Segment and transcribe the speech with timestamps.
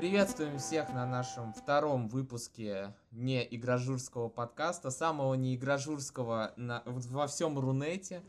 [0.00, 7.58] Приветствуем всех на нашем втором выпуске не игражурского подкаста, самого не игражурского на, во всем
[7.58, 8.22] Рунете.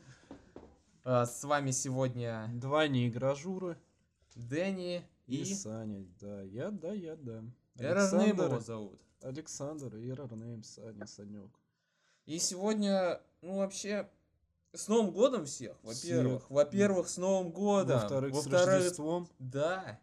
[1.05, 3.77] А, С вами сегодня Два неигражуры
[4.35, 6.05] Дэнни и, и, Саня.
[6.19, 7.41] Да, я, да, я, да.
[7.77, 8.99] Эрнейм его зовут.
[9.21, 11.57] Александр и Эрнейм, Саня, Санек.
[12.25, 14.09] И сегодня, ну вообще,
[14.73, 16.49] с Новым годом всех, во-первых.
[16.49, 18.01] Во-первых, с Новым годом.
[18.01, 19.29] Во-вторых, с Во-вторых, Рождеством.
[19.39, 20.01] да.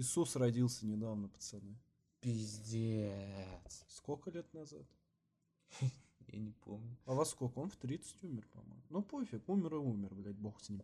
[0.00, 1.76] Иисус родился недавно, пацаны.
[2.20, 3.84] Пиздец.
[3.86, 4.86] Сколько лет назад?
[6.28, 6.96] Я не помню.
[7.04, 7.58] А во сколько?
[7.58, 8.82] Он в 30 умер, по-моему.
[8.88, 10.82] Ну пофиг, умер и умер, блядь, бог с ним.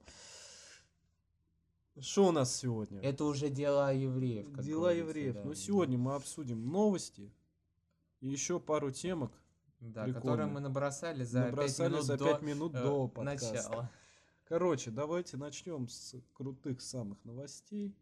[1.99, 3.01] Что у нас сегодня?
[3.01, 4.53] Это уже дела евреев.
[4.53, 5.33] как Дела евреев.
[5.37, 5.45] да.
[5.45, 7.33] Ну сегодня мы обсудим новости
[8.21, 9.33] и еще пару темок.
[9.81, 13.53] Да, которые мы набросали за Набросали 5 минут за до 5 минут э, до подкаста.
[13.55, 13.91] начала.
[14.45, 17.97] Короче, давайте начнем с крутых самых новостей.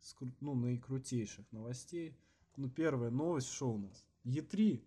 [0.00, 2.16] С ну, наикрутейших новостей.
[2.56, 4.06] Ну, первая новость, что у нас?
[4.24, 4.82] E3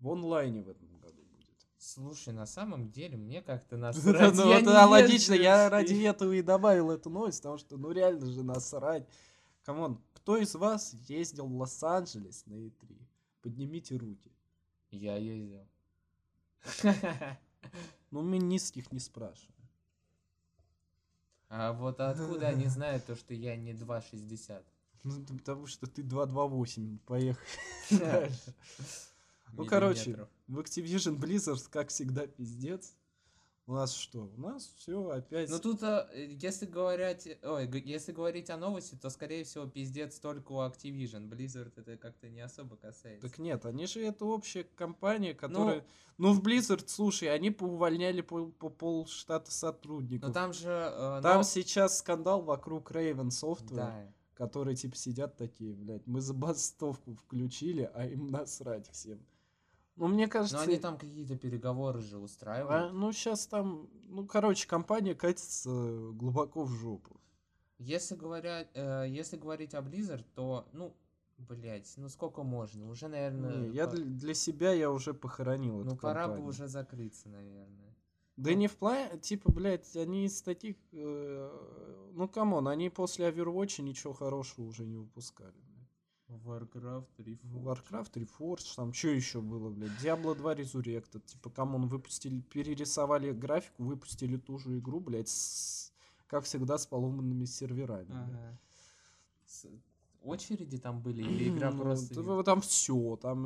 [0.00, 1.66] в онлайне в этом году будет.
[1.78, 4.34] Слушай, на самом деле, мне как-то Ну, насрать.
[4.34, 8.26] вот, не да, логично, я ради этого и добавил эту новость, потому что, ну, реально
[8.26, 9.06] же насрать.
[9.62, 12.98] Come on, кто из вас ездил в Лос-Анджелес на E3?
[13.42, 14.32] Поднимите руки.
[14.90, 15.66] Я ездил.
[18.10, 19.61] Ну, мы низких не спрашиваем.
[21.54, 24.62] А вот откуда они знают то, что я не 2,60?
[25.04, 27.38] Ну, потому что ты 228, поехали.
[29.54, 32.94] Ну, короче, в Activision Blizzard, как всегда, пиздец.
[33.66, 34.28] У нас что?
[34.36, 35.48] У нас все опять...
[35.48, 39.66] Ну тут, а, э, если говорить, ой, г- если говорить о новости, то скорее всего
[39.66, 41.28] пиздец только у Activision.
[41.28, 43.28] Blizzard это как-то не особо касается.
[43.28, 45.86] Так нет, они же это общая компания, которая...
[46.18, 50.28] Ну, в Blizzard, слушай, они поувольняли по, по полштата сотрудников.
[50.28, 50.68] Но там же...
[50.68, 54.12] э, Там но- сейчас скандал вокруг Raven Software, Да.
[54.34, 59.24] которые типа сидят такие, блядь, мы забастовку включили, а им насрать всем.
[60.02, 60.56] Ну, мне кажется...
[60.56, 62.92] Но они там какие-то переговоры же а, устраивают.
[62.92, 63.88] ну, сейчас там...
[64.08, 67.20] Ну, короче, компания катится глубоко в жопу.
[67.78, 70.92] Если говоря, э, если говорить о Blizzard, то, ну,
[71.38, 72.90] блять, ну сколько можно?
[72.90, 76.34] Уже, наверное, Не, я по- для, для себя я уже похоронил ну эту пора бы
[76.34, 76.48] компанию.
[76.48, 77.94] уже закрыться, наверное.
[78.36, 80.78] Да не в плане, типа, блядь, они из таких...
[80.90, 85.54] э, ну, come on, они после Overwatch ничего хорошего уже не выпускали.
[86.44, 87.62] Warcraft, Reforged.
[87.62, 89.90] Warcraft, Reforged, там что еще было, блядь?
[90.02, 91.20] Diablo 2 Resurrected.
[91.26, 95.92] Типа, come on, выпустили, перерисовали графику, выпустили ту же игру, блядь, с,
[96.26, 98.04] как всегда, с поломанными серверами.
[98.06, 98.28] блядь.
[98.28, 98.58] Ага.
[99.46, 99.66] С-
[100.24, 102.20] Очереди там были или игра Ну, просто...
[102.20, 103.44] не- Там все, там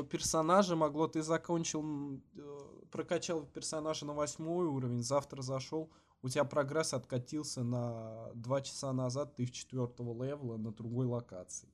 [0.00, 2.58] э, персонажи могло, ты закончил, э,
[2.90, 5.88] прокачал персонажа на восьмой уровень, завтра зашел,
[6.22, 11.68] у тебя прогресс откатился на два часа назад, ты в четвертого левела на другой локации.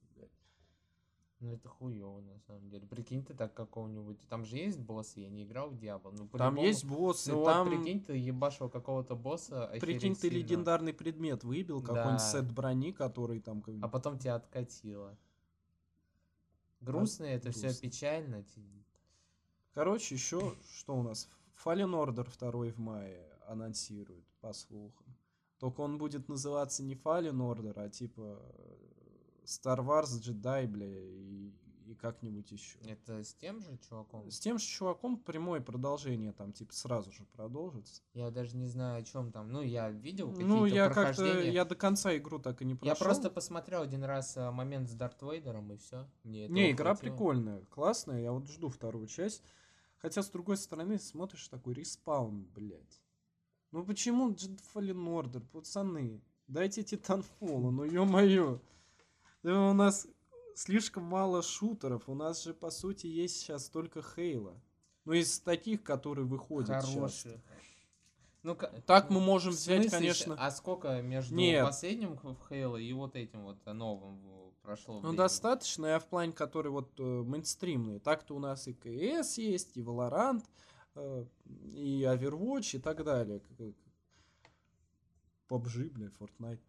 [1.43, 2.87] Ну это хуево на самом деле.
[2.87, 4.17] Прикинь ты так какого-нибудь...
[4.29, 6.15] Там же есть боссы, я не играл в Diablo.
[6.17, 10.29] Ну, Там есть боссы, Ну там, вот прикинь, ты ебашил какого-то босса, прикинь, охереть ты
[10.29, 11.87] сильно, легендарный предмет выбил, Да.
[11.89, 13.61] какой-нибудь сет брони, который там...
[13.83, 15.19] А потом тебя откатило.
[16.81, 17.89] Грустно это все, грустно.
[17.89, 18.43] печально.
[18.45, 18.85] ти-
[19.75, 21.29] Короче, еще что у нас?
[21.65, 25.07] Fallen Order 2 в мае анонсируют, по слухам.
[25.59, 28.92] Только он будет называться не Fallen Order, а типа э,
[29.45, 31.53] Star Wars Jedi, бля, и,
[31.87, 32.79] и как-нибудь еще.
[32.81, 34.31] Это с тем же чуваком?
[34.31, 38.03] С тем же чуваком прямое продолжение там типа сразу же продолжится.
[38.15, 39.51] Я даже не знаю, о чем там.
[39.51, 42.95] Ну, я видел какие-то Ну, я как-то, я до конца игру так и не прошел.
[42.95, 46.09] Я просто посмотрел один раз а, момент с Дарт Вейдером, и все.
[46.25, 47.11] Мне Не, игра хватило.
[47.11, 49.43] прикольная, классная, я вот жду вторую часть.
[49.99, 53.01] Хотя, с другой стороны, смотришь такой респаун, блядь.
[53.71, 56.21] Ну почему Jedi Fallen Order, пацаны?
[56.47, 58.61] Дайте Титанфола, ну ё-моё.
[59.43, 60.07] Да у нас
[60.55, 64.61] слишком мало шутеров, у нас же, по сути, есть сейчас только Хейла.
[65.05, 66.95] Ну, из таких, которые выходят сейчас.
[66.95, 67.41] Хороший.
[68.43, 70.37] Ну, ка- Так ну, мы можем взять, смысле, конечно...
[70.39, 71.65] А сколько между Нет.
[71.65, 74.21] последним Хейла и вот этим вот новым
[74.63, 74.95] прошло?
[74.95, 75.17] Ну, времени?
[75.17, 78.01] достаточно, я в плане, который вот э, мейнстримные.
[78.01, 80.43] Так-то у нас и КС есть, и Valorant,
[80.95, 81.25] э,
[81.75, 83.41] и Overwatch, и так далее.
[85.49, 86.61] PUBG, бля, Fortnite.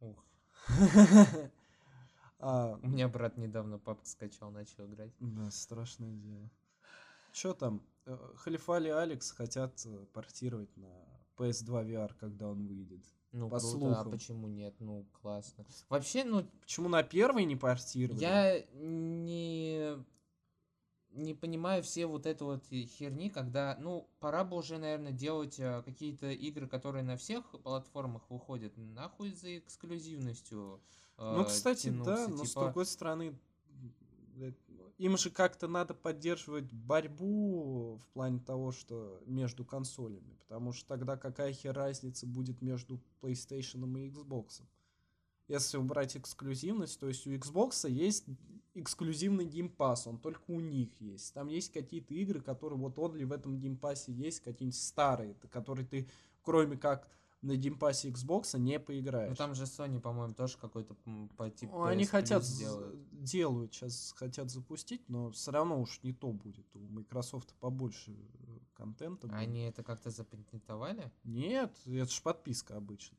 [0.00, 0.24] Ух,
[2.38, 5.12] А, у меня брат недавно папка скачал, начал играть.
[5.20, 6.50] да, страшное дело.
[7.32, 7.82] Что там?
[8.06, 10.88] Э, Халифали Алекс хотят э, портировать на
[11.36, 13.04] PS2 VR, когда он выйдет.
[13.32, 14.10] Ну, По круто, а слухам.
[14.10, 14.74] почему нет?
[14.78, 15.66] Ну, классно.
[15.88, 18.20] Вообще, ну, Почему на первый не портировали?
[18.20, 19.96] я не
[21.10, 25.82] не понимаю все вот это вот херни, когда, ну, пора бы уже, наверное, делать а,
[25.82, 28.76] какие-то игры, которые на всех платформах выходят.
[28.76, 30.80] Нахуй за эксклюзивностью.
[31.18, 33.36] Ну, э, кстати, да, но с Типа, другой стороны,
[34.98, 41.16] им же как-то надо поддерживать борьбу в плане того, что между консолями, потому что тогда
[41.16, 44.62] какая хер разница будет между PlayStation и Xbox?
[45.48, 48.26] Если убрать эксклюзивность, то есть у Xbox есть
[48.74, 51.34] эксклюзивный Pass, он только у них есть.
[51.34, 56.08] Там есть какие-то игры, которые вот only в этом Pass есть, какие-нибудь старые, которые ты,
[56.42, 57.08] кроме как
[57.42, 59.30] на Pass Xbox, не поиграешь.
[59.30, 60.94] ну там же Sony, по-моему, тоже какой-то
[61.36, 63.22] по типу Ну, Они PS хотят, делают.
[63.22, 66.66] делают, сейчас хотят запустить, но все равно уж не то будет.
[66.74, 69.26] У Microsoft побольше э, контента.
[69.28, 69.38] будет.
[69.38, 71.12] Они это как-то запатентовали?
[71.24, 73.18] Нет, это же подписка обычная.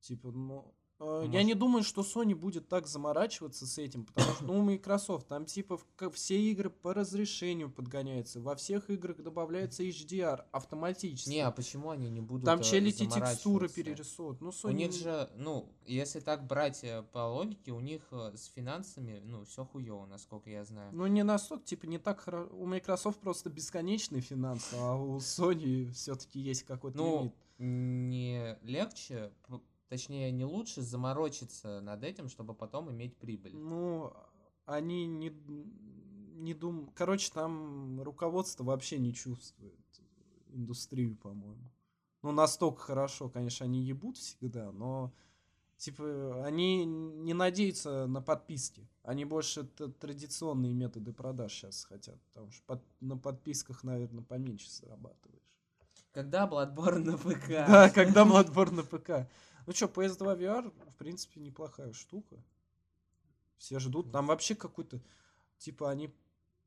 [0.00, 0.74] Типа, ну...
[1.00, 4.58] э, Я Может- не думаю, что Sony будет так заморачиваться с этим, потому что, ну,
[4.58, 5.80] у Microsoft там, типа,
[6.12, 11.30] все игры по разрешению подгоняются, во всех играх добавляется HDR автоматически.
[11.30, 14.40] Не, а почему они не будут там э, челити текстуры перерисовывают.
[14.40, 14.74] Ну, У Sony...
[14.74, 19.64] них же, ну, если так брать э, по логике, у них с финансами, ну, все
[19.64, 20.90] хуево, насколько я знаю.
[20.92, 22.50] Ну, не настолько, типа, не так хорошо.
[22.52, 27.34] У Microsoft просто бесконечные финансы, а у Sony все-таки есть какой-то Ну, лимит.
[27.58, 29.32] не легче,
[29.90, 33.54] точнее, не лучше заморочиться над этим, чтобы потом иметь прибыль.
[33.54, 34.12] Ну,
[34.64, 35.30] они не,
[36.36, 36.90] не дум...
[36.94, 39.74] Короче, там руководство вообще не чувствует
[40.52, 41.70] индустрию, по-моему.
[42.22, 45.12] Ну, настолько хорошо, конечно, они ебут всегда, но
[45.76, 48.86] типа они не надеются на подписки.
[49.02, 55.40] Они больше традиционные методы продаж сейчас хотят, потому что под- на подписках, наверное, поменьше зарабатываешь.
[56.12, 57.48] Когда Bloodborne на ПК?
[57.48, 59.28] Да, когда Bloodborne на ПК.
[59.66, 62.36] Ну что, PS2 VR, в принципе, неплохая штука.
[63.56, 64.10] Все ждут.
[64.12, 65.00] Там вообще какой-то,
[65.58, 66.14] типа, они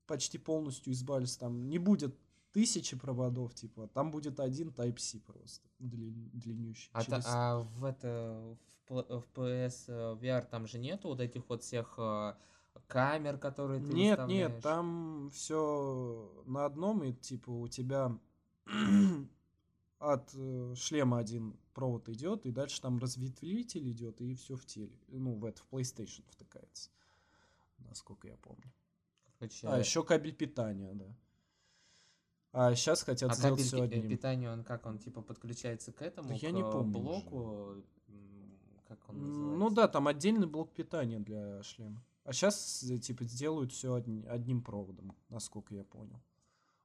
[0.05, 1.37] почти полностью избавились.
[1.37, 2.15] Там не будет
[2.51, 6.89] тысячи проводов, типа, там будет один Type-C просто, длин- длиннющий.
[6.93, 8.57] А, та- через- а в это
[8.89, 9.87] в, PS
[10.19, 12.35] VR там же нету вот этих вот всех э,
[12.87, 14.51] камер, которые ты Нет, выставляешь?
[14.53, 18.15] нет, там все на одном, и типа у тебя
[20.03, 24.99] от э, шлема один провод идет, и дальше там разветвлитель идет, и все в теле.
[25.07, 26.89] Ну, в это в PlayStation втыкается.
[27.77, 28.71] Насколько я помню.
[29.39, 31.15] Короче, А, еще кабель питания, да.
[32.51, 34.09] А сейчас хотят а сделать кабель все одним.
[34.09, 37.83] питания, он как, он типа подключается к этому, Да я к не э, помню блоку,
[38.87, 39.57] как он называется?
[39.57, 42.03] Ну да, там отдельный блок питания для шлема.
[42.25, 46.21] А сейчас, типа, сделают все одним проводом, насколько я понял.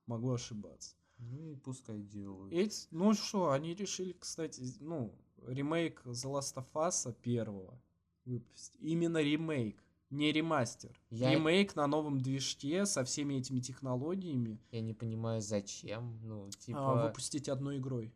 [0.06, 0.96] Могу ошибаться.
[1.18, 2.52] Ну и пускай делают.
[2.52, 5.12] Эти, ну что, они решили, кстати, ну,
[5.46, 7.80] ремейк The Last of Us первого
[8.24, 8.74] выпустить.
[8.80, 10.98] Именно ремейк, не ремастер.
[11.10, 16.50] Я- Ремейк на новом движке со всеми этими технологиями Я не понимаю, зачем, ну, а,
[16.50, 17.02] типа...
[17.06, 18.12] выпустить одной игрой.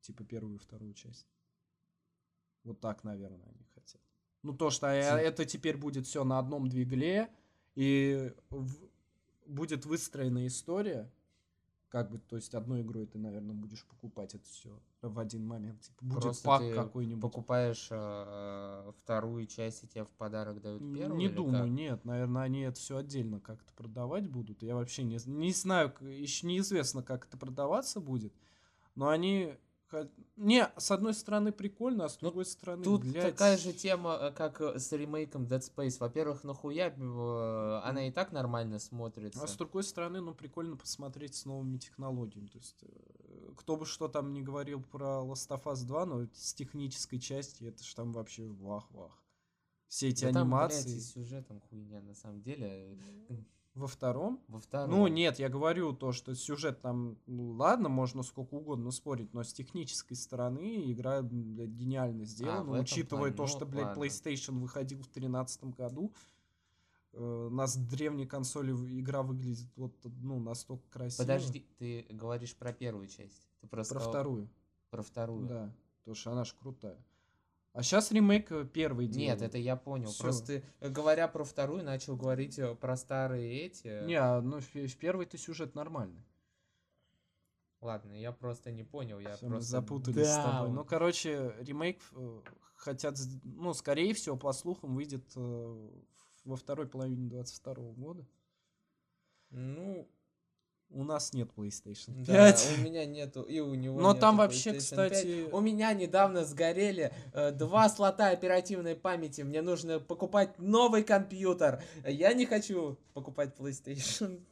[0.00, 1.26] Типа первую и вторую часть.
[2.62, 4.00] Вот так, наверное, они хотят.
[4.42, 7.30] Ну, то, что Тип- это теперь будет все на одном двигле,
[7.74, 8.88] и в-
[9.46, 11.10] будет выстроена история,
[11.94, 15.80] как бы, то есть одной игрой ты, наверное, будешь покупать это все в один момент.
[15.80, 17.22] Типа, будет Просто пак ты какой-нибудь.
[17.22, 21.16] покупаешь э, вторую часть, и тебе в подарок дают первую?
[21.16, 21.70] Не думаю, как?
[21.70, 22.04] нет.
[22.04, 24.64] Наверное, они это все отдельно как-то продавать будут.
[24.64, 28.34] Я вообще не, не знаю, еще неизвестно, как это продаваться будет.
[28.96, 29.54] Но они...
[30.36, 34.18] Не, с одной стороны прикольно, а с Ну, другой стороны, Тут блядь, такая же тема,
[34.20, 35.98] э, как э, с ремейком Dead Space.
[36.00, 39.42] Во-первых, нахуя э, она и так нормально смотрится.
[39.42, 42.46] А с другой стороны, ну, прикольно посмотреть с новыми технологиями.
[42.48, 42.84] То есть,
[43.56, 47.64] кто бы что там ни говорил про Last of Us 2, но с технической части
[47.64, 49.22] это ж там вообще вах-вах.
[49.88, 50.96] Все эти Да там, блядь, анимации.
[50.96, 52.98] и сюжетом хуйня, на самом деле.
[53.74, 54.90] Во втором Во втором.
[54.90, 59.42] Ну, нет, я говорю то, что сюжет там, ну, ладно, можно сколько угодно спорить, но
[59.42, 63.84] с технической стороны игра, блядь, гениально сделана, А, в учитывая плане, то, ну, что, блядь,
[63.86, 64.00] ладно.
[64.04, 66.12] PlayStation выходил в 2013 году,
[67.14, 71.22] э, на с древней консоли в- игра выглядит вот, ну, настолько красиво.
[71.22, 73.48] Подожди, ты говоришь про первую часть.
[73.60, 74.48] Ты просто Про сказал вторую,
[74.90, 75.46] Про вторую.
[75.48, 76.96] да, потому что она ж крутая.
[77.74, 79.42] А сейчас ремейк э, первый Нет, делают.
[79.42, 80.10] это я понял.
[80.10, 80.22] Всё.
[80.22, 84.04] Просто э, говоря про вторую, начал говорить э, про старые эти.
[84.04, 86.24] Не, а, ну, в, первый-то сюжет нормальный.
[87.80, 89.18] Ладно, я просто не понял.
[89.18, 90.70] Я мы просто запутались с тобой.
[90.70, 92.00] Ну, короче, ремейк
[92.76, 98.24] хотят, ну, скорее всего, по слухам, выйдет во второй половине 22 года.
[99.50, 100.08] Ну,
[100.90, 102.26] У нас нет PlayStation 5.
[102.26, 105.52] да, у меня нету, и у него Но там вообще, кстати- 5.
[105.52, 109.40] У меня недавно сгорели э, два слота оперативной памяти.
[109.42, 111.82] Мне нужно покупать новый компьютер.
[112.06, 114.44] Я не хочу покупать PlayStation.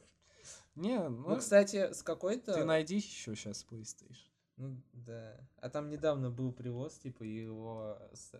[0.75, 2.53] Не, ну, Ну, кстати, с какой-то...
[2.55, 4.25] ты найди еще сейчас PlayStation.
[4.57, 5.39] Ну, да.
[5.57, 7.97] А там недавно был привоз, типа, его...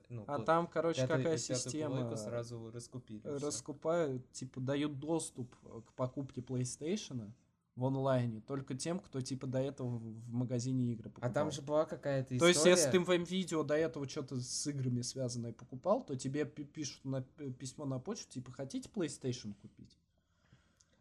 [0.09, 2.15] Ну, А там, короче, пятую- какая система?
[2.17, 3.21] сразу раскупили.
[3.25, 7.31] раскупают, типа дают доступ к покупке PlayStation
[7.75, 11.29] в онлайне только тем, кто типа до этого в магазине игры покупал.
[11.29, 12.51] А там же была какая-то То история...
[12.51, 16.65] есть, если ты в видео до этого что-то с играми связанное покупал, то тебе пи-
[16.65, 19.97] пишут на, п- письмо на почту, типа, хотите PlayStation купить?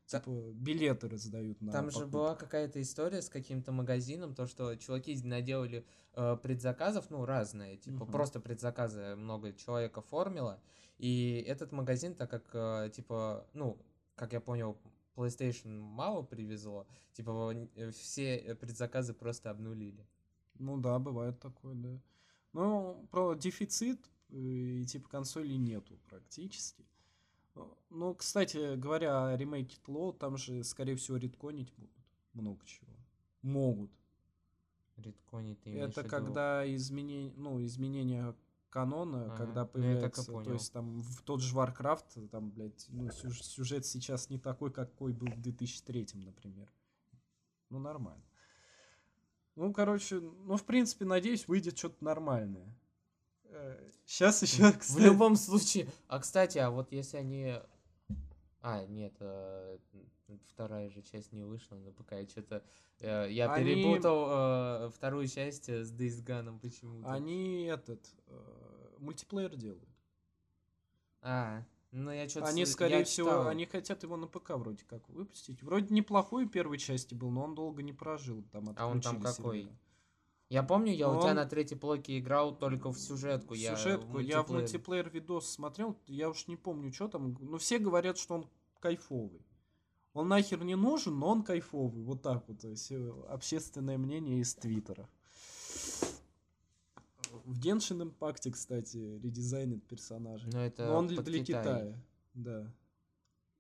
[0.09, 2.12] Та- Типа, билеты раздают на Там же покупку.
[2.12, 8.05] была какая-то история с каким-то магазином, то, что чуваки наделали э, предзаказов, ну, разные, типа,
[8.05, 8.12] Мгм.
[8.12, 10.61] просто предзаказы много человек оформило,
[10.99, 13.79] и этот магазин, так как, э, типа, ну,
[14.14, 14.76] как я понял,
[15.14, 20.07] PlayStation мало привезло, типа, э, все э, предзаказы просто обнулили.
[20.59, 22.00] Ну да, бывает такое, да.
[22.52, 26.87] Ну, про дефицит э, и типа консолей нету практически.
[27.90, 31.92] Ну, кстати говоря, о ремейке Тло, там же, скорее всего, редконить будут
[32.33, 32.92] много чего.
[33.42, 33.90] Могут.
[34.97, 38.35] Редкони ты имеешь в Это когда изменение, ну, изменение
[38.73, 40.52] канона, Ага, когда ну появляется, то понял.
[40.55, 45.12] есть там в тот же Warcraft, там, блядь, ну, сюж- сюжет сейчас не такой, какой
[45.12, 46.73] был в 2003, например.
[47.69, 48.25] Ну, нормально.
[49.57, 52.75] Ну, короче, ну, в принципе, надеюсь, выйдет что-то нормальное.
[54.07, 55.87] Сейчас еще, В любом случае.
[56.09, 57.55] А кстати, а вот если они.
[58.62, 59.79] А, нет, э,
[60.49, 62.12] вторая же часть не вышла на ПК.
[62.12, 62.62] Я что-то.
[63.01, 64.27] я Они- перепутал
[64.87, 67.11] э, вторую часть э, с Days Gone почему-то.
[67.12, 69.89] Они этот э, мультиплеер делают.
[71.21, 72.47] А, ну я что-то.
[72.49, 75.62] Они, скорее всего, они хотят его на ПК вроде как выпустить.
[75.62, 78.43] Вроде неплохой первой части был, но он долго не прожил.
[78.51, 79.61] Там А он там какой?
[79.61, 79.79] сервера.
[80.49, 83.55] Я помню, я у тебя Он- на третьей плойке играл только в сюжетку.
[83.55, 84.19] я Сюжетку.
[84.19, 87.39] Я в мультиплеер видос смотрел, я уж не помню, что там.
[87.41, 89.41] Но все говорят, что он кайфовый.
[90.14, 92.02] Он нахер не нужен, но он кайфовый.
[92.02, 92.61] Вот так вот.
[92.61, 95.09] То есть, э, общественное мнение из Твиттера.
[97.45, 100.52] В Genshin Impact, кстати, редизайнит персонажей.
[100.52, 101.45] Но это Но он для, Китай.
[101.45, 102.02] Китая.
[102.35, 102.73] Да.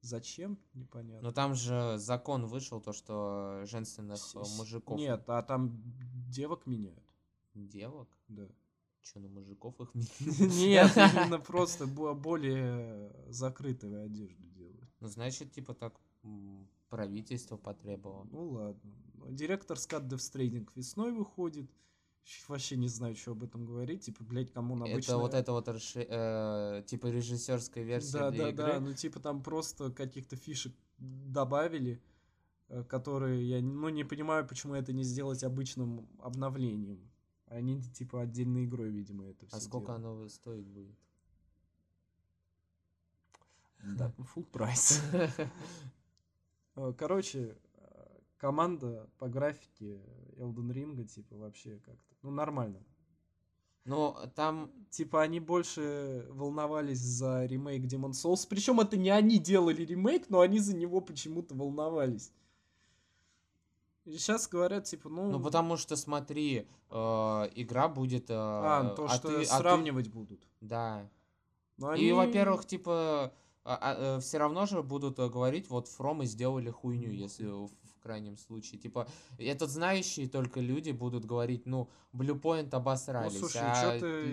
[0.02, 0.58] Зачем?
[0.74, 1.22] Непонятно.
[1.28, 4.98] Но там же закон вышел, то, что женственных С- с- мужиков...
[4.98, 5.80] Нет, а там
[6.28, 7.02] девок меняют.
[7.54, 8.08] Девок?
[8.28, 8.48] Да.
[9.02, 14.90] Че, на мужиков их Нет, именно просто бо- более закрытую одежду делают.
[15.00, 15.94] Ну, значит, типа так
[16.88, 18.24] правительство потребовало.
[18.30, 18.92] Ну ладно.
[19.30, 21.70] Директор скат Death Stranding весной выходит.
[22.48, 24.04] Вообще не знаю, что об этом говорить.
[24.04, 25.12] Типа, блядь, кому обычно...
[25.12, 28.66] Это вот это вот расши- э, типа режиссерская версия Да, для да, игры.
[28.66, 28.80] да.
[28.80, 32.00] Ну, типа, там просто каких-то фишек добавили,
[32.68, 37.10] э, которые я, ну, не понимаю, почему это не сделать обычным обновлением.
[37.46, 40.96] Они, типа, отдельной игрой, видимо, это все А сколько оно стоить будет?
[43.82, 45.02] Да, full прайс.
[46.76, 50.00] Э, Короче, э, команда по графике
[50.36, 52.82] Elden Ring, типа, вообще как-то, ну, нормально.
[53.84, 58.46] Ну, там Типа, они больше волновались за ремейк Demon Souls.
[58.48, 62.30] Причем это не они делали ремейк, но они за него почему-то волновались.
[64.04, 65.30] И сейчас говорят, типа, ну...
[65.30, 66.94] Ну, потому что, смотри, э,
[67.54, 68.30] игра будет...
[68.30, 70.46] э, А, то, что ты- ты- сравнивать будут.
[70.60, 71.08] Да.
[71.78, 73.32] Но И, они- во-первых, типа,
[73.64, 78.80] все равно же будут э, говорить, вот Фромы сделали хуйню, если в, в крайнем случае.
[78.80, 79.06] Типа,
[79.38, 83.38] этот знающие только люди будут говорить, ну, Bluepoint Ну, обосрались.
[83.38, 84.24] слушай, а что-то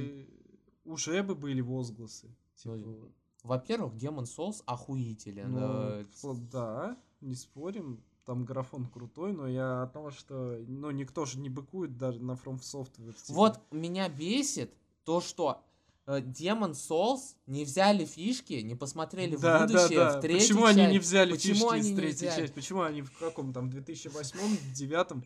[0.86, 2.36] уже бы были возгласы.
[2.66, 3.12] Ну, Типа,
[3.44, 5.52] Во-первых, Demon Souls охуителен.
[5.52, 8.04] Ну, э, вот да, не спорим.
[8.26, 12.34] Там графон крутой, но я о том, что ну, никто же не быкует даже на
[12.34, 13.14] From Software.
[13.14, 13.34] типа.
[13.34, 14.72] Вот меня бесит
[15.04, 15.64] то, что
[16.10, 20.18] э, Demon Souls не взяли фишки, не посмотрели в да, будущее, да, да.
[20.18, 20.92] в третью Почему они часть.
[20.92, 22.42] не взяли Почему фишки они из третьей взяли?
[22.42, 22.54] части?
[22.56, 25.24] Почему они в каком там 2008 девятом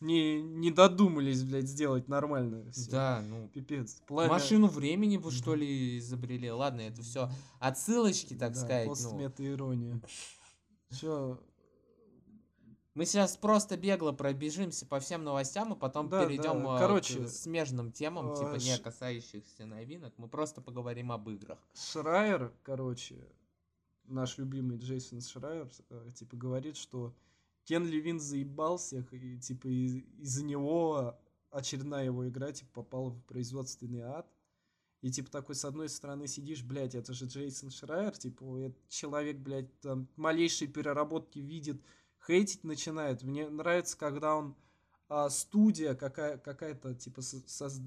[0.00, 2.90] не, не додумались, блядь, сделать нормально всё?
[2.90, 4.00] Да, ну, Пипец.
[4.08, 6.50] Пламя- Машину времени вы что ли изобрели?
[6.50, 8.86] Ладно, это все отсылочки, так да, сказать.
[8.86, 8.90] ну.
[8.92, 10.00] постмета-ирония.
[10.98, 11.38] Чё,
[12.94, 16.76] Мы сейчас просто бегло пробежимся по всем новостям, и потом Да, перейдем да.
[16.76, 20.12] э, Короче, к смежным темам, э, типа не касающихся новинок.
[20.16, 21.58] Мы просто поговорим об играх.
[21.74, 23.16] Шрайер, короче,
[24.04, 27.14] наш любимый Джейсон Шрайер, э, типа, говорит, что
[27.64, 31.16] Кен Левин заебал всех, и, типа, из- из-за него
[31.52, 34.26] очередная его игра, типа, попала в производственный ад.
[35.02, 39.36] И, типа, такой, с одной стороны, сидишь, блядь, это же Джейсон Шрайер, типа, этот человек,
[39.38, 41.80] блядь, там, малейшие переработки видит,
[42.30, 43.22] хейтить начинает.
[43.22, 44.54] Мне нравится, когда он
[45.08, 47.80] а, студия какая, какая-то, типа, со- соз-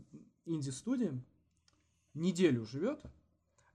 [0.45, 1.17] инди-студия,
[2.13, 3.01] неделю живет,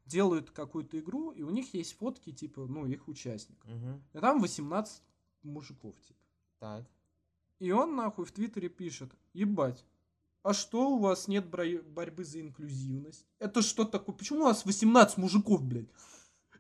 [0.04, 3.70] делают какую-то игру, и у них есть фотки, типа, ну, их участников.
[3.70, 4.02] Мгм.
[4.12, 5.02] И там 18
[5.42, 6.20] мужиков, типа.
[6.58, 6.84] Так.
[7.58, 9.84] И он нахуй в Твиттере пишет, ебать,
[10.42, 13.26] а что у вас нет бро- борьбы за инклюзивность?
[13.38, 14.14] Это что такое?
[14.14, 15.88] Почему у вас 18 мужиков, блядь?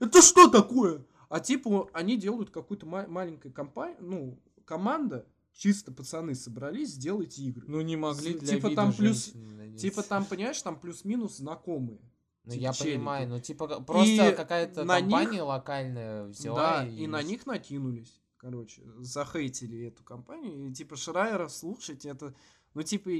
[0.00, 1.04] Это что такое?
[1.28, 7.64] А типа они делают какую-то ма- маленькую компанию, ну, команда, чисто пацаны собрались сделать игры.
[7.68, 9.32] Ну не могли для типа вида там плюс-.
[9.78, 12.00] Типа там, понимаешь, там плюс-минус знакомые.
[12.44, 12.94] Ну типа я челики.
[12.96, 17.44] понимаю, ну типа просто И какая-то на них- компания локальная взяла Да, и на них
[17.46, 18.20] накинулись.
[18.38, 20.68] Короче, захейтили эту компанию.
[20.68, 22.34] И типа Шрайера слушать это...
[22.74, 23.10] Ну, типа,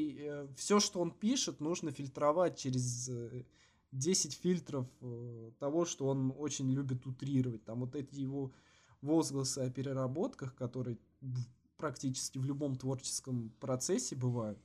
[0.56, 3.44] все, что он пишет, нужно фильтровать через э,
[3.92, 7.64] 10 фильтров э, того, что он очень любит утрировать.
[7.64, 8.52] Там вот эти его
[9.00, 10.98] возгласы о переработках, которые
[11.76, 14.58] практически в любом творческом процессе бывают.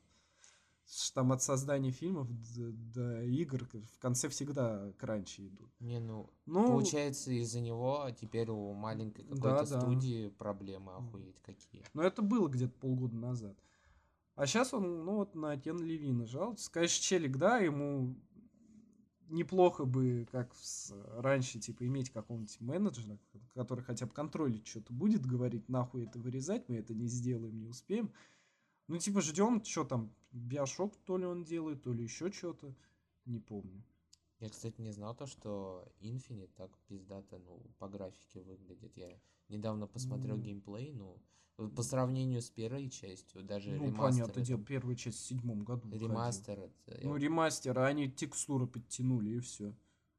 [1.14, 5.72] Там от создания фильмов до, до игр в конце всегда кранчи идут.
[5.80, 9.82] Не, ну, Ну, получается, из-за него теперь у маленькой Да, какой-то да.
[9.82, 11.84] студии проблемы охуеть какие.
[11.94, 13.58] Но это было где-то полгода назад.
[14.36, 16.70] А сейчас он, ну вот на Кен Левина жалуется.
[16.70, 18.16] Конечно, челик, да, ему
[19.34, 20.54] неплохо бы, как
[21.18, 23.18] раньше, типа, иметь какого-нибудь менеджера,
[23.54, 27.68] который хотя бы контролить что-то будет, говорить, нахуй это вырезать, мы это не сделаем, не
[27.68, 28.14] успеем.
[28.88, 32.76] Ну, типа, ждем, что там, Биошок то ли он делает, то ли еще что-то,
[33.26, 33.84] не помню.
[34.44, 38.92] Я, кстати, не знал то, что Infinite так пиздато, ну, по графике выглядит.
[38.98, 39.10] Я
[39.48, 40.44] недавно посмотрел Ну.
[40.44, 41.18] геймплей, ну,
[41.70, 44.02] по сравнению с первой частью, даже ну, ремастер.
[44.02, 45.90] понятное это- дело, первая часть в седьмом году.
[45.92, 46.74] Ремастер это...
[47.02, 49.74] я- Ну, ремастер, а они текстуры подтянули, и все.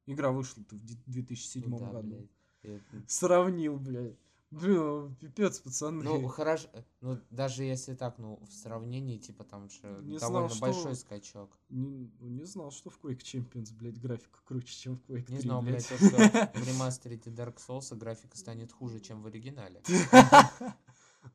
[0.07, 2.27] Игра вышла-то в ди- ну 2007 да, году.
[2.63, 2.81] блядь.
[3.07, 4.17] Сравнил, блядь.
[4.51, 6.03] Блин, пипец, пацаны.
[6.03, 6.69] Ну, хорошо,
[7.01, 10.95] ну, даже если так, ну, в сравнении, типа, там же Не довольно знал, что- большой
[10.95, 11.59] скачок.
[11.69, 15.35] Не, ну, не знал, что в Quake Champions, блядь, графика круче, чем в Quake 3,
[15.35, 16.07] Не знал, блядь, то, что
[16.53, 19.81] в ремастере Dark Souls графика станет хуже, чем в оригинале.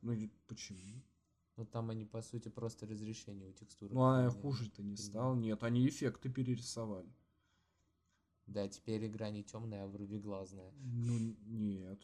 [0.01, 0.15] Ну,
[0.47, 1.03] почему?
[1.57, 3.93] Ну, там они, по сути, просто разрешение у текстуры.
[3.93, 5.35] Ну, а хуже-то не стал.
[5.35, 7.13] Нет, они эффекты перерисовали.
[8.47, 10.71] Да, теперь игра не темная, а врубеглазная.
[10.79, 12.01] Ну, нет.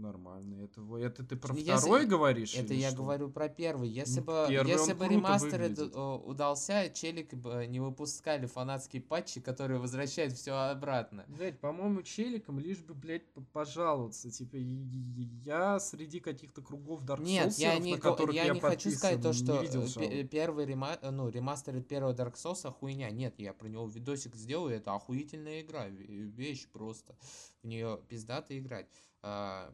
[0.00, 0.64] Нормально.
[0.64, 2.54] Это, это ты про Если- второй говоришь?
[2.54, 2.98] Это я что?
[3.02, 3.88] говорю про первый.
[3.88, 5.94] Если Ну, бы, первый если бы ремастер выглядит.
[5.94, 11.24] о, удался, челик бы не выпускали фанатские патчи, которые возвращают все обратно.
[11.28, 14.30] Блять, по-моему, челикам лишь бы, блядь, пожаловаться.
[14.30, 18.90] Типа, я среди каких-то кругов Dark Нет, я не, на которых я я, не хочу
[18.90, 19.66] сказать то, что э,
[20.06, 20.96] э, первый рема...
[21.00, 23.10] э, ну, ремастер первого Dark Souls хуйня.
[23.10, 27.14] Нет, я про него видосик сделаю, это охуительная игра, ве- вещь просто.
[27.62, 28.86] В нее пиздато играть.
[29.22, 29.72] А,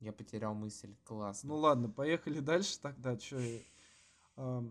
[0.00, 1.48] Я потерял мысль, классно.
[1.48, 3.16] Ну ладно, поехали дальше тогда.
[3.16, 3.38] Чё,
[4.36, 4.62] э,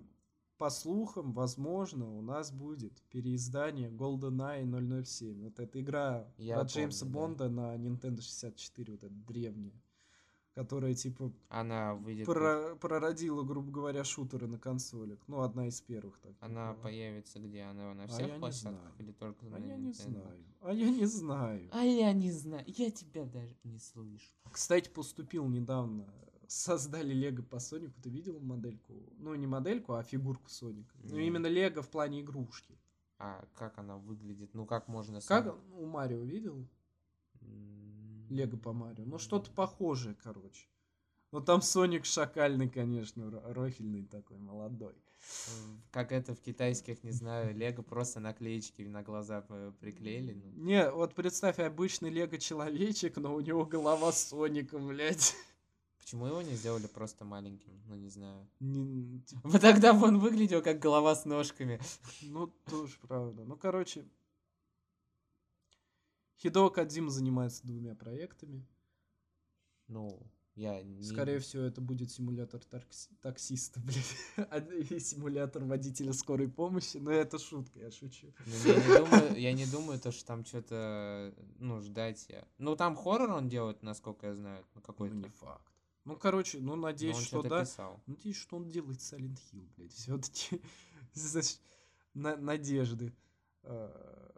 [0.58, 5.44] по слухам, возможно, у нас будет переиздание GoldenEye 007.
[5.44, 7.20] Вот эта игра Я Джеймса помню, да.
[7.48, 9.74] Бонда на Nintendo 64, вот эта древняя,
[10.58, 12.26] которая типа Она выйдет...
[12.26, 15.20] про- прородила, грубо говоря, шутеры на консолях.
[15.28, 16.34] Ну, одна из первых так.
[16.40, 17.62] Она появится где?
[17.62, 20.44] Она на А всех не площадках или только А на я не знаю.
[20.62, 21.70] А я не знаю.
[21.72, 22.64] А я не знаю.
[22.66, 24.32] Я тебя даже не слышу.
[24.52, 26.12] Кстати, поступил недавно.
[26.48, 28.02] Создали Лего по Сонику.
[28.02, 28.94] Ты видел модельку?
[29.20, 30.96] Ну, не модельку, а фигурку Соника.
[31.04, 31.28] Ну, Не.
[31.28, 32.74] именно Лего в плане игрушки.
[33.20, 34.56] А как она выглядит?
[34.56, 35.20] Ну как можно...
[35.22, 36.68] Как у Марио видел?
[38.30, 39.06] Лего по Марио.
[39.06, 40.68] Ну, что-то похожее, короче.
[41.32, 44.94] Ну, там Соник шакальный, конечно, ро- рофильный такой, молодой.
[45.66, 50.34] М, Как это в китайских, не знаю, Лего просто наклеечки на глаза п- приклеили.
[50.34, 50.64] ну.
[50.64, 55.36] Не, вот представь, обычный Лего-человечек, но у него голова Соника, блядь.
[56.00, 57.82] Почему его не сделали просто маленьким?
[57.88, 58.48] Ну не знаю.
[58.62, 61.82] Не- типа, тогда бы он выглядел как голова с ножками.
[62.22, 63.44] Ну, тоже правда.
[63.44, 64.06] Ну, короче,
[66.38, 68.66] Хидео Кадзима занимается двумя проектами.
[69.88, 70.20] Ну,
[70.56, 71.02] я не...
[71.04, 74.16] Скорее всего, это будет симулятор такси- таксиста, блядь,
[74.50, 76.98] а- и симулятор водителя скорой помощи.
[76.98, 78.34] Но это шутка, я шучу.
[78.46, 82.26] Ну, я, не думаю, я не думаю, то, что там что-то, ну, ждать.
[82.30, 85.16] я- Ну, там хоррор он делает, насколько я знаю, ну, Ну, какой-то.
[85.16, 85.72] не факт.
[86.06, 87.62] Ну, короче, ну, надеюсь, что да.
[87.62, 88.02] писал.
[88.06, 89.92] Надеюсь, что он делает Silent Hill, блядь.
[89.94, 90.62] Все-таки,
[91.14, 91.60] знаешь,
[92.14, 93.14] на- надежды.
[93.64, 94.34] А,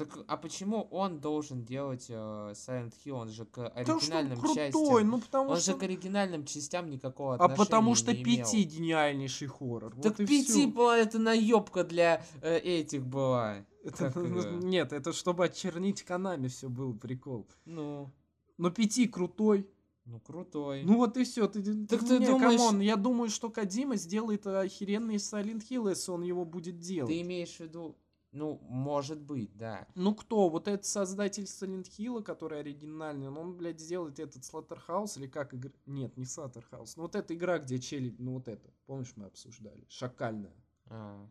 [0.00, 2.14] Так, а почему он должен делать э,
[2.54, 3.12] Silent Hill?
[3.12, 5.10] Он же к Потому что он оригинальным крутой, частям...
[5.10, 5.72] ну, потому Он что...
[5.72, 8.36] же к оригинальным частям никакого А отношения потому что не имел.
[8.46, 9.94] Пяти гениальнейший хоррор.
[9.96, 13.58] Так вот пяти была это наебка для э, этих была.
[13.84, 17.46] Это- Как, э, Нет, это чтобы очернить Konami все был прикол.
[17.66, 18.10] Ну,
[18.56, 19.06] Но P.T.
[19.06, 19.68] крутой.
[20.06, 20.82] ну крутой.
[20.82, 21.46] Ну вот и все.
[21.46, 25.90] Ты, Так ты не, думаешь- come on, я думаю, что Кодзима сделает охеренный Silent Hill,
[25.90, 27.12] если он его будет делать.
[27.12, 27.98] Ты имеешь в виду...
[28.32, 29.88] Ну, может быть, да.
[29.96, 30.48] Ну кто?
[30.48, 35.72] Вот этот создатель Silent Hill, который оригинальный, он, блядь, сделает этот Slaughterhouse или как игра?
[35.86, 36.92] Нет, не Slaughterhouse.
[36.96, 39.84] Ну вот эта игра, где чели, ну вот это, помнишь, мы обсуждали?
[39.88, 40.54] Шакальная.
[40.86, 41.28] А,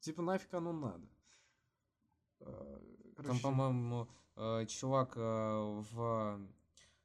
[0.00, 1.08] Типа нафиг оно надо.
[2.40, 2.80] А,
[3.16, 6.40] Там, короче, по-моему, э, чувак э, в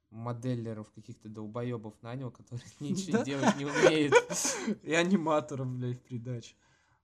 [0.10, 4.14] моделлеров каких-то долбоебов нанял, которые ничего делать не умеют.
[4.84, 6.56] И аниматоров, блядь, в придачу.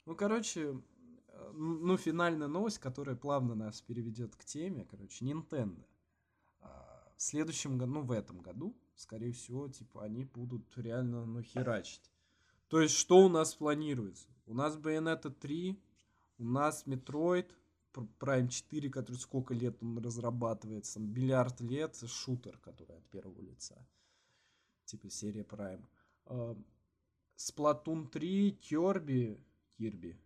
[0.06, 0.82] Ну, короче,
[1.54, 5.86] ну, финальная новость, которая плавно нас переведет к теме, короче, Nintendo.
[6.62, 11.42] А, В следующем году, ну, в этом году, скорее всего, типа, они будут реально, ну,
[11.42, 12.10] херачить.
[12.68, 14.28] То есть, что у нас планируется?
[14.46, 15.80] У нас Bayonetta 3,
[16.40, 17.52] у нас Metroid,
[17.94, 23.78] Pr- Prime 4, который сколько лет он разрабатывается, миллиард лет, шутер, который от первого лица.
[24.86, 25.86] Типа серия Prime.
[26.26, 26.56] А,
[27.38, 29.40] Splatoon 3, Кирби,
[29.78, 30.18] Кирби.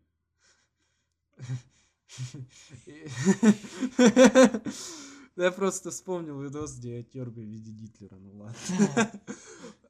[5.35, 9.21] Я просто вспомнил видос, где Кирби в виде Гитлера, ну ладно.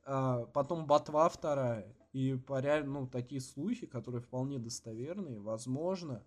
[0.03, 1.93] А, Потом Ботва вторая.
[2.13, 6.23] И по реально, ну, такие слухи, которые вполне достоверные, возможно,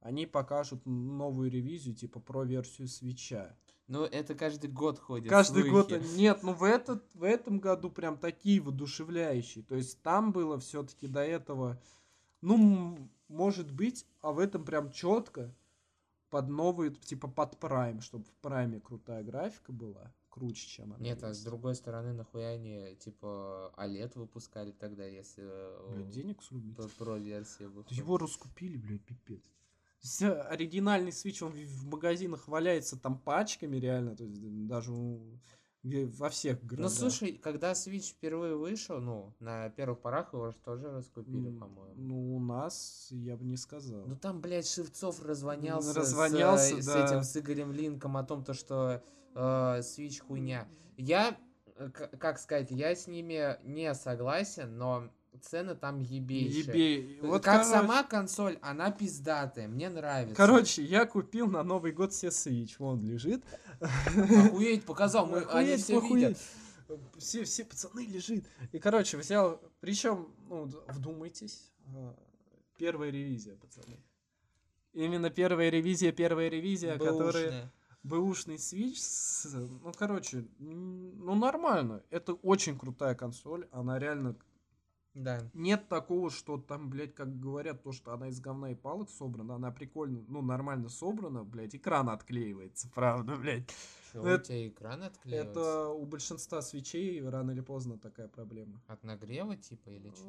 [0.00, 3.56] они покажут новую ревизию, типа про версию свеча.
[3.86, 5.28] Ну, это каждый год ходит.
[5.30, 6.02] Каждый год слухи.
[6.02, 9.62] они- нет, ну в этот в этом году прям такие воодушевляющие.
[9.64, 11.80] То есть там было все-таки до этого,
[12.40, 15.54] ну может быть, а в этом прям четко
[16.30, 21.02] под новый типа под Prime, чтобы в Prime крутая графика была, круче, чем она.
[21.04, 21.44] Нет, а с есть.
[21.44, 26.76] другой стороны, нахуя они, типа, OLED выпускали тогда, если э, Блядь, денег срубить.
[26.76, 27.96] п- про-версия Да выходит?
[27.98, 29.42] Его раскупили, блядь, пипец.
[30.02, 34.90] Есть, э, оригинальный Switch, он в магазинах валяется там пачками реально, то есть даже
[35.84, 36.92] во всех Ну, городах.
[36.92, 41.94] слушай, когда Switch впервые вышел, ну, на первых порах его же тоже раскупили, М, по-моему.
[41.96, 44.04] Ну, у нас, я бы не сказал.
[44.06, 47.04] Ну там, блядь, Шевцов развонялся, с, Развонялся, э, с, да.
[47.06, 49.02] этим, с Игорем Линком о том, то, что
[49.34, 49.38] э,
[49.80, 50.66] Switch хуйня.
[50.96, 51.36] Я,
[51.76, 55.10] э, как сказать, я с ними не согласен, но
[55.42, 56.64] цены там ебейшие.
[56.64, 57.18] Ебей.
[57.22, 60.34] Вот, как короче, сама консоль, она пиздатая, мне нравится.
[60.36, 63.44] Короче, я купил на Новый год все Switch, вон лежит.
[63.80, 66.28] Охуеть, показал, мы, они Охуеть, все похуеть.
[66.28, 66.38] видят.
[67.18, 68.44] Все, все пацаны лежит.
[68.72, 72.14] И, короче, взял, причем, ну, вдумайтесь, а,
[72.76, 73.98] первая ревизия, пацаны.
[74.92, 77.32] Именно первая ревизия, первая ревизия, которая...
[77.32, 77.72] Бэушная.
[78.04, 82.02] бэушный Switch, с- ну, короче, ну, нормально.
[82.10, 84.36] Это очень крутая консоль, она реально...
[85.14, 85.48] Да.
[85.54, 89.54] Нет такого, что там, блядь, как говорят, то, что она из говна и палок собрана,
[89.54, 93.70] она прикольно, ну, нормально собрана, блядь, экран отклеивается, правда, блядь.
[94.12, 95.60] Ну, у это- тебя экран отклеивается?
[95.60, 98.82] Это у большинства свечей рано или поздно такая проблема.
[98.88, 100.28] От нагрева, типа, или что?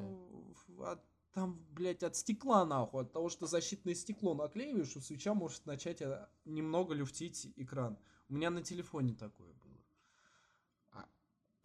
[0.68, 5.34] Ну, от- там, блядь, от стекла нахуй, от того, что защитное стекло наклеиваешь, у свеча
[5.34, 7.98] может начать а, немного люфтить экран.
[8.28, 9.65] У меня на телефоне такое было.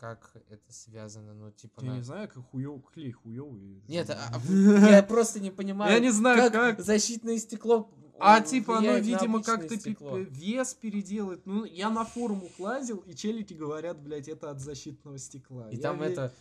[0.02, 1.82] Как это связано, ну, типа...
[1.84, 3.84] Я на- не знаю, как хуёв, клей хуёвый.
[3.88, 4.42] Нет, а- а,
[4.90, 6.82] я просто не понимаю, Я не знаю, как, как.
[6.84, 7.88] защитное стекло
[8.20, 10.18] А типа оно, видимо, как-то стекло.
[10.18, 11.46] вес переделает.
[11.46, 15.70] Ну, я на форумах лазил, и челики говорят, блядь, это от защитного стекла.
[15.70, 16.34] И Я там ве- это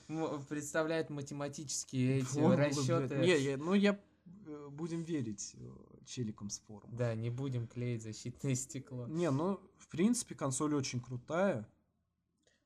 [0.49, 2.79] представляет математические эти формулы, блядь.
[2.79, 3.16] расчеты.
[3.16, 3.99] Не, я- ну я
[4.46, 5.68] э, будем верить э,
[6.07, 6.96] челикам с форума.
[6.96, 9.07] Да, не будем клеить защитное стекло.
[9.07, 11.68] Не, ну, в принципе, консоль очень крутая.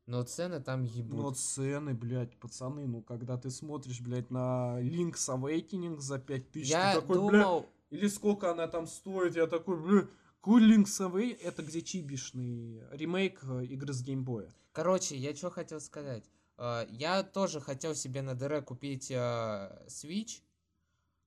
[0.07, 1.19] Но цены там ебут.
[1.19, 6.95] Но цены, блядь, пацаны, ну, когда ты смотришь, блядь, на Link's Awakening за 5000, я
[6.95, 10.07] ты такой, бля, думал, или сколько она там стоит, я такой, бля,
[10.41, 11.39] какой Link's Awakening?
[11.43, 14.55] Это где чибишный ремейк э, игры с геймбоя.
[14.73, 16.25] короче, я что хотел сказать.
[16.59, 20.43] Э, Я тоже хотел себе на ДР купить э, Switch,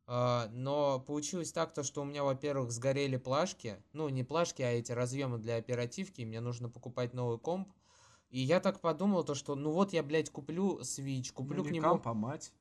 [0.07, 3.83] но получилось так, то, что у меня, во-первых, сгорели плашки.
[3.91, 7.73] Ну, не плашки, а эти разъемы для оперативки, мне нужно покупать новый комп.
[8.29, 11.71] И я так подумал, то, что ну вот я, блядь, куплю Switch, куплю Ну, к
[11.71, 11.89] не нему...
[11.91, 12.53] комп, а мать.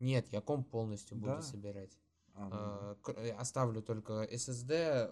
[0.00, 1.42] Нет, я комп полностью буду Да?
[1.42, 1.98] собирать.
[2.34, 5.10] А, Э, к- э, Оставлю только SSD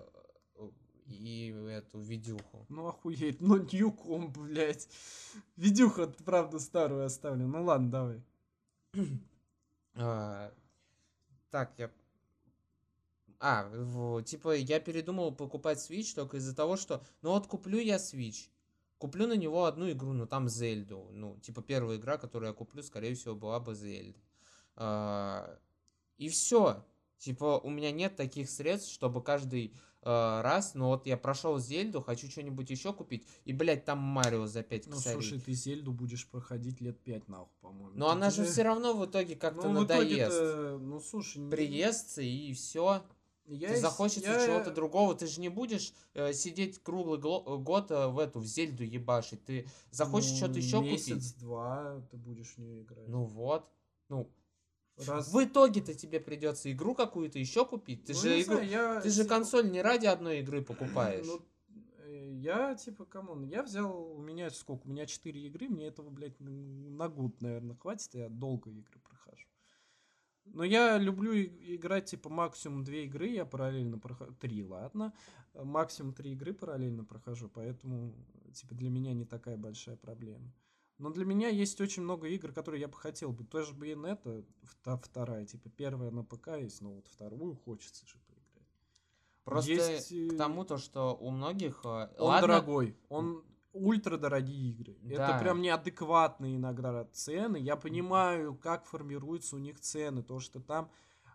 [0.54, 0.70] э,
[1.08, 2.64] и эту видюху.
[2.68, 4.88] Ну охуеть, ну new комп, блядь.
[5.56, 7.46] Видюха, правда, старую оставлю.
[7.48, 8.22] Ну ладно, давай.
[9.98, 10.52] А,
[11.50, 11.90] Так, я...
[13.40, 17.02] А, в- типа, я передумал покупать Switch только из-за того, что...
[17.22, 18.48] Ну вот куплю я Switch,
[18.98, 21.08] куплю на него одну игру, ну там Зельду.
[21.12, 24.18] Ну, типа, первая игра, которую я куплю, скорее всего, была бы Зельда.
[24.76, 25.58] А,
[26.18, 26.84] И все.
[27.18, 32.00] Типа, у меня нет таких средств, чтобы каждый а, раз, ну вот я прошел Зельду,
[32.02, 35.14] хочу что-нибудь еще купить, и, блядь, там Марио за 5 Ну косарей.
[35.14, 37.90] слушай, ты Зельду будешь проходить лет пять нахуй, по-моему.
[37.98, 40.78] Но она же все равно в итоге как-то Ну, надоест.
[40.80, 43.02] Ну слушай, не- Приестся и все.
[43.48, 47.90] Я ты захочется я- чего-то другого, ты же не будешь э, сидеть круглый гло- год
[47.90, 51.08] э, в эту, в Зельду ебашить, ты захочешь ну, что-то еще купить.
[51.08, 53.06] Месяц-два ты будешь в нее играть.
[53.08, 53.68] Ну вот,
[54.08, 54.28] ну,
[55.06, 55.32] Раз...
[55.32, 59.10] в итоге-то тебе придется игру какую-то еще купить, ты Ну, же игру- знаю, я, ты
[59.10, 61.26] же консоль не ради одной игры покупаешь.
[61.26, 61.40] Ну,
[62.06, 65.86] э, я, типа, come on, я взял, у меня сколько, у меня 4 игры, мне
[65.86, 69.00] этого, блядь, на год, наверное, хватит, я долго игры.
[70.52, 75.12] Но я люблю играть, типа, максимум 2 игры, я параллельно прохожу, 3, ладно,
[75.54, 78.14] Э, максимум 3 игры параллельно прохожу, поэтому,
[78.52, 80.52] типа, для меня не такая большая проблема.
[80.98, 83.44] Но для меня есть очень много игр, которые я бы хотел бы.
[83.44, 88.68] Тоже вта- вторая, типа, первая на ПК есть, но вот вторую хочется же поиграть.
[89.44, 91.80] Просто есть, э, к тому, то, что у многих...
[91.84, 93.44] э, Он ладно, дорогой, он
[93.76, 94.96] ультра дорогие игры.
[95.02, 95.28] Да.
[95.30, 97.56] Это прям неадекватные иногда цены.
[97.58, 100.22] Я понимаю, как формируются у них цены.
[100.22, 100.90] То, что там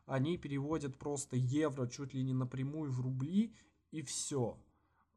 [0.05, 3.53] они переводят просто евро чуть ли не напрямую в рубли,
[3.91, 4.57] и все.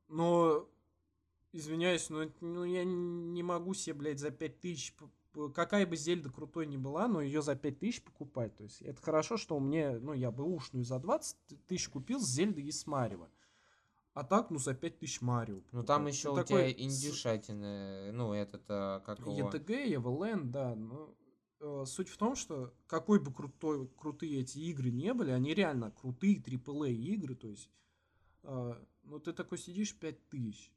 [0.08, 0.68] Но,
[1.52, 4.94] извиняюсь, но, ну, я не могу себе, блядь, за 5 тысяч...
[4.94, 8.54] п- п- Какая бы Зельда крутой ни была, но ее за 5 тысяч покупать.
[8.56, 12.28] То есть это хорошо, что мне, ну, я бы ушную за 20 тысяч купил с
[12.28, 13.28] Зельды и с Марева.
[14.14, 15.60] А так, ну, за 5 тысяч Марио.
[15.72, 19.32] Ну там еще Ну, у такой тебя индюшатины, ну этот, э, как его...
[19.32, 20.76] ЕТГ, Эвелен, да.
[20.76, 21.16] Но,
[21.60, 25.90] э, суть в том, что какой бы крутой, крутые эти игры не были, они реально
[25.90, 27.68] крутые AAA игры, то есть,
[28.44, 30.70] э, ну ты такой сидишь 5000.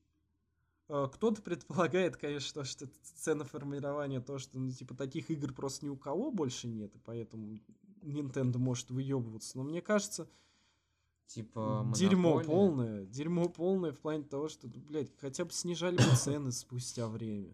[0.89, 5.89] Э, Кто-то предполагает, конечно, что это ценоформирование, то, что, ну, типа, таких игр просто ни
[5.89, 7.60] у кого больше нет, и поэтому
[8.02, 9.58] Nintendo может выебываться.
[9.58, 10.28] Но мне кажется,
[11.28, 12.48] Типа дерьмо монополия.
[12.48, 13.06] полное.
[13.06, 17.52] Дерьмо полное в плане того, что, блядь, хотя бы снижали бы цены спустя время.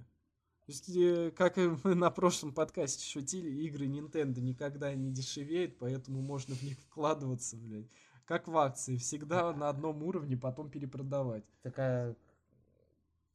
[0.65, 5.77] То есть, э, как и мы на прошлом подкасте шутили, игры Nintendo никогда не дешевеют,
[5.77, 7.89] поэтому можно в них вкладываться, блядь.
[8.25, 11.43] Как в акции, всегда на одном уровне, потом перепродавать.
[11.63, 12.15] Такая...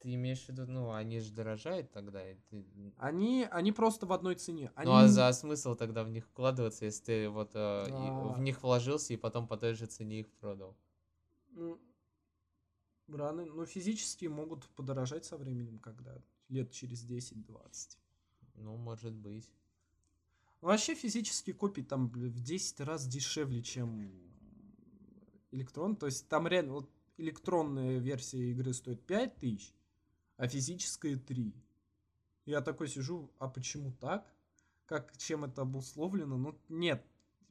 [0.01, 2.31] Ты имеешь в виду, ну, они же дорожают тогда.
[2.31, 2.65] и ты-
[2.99, 4.71] Они, они просто в одной цене.
[4.77, 4.91] Они...
[4.91, 8.23] Ну а за смысл тогда в них вкладываться, если ты вот э, Да.
[8.35, 10.77] в них вложился и потом по той же цене их продал?
[11.51, 11.81] Ну,
[13.09, 17.99] рано, ну, физически могут подорожать со временем, когда лет через 10-20.
[18.55, 19.51] Ну, может быть.
[20.61, 24.13] Ну, Вообще физические копии там в 10 раз дешевле, чем
[25.51, 25.97] электрон.
[25.97, 29.75] То есть там реально вот электронная версия игры стоит 5000,
[30.39, 31.53] а физическая 3.
[32.47, 34.33] Я такой сижу, а почему так?
[34.87, 36.39] Как, чем это обусловлено?
[36.39, 37.05] Ну, нет.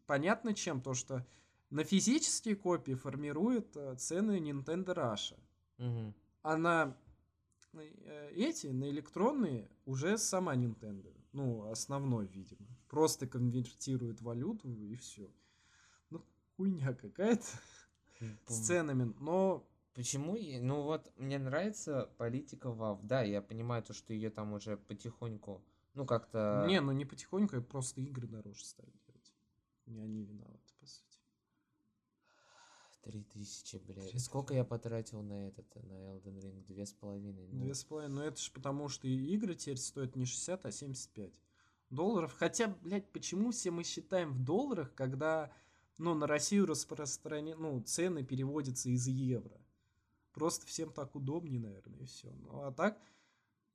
[0.08, 1.28] Понятно чем, то что
[1.70, 5.38] на физические копии формирует э, цены Nintendo Russia.
[5.78, 6.16] Мгм.
[6.42, 6.98] А на
[7.74, 11.14] э, эти, на электронные, уже сама Nintendo.
[11.34, 12.66] Ну, основной, видимо.
[12.88, 15.30] Просто конвертирует валюту и все.
[16.10, 16.24] Ну,
[16.56, 17.46] хуйня какая-то
[18.48, 19.14] с ценами.
[19.20, 20.38] Но Почему?
[20.62, 23.00] Ну вот, мне нравится политика Valve.
[23.02, 26.66] Да, я понимаю то, что ее там уже потихоньку, ну как-то...
[26.68, 29.34] не, ну не потихоньку, а просто игры дороже стали делать.
[29.88, 31.20] Не они виноваты, по сути.
[33.02, 34.12] Три тысячи, блядь.
[34.12, 36.64] Три Сколько я потратил на этот, на Elden Ring?
[36.68, 37.48] Две с половиной.
[37.48, 38.14] Ну, Две с половиной.
[38.14, 41.42] Но это же потому, что игры теперь стоят не 60, а 75
[41.90, 42.36] долларов.
[42.38, 45.52] Хотя, блядь, почему все мы считаем в долларах, когда,
[45.98, 49.60] ну, на Россию распространены, ну, цены переводятся из евро.
[50.38, 52.30] Просто всем так удобнее, наверное, и все.
[52.32, 53.00] Ну, а так,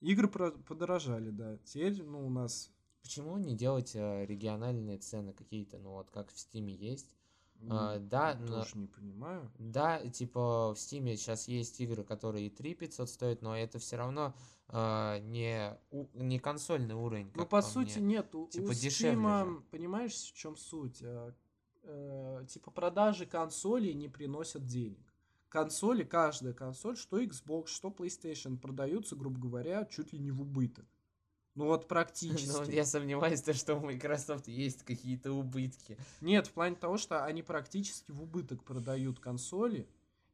[0.01, 1.59] игры подорожали, да.
[1.64, 2.70] Теперь, ну, у нас...
[3.03, 7.16] Почему не делать э, региональные цены какие-то, ну вот как в Стиме есть?
[7.68, 9.51] А, да, но- тоже не понимаю.
[9.59, 13.96] Да, типа в Стиме сейчас есть игры, которые и 3 500 стоят, но это все
[13.96, 14.35] равно
[14.68, 17.31] э, не, у- не консольный уровень.
[17.35, 18.14] Ну, по по сути, мне.
[18.16, 18.35] нет.
[18.35, 19.61] У, Типа у дешевле Steam, же.
[19.70, 21.03] понимаешь, в чем суть?
[21.03, 21.35] А,
[21.83, 25.12] э, типа продажи консолей не приносят денег.
[25.52, 30.86] Консоли, каждая консоль, что Xbox, что PlayStation, продаются, грубо говоря, чуть ли не в убыток.
[31.54, 32.70] Ну вот практически.
[32.70, 35.98] Ну, я сомневаюсь, то, что у Microsoft есть какие-то убытки.
[36.22, 39.86] Нет, в плане того, что они практически в убыток продают консоли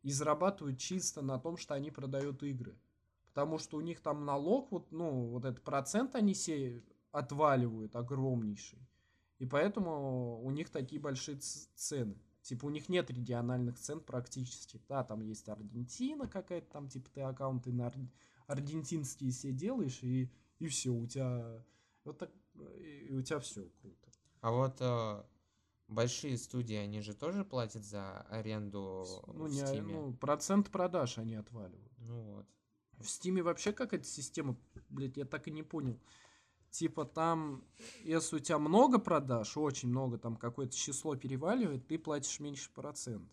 [0.04, 2.78] и зарабатывают чисто на том, что они продают игры.
[3.26, 8.78] Потому что у них там налог, вот, ну, вот этот процент они себе отваливают огромнейший.
[9.40, 12.14] И поэтому у них такие большие цены.
[12.48, 14.80] Типа у них нет региональных цен практически.
[14.88, 17.94] Да, там есть Аргентина какая-то, там типа ты аккаунты на ар-
[18.46, 21.62] аргентинские все делаешь, и, и все, у тебя
[22.04, 22.30] вот так,
[22.80, 24.08] и у тебя все круто.
[24.40, 25.22] А вот э,
[25.88, 29.92] большие студии, они же тоже платят за аренду Ну, в не, Стиме?
[29.92, 31.92] ну, процент продаж они отваливают.
[31.98, 32.46] Ну вот.
[32.98, 34.56] В Стиме вообще какая-то система,
[34.88, 36.00] блядь, я так и не понял.
[36.70, 37.64] Типа там,
[38.04, 43.31] если у тебя много продаж, очень много, там какое-то число переваливает, ты платишь меньше процент.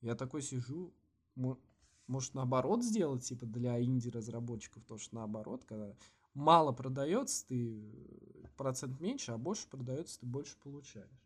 [0.00, 0.92] Я такой сижу,
[1.34, 1.58] мо-
[2.06, 5.94] может наоборот сделать, типа для инди-разработчиков, то что наоборот, когда
[6.34, 11.24] мало продается, ты э, процент меньше, а больше продается, ты больше получаешь.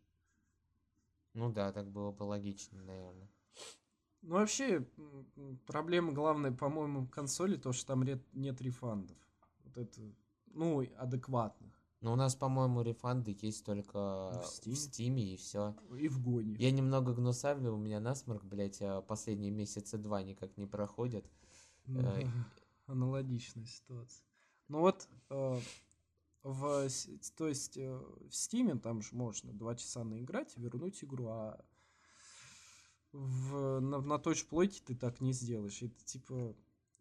[1.33, 3.29] Ну да, так было бы логично, наверное.
[4.21, 4.87] Ну, вообще,
[5.65, 8.03] проблема главная, по-моему, консоли, то, что там
[8.33, 9.17] нет рефандов.
[9.65, 10.01] Вот это,
[10.53, 11.73] ну, адекватных.
[12.01, 14.75] Но у нас, по-моему, рефанды есть только В в Steam.
[14.75, 15.73] Стиме и все.
[15.97, 16.55] И в гоне.
[16.59, 21.25] Я немного гнусавлю, у меня насморк, блядь, а последние месяца два никак не проходят.
[21.85, 22.25] Ну, э,
[22.87, 24.25] Аналогичная ситуация.
[24.67, 25.59] Ну вот, э,
[26.43, 26.89] в,
[27.37, 27.97] то есть э,
[28.29, 31.63] в Стиме там же можно два часа наиграть и вернуть игру, а
[33.13, 35.81] в, на, на точплойке ты так не сделаешь.
[35.81, 36.53] Это типа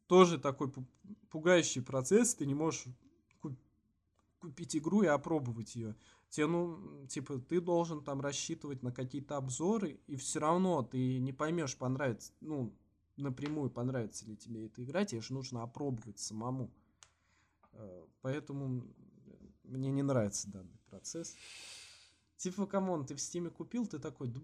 [0.06, 0.86] тоже такой пу-
[1.28, 2.84] пугающий процесс, ты не можешь
[4.42, 5.94] купить игру и опробовать ее.
[6.28, 11.32] Тебе, ну, типа, ты должен там рассчитывать на какие-то обзоры, и все равно ты не
[11.32, 12.74] поймешь, понравится, ну,
[13.16, 16.70] напрямую понравится ли тебе эта игра, тебе же нужно опробовать самому.
[17.72, 18.84] Э, Поэтому
[19.62, 21.36] мне не нравится данный процесс.
[22.42, 24.40] Типа, come on, ты в Steam е купил, ты такой, «Да,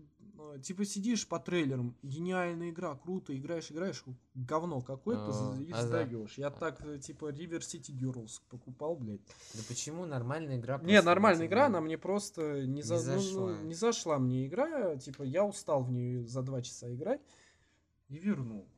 [0.54, 4.04] э, типа, сидишь по трейлерам, гениальная игра, круто, играешь, играешь,
[4.36, 6.38] говно какое-то, А, и а сдаешь.
[6.38, 9.26] Я так, э, типа, River City Girls покупал, блядь.
[9.54, 10.78] Да почему нормальная игра?
[10.84, 13.62] Не, нормальная игра, она мне просто не, за- ну, ну, зашла.
[13.62, 14.96] не зашла мне игра.
[14.98, 17.20] Типа, я устал в нее за два часа играть
[18.06, 18.68] и вернул.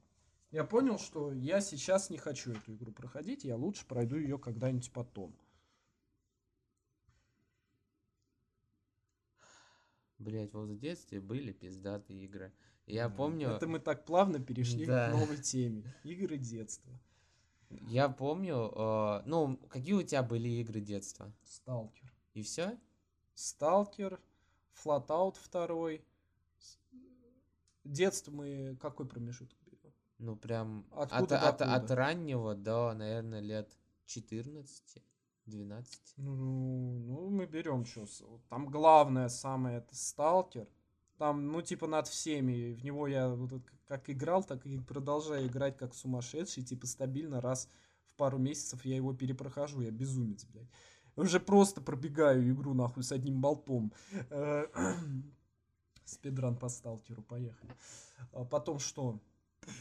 [0.50, 4.90] Я понял, что я сейчас не хочу эту игру проходить, я лучше пройду ее когда-нибудь
[4.92, 5.36] потом.
[10.20, 12.52] Блять, вот в детстве были пиздатые игры.
[12.86, 13.14] Я Да.
[13.16, 15.08] помню, Это мы так плавно перешли Да.
[15.08, 15.82] к новой теме.
[16.04, 16.92] Игры детства.
[17.70, 21.32] я помню, э, ну, какие у тебя были игры детства?
[21.44, 22.12] Сталкер.
[22.34, 22.78] И все?
[23.34, 24.20] Сталкер,
[24.72, 26.04] Флатаут второй.
[27.84, 29.92] Детство мы какой промежуток берем?
[30.18, 31.74] Ну, прям от, Откуда от, докуда?
[31.76, 33.72] от раннего до, наверное, лет
[34.04, 35.02] 14,
[35.50, 36.14] 12.
[36.16, 38.40] Ну, ну, мы берем что.
[38.48, 40.66] Там главное самое это сталкер.
[41.18, 42.72] Там, ну, типа, над всеми.
[42.72, 43.52] В него я вот
[43.86, 46.62] как играл, так и продолжаю играть как сумасшедший.
[46.62, 47.68] Типа, стабильно раз
[48.06, 49.82] в пару месяцев я его перепрохожу.
[49.82, 50.70] Я безумец, блядь.
[51.16, 53.92] Уже просто пробегаю игру, нахуй, с одним болтом.
[54.30, 54.66] Э,
[56.04, 57.72] Спидран по сталкеру, поехали.
[58.32, 59.20] А потом что?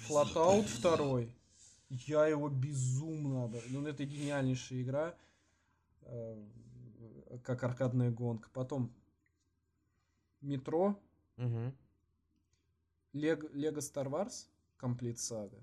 [0.08, 1.34] Флатаут второй.
[1.90, 3.52] Я его безумно.
[3.70, 5.16] Ну, это гениальнейшая игра.
[6.10, 8.50] Э, Как аркадная гонка.
[8.54, 8.94] Потом
[10.42, 11.00] Метро.
[11.38, 11.76] Мгм.
[13.14, 14.48] Лего, Star Wars
[14.80, 15.62] Complete Saga.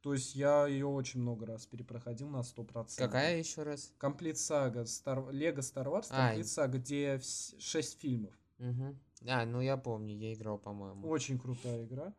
[0.00, 2.96] То есть я ее очень много раз перепроходил на 100%.
[2.96, 3.92] Какая еще раз?
[3.98, 4.84] Complete Saga.
[4.84, 5.30] Star...
[5.30, 8.34] Лего Star Wars А, Complete Saga, где 6 фильмов.
[8.58, 8.98] Мгм.
[9.26, 11.06] А, ну я помню, я играл, по-моему.
[11.08, 12.14] Очень крутая игра.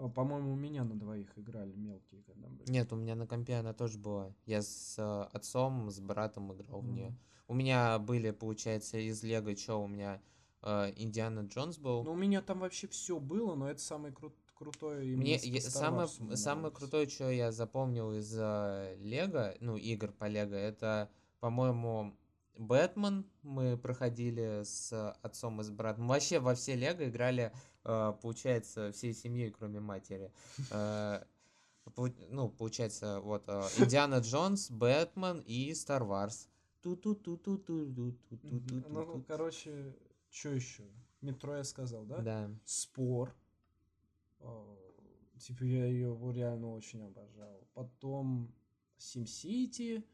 [0.00, 2.70] А, По-моему, у меня на двоих играли мелкие, когда были.
[2.70, 4.34] Нет, у меня на компе она тоже была.
[4.46, 7.14] Я с э, отцом, с братом играл в нее.
[7.48, 10.22] У меня были, получается, из Лего, что у меня
[10.62, 12.04] э, Индиана Джонс был.
[12.04, 15.60] Ну, у меня там вообще все было, но это самый крут крутое именно Мне Star
[15.70, 21.10] самое, мне самое крутое, что я запомнил из Лего, ну, игр по Лего, это,
[21.40, 22.14] по-моему,
[22.60, 26.04] Бэтмен мы проходили с отцом и с братом.
[26.04, 27.52] Мы вообще во все Лего играли,
[28.12, 30.30] получается, всей семьей, кроме матери.
[30.70, 31.22] Э,
[32.30, 36.48] Ну, получается, вот э, Индиана Джонс, Бэтмен и Wарс.
[38.42, 38.84] Мгм.
[38.88, 39.94] Ну, короче,
[40.30, 40.84] что еще?
[41.20, 42.18] Метро я сказал, да?
[42.18, 42.50] Да.
[42.64, 43.34] Спор.
[44.40, 44.76] Э,
[45.38, 47.66] Типа я ее реально очень обожал.
[47.74, 48.52] Потом
[48.98, 50.04] SimCity.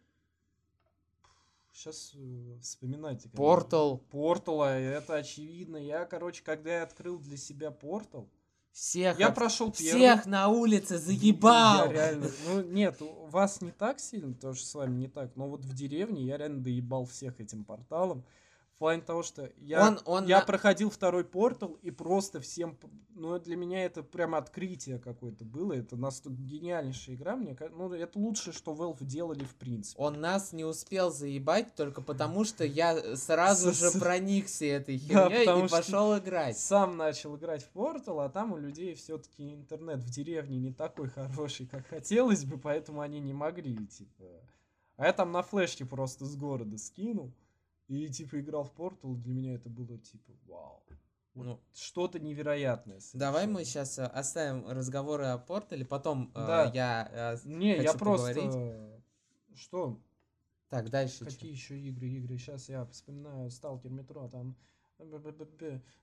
[1.76, 2.14] Сейчас
[2.62, 3.24] вспоминайте.
[3.24, 3.36] конечно.
[3.36, 3.98] Портал.
[4.10, 5.76] Портал, а это очевидно.
[5.76, 8.30] Я, короче, когда я открыл для себя портал,
[8.72, 9.98] Всех, я об- прошел первый.
[9.98, 11.86] всех на улице заебал.
[11.86, 15.36] Я реально, ну нет, у вас не так сильно, потому что с вами не так,
[15.36, 18.24] но вот в деревне я реально доебал всех этим порталом.
[18.76, 22.76] В плане того, что я, Он- он я на- проходил второй портал и просто всем...
[23.14, 25.72] Ну, для меня это прямо открытие какое-то было.
[25.72, 27.36] Это настолько гениальнейшая игра.
[27.36, 29.98] Мне ну, это лучшее, что Valve делали в принципе.
[29.98, 35.46] Он нас не успел заебать только потому, что я сразу же проникся этой Да, херней
[35.46, 36.58] потому и пошел играть.
[36.58, 41.08] Сам начал играть в портал, а там у людей все-таки интернет в деревне не такой
[41.08, 44.24] хороший, как хотелось бы, поэтому они не могли, типа.
[44.98, 47.32] А я там на флешке просто с города скинул.
[47.88, 50.82] И типа играл в портал, для меня это было типа вау.
[51.34, 51.60] Вот Ну.
[51.74, 53.00] что-то невероятное.
[53.12, 53.84] Давай мы совершенно.
[53.86, 56.70] сейчас оставим разговоры о портале, потом э, Да.
[56.74, 57.08] я...
[57.12, 58.34] э, Не, я хочу просто...
[58.34, 59.02] поговорить.
[59.54, 60.00] Что?
[60.68, 61.24] Так, дальше.
[61.24, 62.08] Какие еще игры?
[62.08, 62.38] Игры.
[62.38, 64.56] Сейчас я вспоминаю Сталкер Метро, там...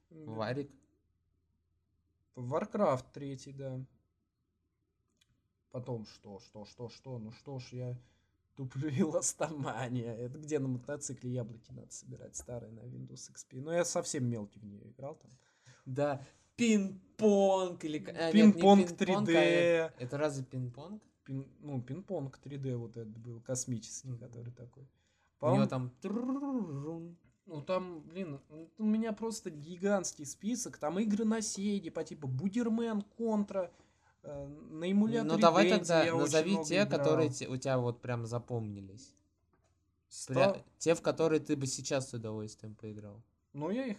[0.10, 0.72] Варик.
[2.36, 3.84] Warcraft 3, да.
[5.72, 7.98] Потом что, что, что, что, ну что ж, я
[8.56, 10.14] туплю и ластомания.
[10.16, 13.62] Это где на мотоцикле яблоки надо собирать, старые на Windows XP.
[13.62, 15.32] Но я совсем мелкий в нее играл там.
[15.86, 16.26] Да,
[16.56, 17.98] пинг-понг или...
[18.10, 19.36] а, Пинг-понг пинг-понг, 3D.
[19.36, 21.02] а это- разве пинг-понг?
[21.26, 24.84] Пин- ну, пинг-понг 3D вот этот был, космический, который такой.
[24.84, 24.90] У него
[25.40, 25.90] По-моему, там...
[26.02, 27.18] трррррррун.
[27.46, 30.78] Ну там, блин, ну, у меня просто гигантский список.
[30.78, 33.70] Там игры на сейде по типу Будермен, Контра,
[34.24, 37.00] на эмуляторе Ну давай тогда назови те, играл.
[37.00, 39.14] которые те- у тебя вот прям запомнились.
[40.10, 43.22] Ста- Пря- Те, в которые ты бы сейчас с удовольствием поиграл.
[43.54, 43.98] Ну я их...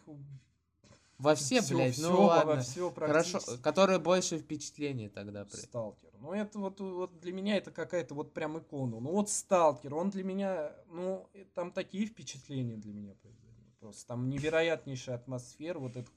[1.19, 2.61] Во все, всё- блядь, всё, ну во ладно.
[2.63, 3.63] всё Хорошо, практически.
[3.63, 5.47] которые больше впечатлений тогда.
[5.49, 6.11] Сталкер.
[6.21, 8.99] Ну, это вот, вот для меня это какая-то вот прям икона.
[8.99, 13.45] Ну, вот Сталкер, он для меня, ну, э, там такие впечатления для меня произвели.
[13.81, 16.11] Просто там невероятнейшая атмосфера, вот эта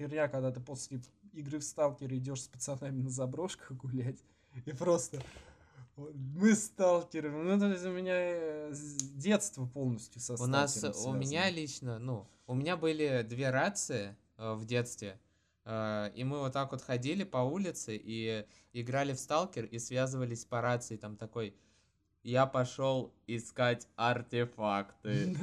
[0.00, 4.24] херня, когда ты после игры в Сталкер идешь с пацанами на заброшках гулять,
[4.64, 5.22] и просто
[5.96, 7.30] мы сталкеры.
[7.30, 11.56] Ну, это из-за меня э, с детства полностью со У нас, сталкером у меня связано.
[11.60, 15.20] лично, ну, у меня были две рации э, в детстве,
[15.66, 20.46] э, и мы вот так вот ходили по улице и играли в сталкер и связывались
[20.46, 21.54] по рации, там такой,
[22.22, 25.36] я пошел искать артефакты.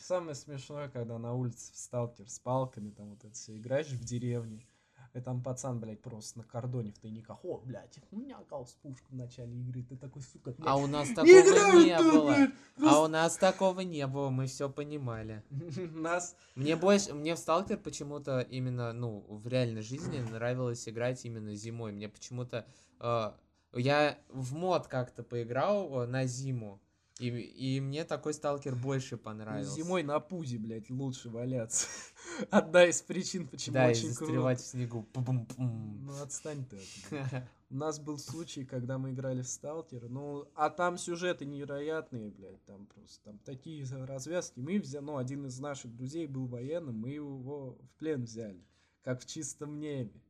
[0.00, 4.04] Самое смешное, когда на улице в сталкер с палками, там вот это все играешь в
[4.04, 4.66] деревне,
[5.12, 7.44] и там пацан, блядь, просто на кордоне в тайниках.
[7.44, 10.86] О, блядь, у меня гаусс пушка в начале игры, ты такой, сука, А блядь, у
[10.86, 12.34] нас не такого не тут, было.
[12.34, 12.50] блядь,
[12.86, 15.42] А у нас такого не было, мы все понимали.
[15.50, 21.54] Нас, Мне больше, мне в Сталкер почему-то именно, ну, в реальной жизни нравилось играть именно
[21.56, 21.90] зимой.
[21.92, 22.64] Мне почему-то,
[23.00, 23.32] э,
[23.72, 26.80] я в мод как-то поиграл э, на зиму,
[27.20, 29.74] и, и мне такой Сталкер больше понравился.
[29.74, 31.86] зимой на пузе, блядь, лучше валяться.
[32.50, 34.24] Одна из причин, почему да, и очень круто.
[34.24, 35.06] застревать в снегу.
[35.12, 36.06] Пу-бум-пум.
[36.06, 37.44] Ну, отстань ты от.
[37.68, 42.64] У нас был случай, когда мы играли в Сталкер, ну, а там сюжеты невероятные, блядь,
[42.64, 44.58] там просто, там такие развязки.
[44.58, 48.64] Мы взяли, ну, один из наших друзей был военным, мы его в плен взяли,
[49.02, 50.20] как в чистом небе.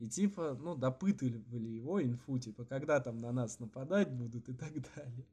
[0.00, 4.72] И типа, ну, допытывали его инфу, типа, когда там на нас нападать будут и так
[4.96, 5.26] далее.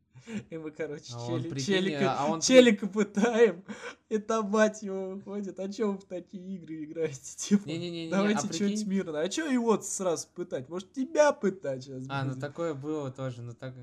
[0.50, 3.64] И мы, короче, А он, чели- прикинь, челика, а он челика пытаем,
[4.10, 7.18] и там мать его выходит, а чё вы в такие игры играете?
[7.38, 9.22] Типа, Не-не-не-не, давайте а что-нибудь прикинь- мирно.
[9.22, 10.68] А чё его сразу пытать?
[10.68, 12.42] Может, тебя пытать сейчас А, ну будет?
[12.42, 13.74] такое было тоже, ну так...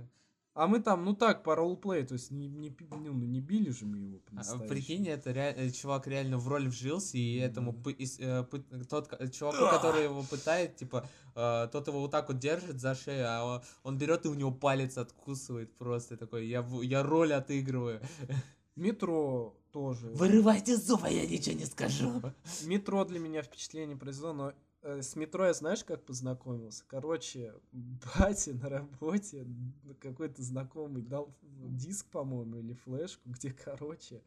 [0.55, 3.87] А мы там, ну так, по роллплею, то есть не, не, ну, не били же
[3.87, 4.59] мы его а.
[4.69, 7.83] Прикинь, это ре- э, чувак реально в роль вжился, и этому Мгм.
[7.83, 12.39] пы- э, пы- тот чуваку, который его пытает, типа, э, тот его вот так вот
[12.39, 17.03] держит за шею, а он- берет и у него палец откусывает просто такой, я, я
[17.03, 18.01] роль отыгрываю.
[18.77, 20.07] Метро тоже.
[20.09, 22.23] Вырывайте зубы, я ничего не скажу.
[22.65, 24.53] Метро для меня впечатление произвело, но
[24.85, 26.85] с метро я знаешь, как познакомился?
[26.87, 34.22] Короче, батя на работе, м, какой-то знакомый дал диск, по-моему, или флешку, где, короче,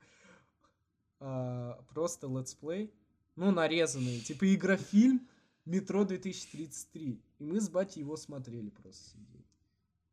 [1.19, 2.93] а, просто летсплей,
[3.35, 5.27] ну, нарезанный, типа игрофильм
[5.65, 7.21] «Метро 2033».
[7.39, 9.45] И мы с батей его смотрели просто сидели.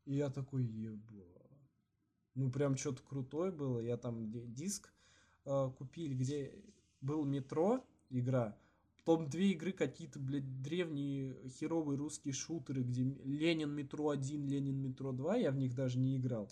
[0.05, 1.25] И я такой, еба.
[2.35, 3.79] Ну, прям что-то крутое было.
[3.79, 4.93] Я там ди- диск
[5.45, 6.53] э, купили, где
[7.01, 8.57] был метро игра.
[9.05, 15.11] Потом две игры какие-то, блядь, древние херовые русские шутеры, где Ленин Метро 1, Ленин Метро
[15.11, 16.49] 2, я в них даже не играл.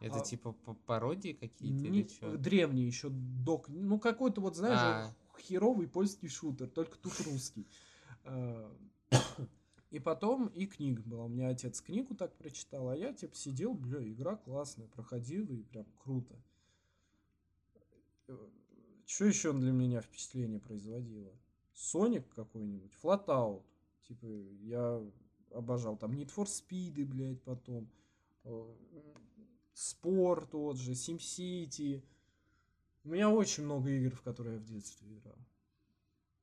[0.00, 0.52] Это А- типа
[0.86, 2.38] пародии какие-то Не- или что?
[2.38, 3.68] древние еще док.
[3.68, 5.14] Ну, какой-то вот, знаешь, А.
[5.42, 7.66] херовый польский шутер, только тут русский.
[8.24, 8.74] А,
[9.90, 11.24] И потом и книга была.
[11.24, 15.64] У меня отец книгу так прочитал, а я типа сидел, бля, игра классная, проходил и
[15.64, 16.34] прям круто.
[19.04, 21.32] Что еще для меня впечатление производило?
[21.80, 23.62] Соник какой-нибудь, Flatout.
[24.06, 24.26] Типа,
[24.62, 25.02] я
[25.52, 25.96] обожал.
[25.96, 27.88] Там Need for Speed, блядь, потом.
[28.44, 28.74] э,
[29.72, 32.02] Спор тот же, SimCity.
[33.04, 35.38] У меня очень много игр, в которые я в детстве играл.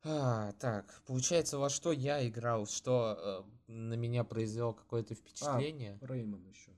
[0.04, 6.00] А, так, получается, во что я играл, что э, на меня произвело какое-то впечатление.
[6.02, 6.72] Реймон еще.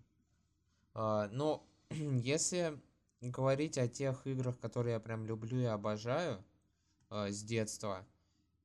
[0.94, 2.78] А, ну, если
[3.22, 6.44] говорить о тех играх, которые я прям люблю и обожаю
[7.10, 8.06] э, с детства,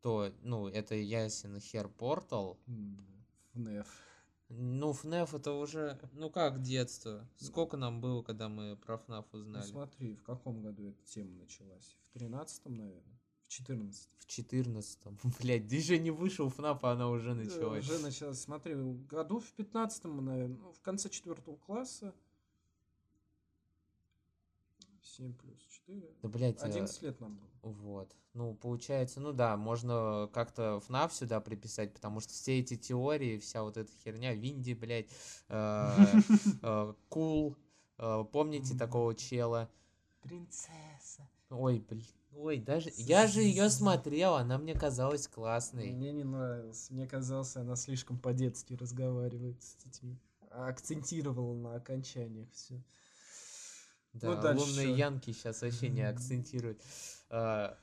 [0.05, 2.59] то, ну, это ясен хер Портал.
[3.55, 3.87] FNAF.
[4.51, 7.27] Ну, FNAF это уже, ну как детство?
[7.39, 9.65] Сколько нам было, когда мы про FNAF Ну узнали?
[9.65, 11.97] смотри, в каком году эта тема началась?
[12.03, 13.19] В тринадцатом, наверное?
[13.47, 14.13] В четырнадцатом.
[14.19, 15.19] В четырнадцатом.
[15.41, 17.89] Блять, да еще не вышел FNAF, а она уже началась.
[17.89, 18.39] Уже началась.
[18.43, 22.13] Смотри, году в пятнадцатом, наверное, ну, в конце четвертого класса.
[25.17, 26.11] 7 плюс 4.
[26.23, 27.73] Да, блядь, э, 11 лет нам было.
[27.73, 28.15] Вот.
[28.35, 33.63] Ну, получается, ну да, можно как-то FNAF сюда приписать, потому что все эти теории, вся
[33.63, 35.09] вот эта херня, Винди, блядь,
[35.49, 35.91] э,
[36.63, 37.57] э, Кул,
[37.99, 39.71] э, помните такого чела?
[40.21, 41.29] Принцесса.
[41.51, 42.05] Ой, блин,
[42.37, 45.93] ой, даже, я же ее смотрел, она мне казалась классной.
[45.93, 46.91] Мне не нравилось.
[46.91, 50.19] Мне казалось, она слишком по-детски разговаривает с детьми.
[50.51, 52.83] Акцентировала на окончаниях все.
[54.15, 56.81] Да, дальше лунные янки сейчас вообще не акцентируют.
[57.31, 57.77] А,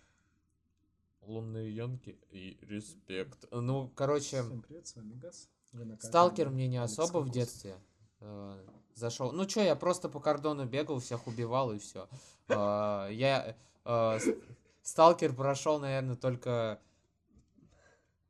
[1.22, 3.46] Лунные янки и респект.
[3.52, 5.50] Ну, короче, Всем привет, с вами Газ.
[6.00, 7.76] Сталкер мне не особо в детстве
[8.20, 8.66] э,
[8.96, 9.32] зашел.
[9.32, 12.10] Ну чё, я просто по кордону бегал, всех убивал и все.
[12.50, 13.56] Я
[13.86, 14.20] э,
[14.82, 16.82] Сталкер прошел, наверное, только,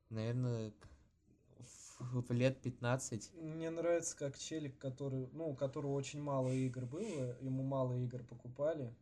[0.09, 0.73] наверное,
[2.01, 3.31] в, лет 15.
[3.35, 8.23] Мне нравится, как челик, который, ну, у которого очень мало игр было, ему мало игр
[8.23, 8.93] покупали.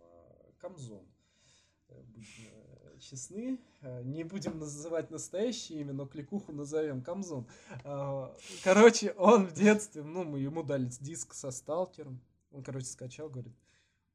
[0.00, 1.06] а, Камзон.
[1.88, 3.60] Э, Будем э, честны.
[3.80, 7.46] Э, Не будем называть настоящее имя, но кликуху назовем Камзон.
[7.84, 12.20] А, Короче, он в детстве, ну, мы ему дали диск со сталкером.
[12.50, 13.52] Он, короче, скачал, говорит,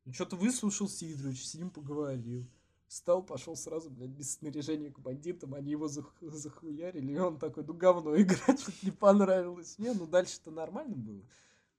[0.05, 2.47] ну, что-то выслушал Сидорович, с ним поговорил.
[2.89, 7.63] Встал, пошел сразу, блядь, без снаряжения к бандитам, они его зах- захуярили, и он такой,
[7.63, 9.77] ну говно играть, не понравилось.
[9.77, 11.21] Не, ну дальше-то нормально было.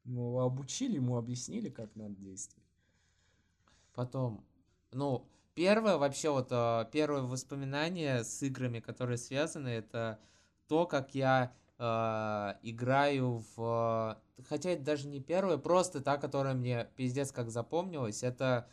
[0.05, 2.65] Ну, обучили ему, объяснили, как надо действовать.
[3.93, 4.47] Потом,
[4.93, 10.21] ну, первое вообще вот а, первое воспоминание с играми, которые связаны, это
[10.69, 14.17] то, как я а, играю в...
[14.49, 18.69] Хотя это даже не первое, просто та, которая мне пиздец как запомнилась, это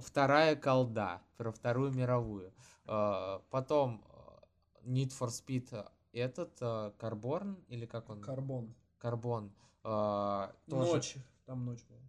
[0.00, 2.52] вторая колда про Вторую мировую.
[2.86, 4.42] А, потом а,
[4.84, 8.20] Need for Speed а, этот, а, Карборн, или как он?
[8.22, 8.74] Карбон.
[8.98, 9.52] Карбон.
[9.82, 11.16] а, тоже- Ночь.
[11.44, 12.00] Там ночь была.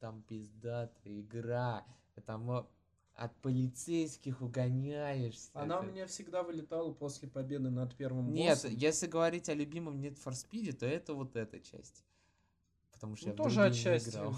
[0.00, 1.84] там пиздатая игра.
[2.26, 2.64] Там э,
[3.14, 5.50] от полицейских угоняешься.
[5.54, 8.72] Она у меня всегда вылетала после победы над первым Нет, боссом.
[8.74, 12.04] если говорить о любимом Need for Speed, то это вот эта часть.
[12.92, 14.10] Потому что Ну, я тоже отчасти.
[14.10, 14.34] играл.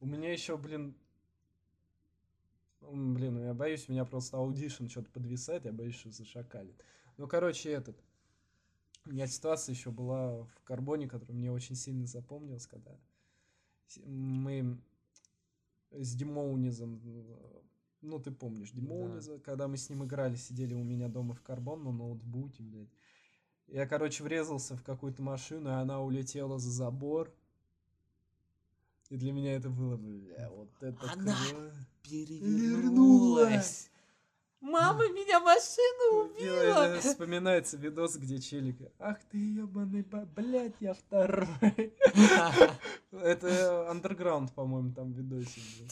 [0.00, 0.94] У меня еще, блин...
[2.90, 6.74] Блин, ну я боюсь, у меня просто Audition что-то подвисает, я боюсь, что зашакалит.
[7.16, 7.96] Ну, короче, этот...
[9.04, 12.96] У меня ситуация еще была в Карбоне, которая мне очень сильно запомнилась, когда
[14.04, 14.80] мы
[15.90, 17.00] с Димоунизом,
[18.00, 21.84] ну, ты помнишь, Димоуниза, когда мы с ним играли, сидели у меня дома в Карбон
[21.84, 22.92] на ноутбуке, блядь.
[23.68, 27.32] Я, короче, врезался в какую-то машину, и она улетела за забор.
[29.08, 31.74] И для меня это было, бля, вот это Она круто.
[32.02, 33.88] Перевернулась.
[34.60, 38.76] Мама, меня машина Убила, это Вспоминается видос, где челик.
[39.00, 40.24] Ах ты ебаный ба...
[40.36, 41.92] Блять, я второй.
[43.10, 45.88] Это андерграунд, по-моему, там видосик был.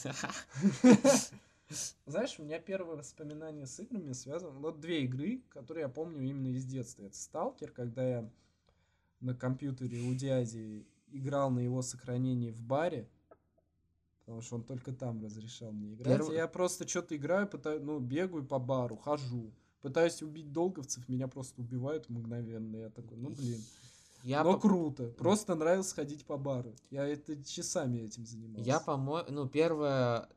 [2.05, 4.57] Знаешь, у меня первое воспоминание с играми связано...
[4.59, 7.03] Вот две игры, которые я помню именно из детства.
[7.03, 8.29] Это Сталкер, когда я
[9.19, 13.09] на компьютере у дяди играл на его сохранении в баре.
[14.25, 16.19] Потому что он только там разрешал мне играть.
[16.19, 19.51] Перв- И Я просто что-то играю, пытаюсь, ну, бегаю по бару, хожу.
[19.81, 22.77] Пытаюсь убить долговцев, меня просто убивают мгновенно.
[22.77, 23.59] Я такой, ну блин.
[24.23, 25.07] Я, Но по- круто.
[25.17, 26.75] Просто нравилось ходить по бару.
[26.91, 28.63] Я это часами этим занимался.
[28.63, 30.29] я, по-моему, ну, первое,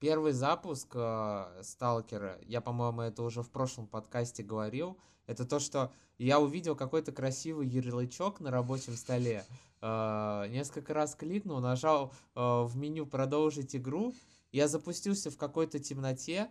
[0.00, 5.92] первый запуск э, Сталкера, я, по-моему, это уже в прошлом подкасте говорил, это то, что
[6.18, 9.44] я увидел какой-то красивый ярлычок на рабочем столе,
[9.80, 14.14] э, несколько раз кликнул, нажал э, в меню «Продолжить игру»,
[14.52, 16.48] я запустился в какой-то темноте,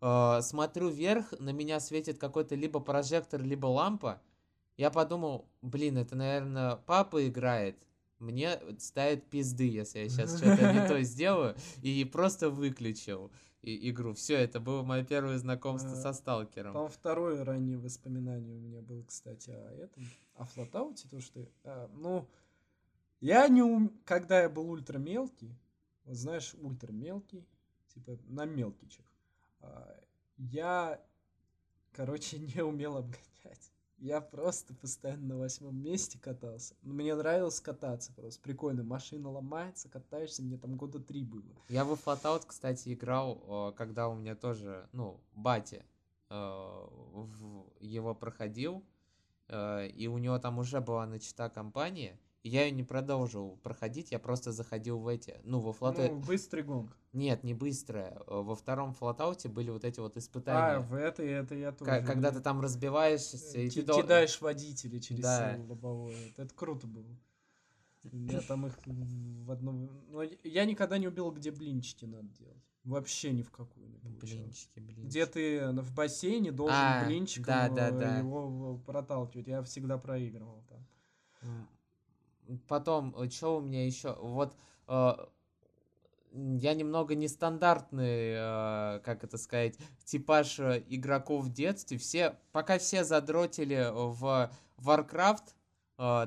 [0.00, 4.20] э, смотрю вверх, на меня светит какой-то либо прожектор, либо лампа,
[4.76, 7.76] я подумал, блин, это, наверное, папа играет,
[8.22, 13.30] мне ставит пизды, если я сейчас что-то не то сделаю, и просто выключил
[13.62, 14.14] и- игру.
[14.14, 16.72] Все, это было мое первое знакомство А, со Сталкером.
[16.72, 20.04] Там второе раннее воспоминание у меня было, кстати, о этом.
[20.34, 21.48] О флотауте, то, что...
[21.64, 22.28] а, ну,
[23.20, 23.92] я не ум...
[24.04, 25.54] Когда я был ультра мелкий,
[26.04, 27.46] вот знаешь, ультра мелкий,
[27.94, 29.04] типа на мелкичах,
[29.60, 30.00] а,
[30.38, 31.00] я,
[31.92, 33.71] короче, не умел обгонять.
[34.02, 36.74] Я просто постоянно на восьмом месте катался.
[36.82, 38.42] Мне нравилось кататься просто.
[38.42, 38.82] Прикольно.
[38.82, 40.42] Машина ломается, катаешься.
[40.42, 41.44] Мне там года три было.
[41.68, 45.84] Я в Flatout, кстати, играл, э, когда у меня тоже, ну, батя
[46.30, 46.88] э,
[47.78, 48.84] его проходил,
[49.46, 54.18] э, и у него там уже была начата компания, я ее не продолжил проходить, я
[54.18, 56.08] просто заходил в эти, ну, во Flatout...
[56.10, 56.96] Ну, быстрый гонг.
[57.12, 58.18] Нет, не быстрое.
[58.26, 60.80] Э, Во втором Flatout были вот эти вот А, испытания.
[60.80, 61.90] в это, это я тоже.
[61.90, 65.56] Ка- когда ты там разбиваешься, и ты дол- кидаешь водителя через Да.
[65.68, 66.16] лобовое.
[66.36, 67.16] Это, круто было.
[68.12, 69.88] Я там их в одном...
[70.08, 72.58] Ну, я никогда не убил, где блинчики надо делать.
[72.82, 73.98] Вообще ни в какую не.
[74.00, 75.06] Блинчики, блинчики.
[75.06, 78.18] Где ты в бассейне должен А, блинчиком да, да, э, да.
[78.18, 79.46] его проталкивать.
[79.46, 81.68] Я всегда проигрывал там.
[82.68, 84.16] Потом, что у меня еще?
[84.20, 84.56] Вот
[84.88, 85.12] э,
[86.32, 91.98] я немного нестандартный, э, как это сказать, типаж э, игроков в детстве.
[91.98, 95.54] Все, пока все задротили в Warcraft
[95.98, 96.26] э,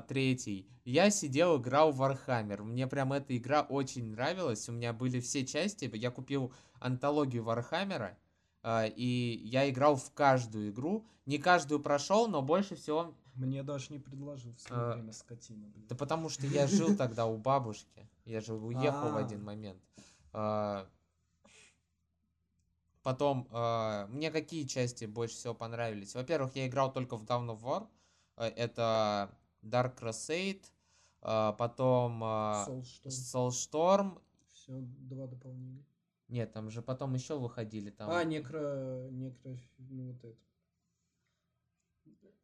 [0.86, 2.62] я сидел, играл в Warhammer.
[2.62, 4.68] Мне прям эта игра очень нравилась.
[4.68, 5.90] У меня были все части.
[5.92, 8.16] Я купил антологию Warhammer а.
[8.62, 11.04] э, и я играл в каждую игру.
[11.26, 15.66] Не каждую прошел, но больше всего Мне даже не предложил в свое А, время скотина.
[15.68, 15.86] блин.
[15.88, 18.08] да потому что я жил тогда у бабушки.
[18.24, 19.20] Я же уехал в А.
[19.20, 19.80] один момент.
[20.32, 20.88] А,
[23.02, 26.14] Потом, а, мне какие части больше всего понравились?
[26.16, 27.86] Во-первых, я играл только в Dawn of War.
[28.36, 29.30] Это
[29.62, 30.64] Dark Crusade.
[31.20, 33.04] Потом Soulstorm.
[33.06, 34.22] Soulstorm.
[34.50, 35.84] Все, два дополнения.
[36.28, 37.90] Нет, там же потом еще выходили.
[37.90, 38.10] Там...
[38.10, 39.08] А, некро...
[39.10, 39.56] некро...
[39.78, 40.36] Ну, вот это.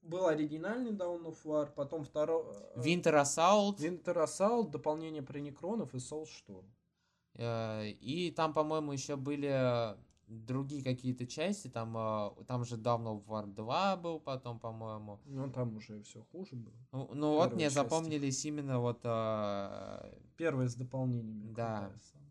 [0.03, 2.45] Был оригинальный Dawn of War, потом второй...
[2.75, 3.77] э, Winter Assault.
[3.79, 6.65] Winter Assault, дополнение про некронов и Soulstorm.
[7.35, 9.97] Э, И там, по-моему, еще были
[10.27, 11.69] другие какие-то части.
[11.69, 15.21] Там, э, там же Dawn of War 2 был потом, по-моему.
[15.25, 16.75] Ну, там уже все хуже было.
[16.93, 17.77] Ну, ну вот мне части.
[17.77, 21.53] запомнились именно вот э, Первое с дополнениями.
[21.53, 21.93] Да.
[22.13, 22.22] самая.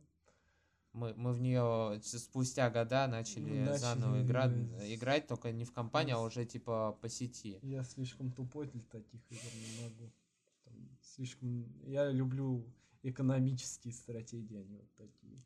[0.93, 5.27] Мы, мы в нее спустя года начали, Начали заново играть, играть.
[5.27, 7.59] только не в компании, а Ну, уже типа по сети.
[7.61, 10.11] Я слишком тупой для таких игр не могу.
[10.65, 11.65] Там слишком...
[11.85, 12.65] Я люблю
[13.03, 15.41] экономические стратегии, а не вот такие.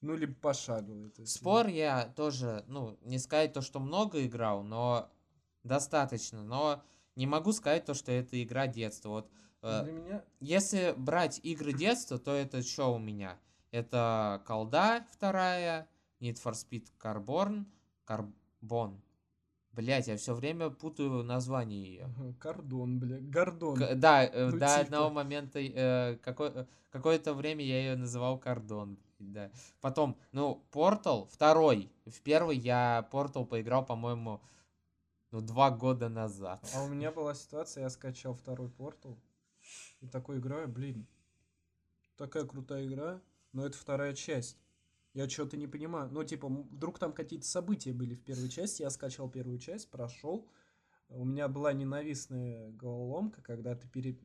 [0.00, 1.10] Ну, либо пошаговые.
[1.10, 5.10] то есть, Спор я тоже, ну, не сказать то, что много играл, но
[5.62, 6.84] достаточно, но
[7.16, 9.08] не могу сказать то, что это игра детства.
[9.08, 9.30] Вот
[9.62, 10.24] э, Для меня...
[10.40, 13.38] Если брать игры детства, то это что у меня?
[13.74, 15.88] Это Колда вторая,
[16.20, 17.64] Need for Speed Carbon,
[18.06, 19.00] Carbon.
[19.72, 22.04] Блять, я все время путаю название ее.
[22.04, 23.18] Ага, Кордон, бля.
[23.20, 23.76] Гордон.
[23.96, 24.80] Да, э, Ну, до типа.
[24.80, 28.96] одного момента, э, какой- э, какое-то время я ее называл Кордон.
[29.18, 29.50] Да.
[29.80, 31.90] Потом, ну, Portal второй.
[32.06, 34.40] В первый я Portal поиграл, по-моему,
[35.32, 36.64] ну, два года назад.
[36.76, 39.18] А у меня была ситуация, я скачал второй портал.
[40.00, 41.08] И такой играю, блин.
[42.16, 43.20] Такая крутая игра,
[43.54, 44.58] но это вторая часть.
[45.14, 46.08] Я что-то не понимаю.
[46.12, 48.82] Ну, типа, вдруг там какие-то события были в первой части.
[48.82, 50.48] Я скачал первую часть, прошел.
[51.08, 54.18] У меня была ненавистная головоломка, когда ты пере...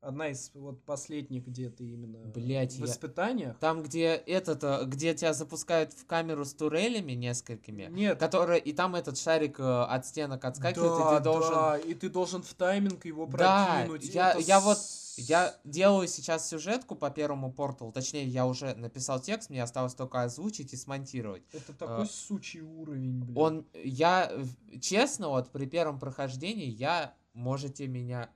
[0.00, 3.58] Одна из вот последних, где ты именно Блядь, в я- испытаниях.
[3.58, 8.74] Там, где этот, э, где тебя запускают в камеру с турелями несколькими, Нет, которые, и
[8.74, 11.54] там этот шарик э, от стенок отскакивает, да, и ты должен...
[11.54, 14.76] да, и ты должен в тайминг его Да, я- Это я вот-
[15.16, 20.22] Я делаю сейчас сюжетку по первому порталу, точнее, я уже написал текст, мне осталось только
[20.22, 21.42] озвучить и смонтировать.
[21.52, 23.38] Это такой а, сучий уровень, блин.
[23.38, 24.32] Он, я,
[24.80, 28.30] честно, вот при первом прохождении, я, можете меня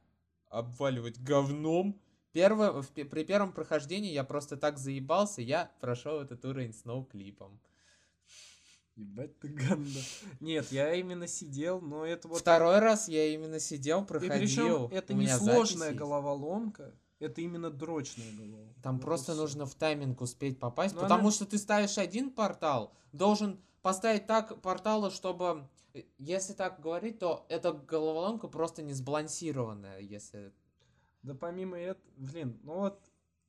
[0.51, 2.01] обваливать говном.
[2.33, 7.61] Первое, в при первом прохождении я просто так заебался, я прошел этот уровень с ноуклипом.
[8.99, 10.01] Ебать ты ганда.
[10.41, 12.39] Нет, я именно сидел, но это вот...
[12.39, 14.89] Второй раз я именно сидел, И проходил.
[14.89, 18.75] причем это не сложная головоломка, это именно дрочная головоломка.
[18.83, 19.41] Там Вот и просто всё.
[19.43, 24.27] нужно в тайминг успеть попасть, Ну, потому она- что ты ставишь один портал, должен поставить
[24.27, 30.53] так порталы, чтобы, э, если так говорить, то эта головоломка просто не сбалансированная, если...
[31.23, 33.01] Да помимо этого, блин, ну вот,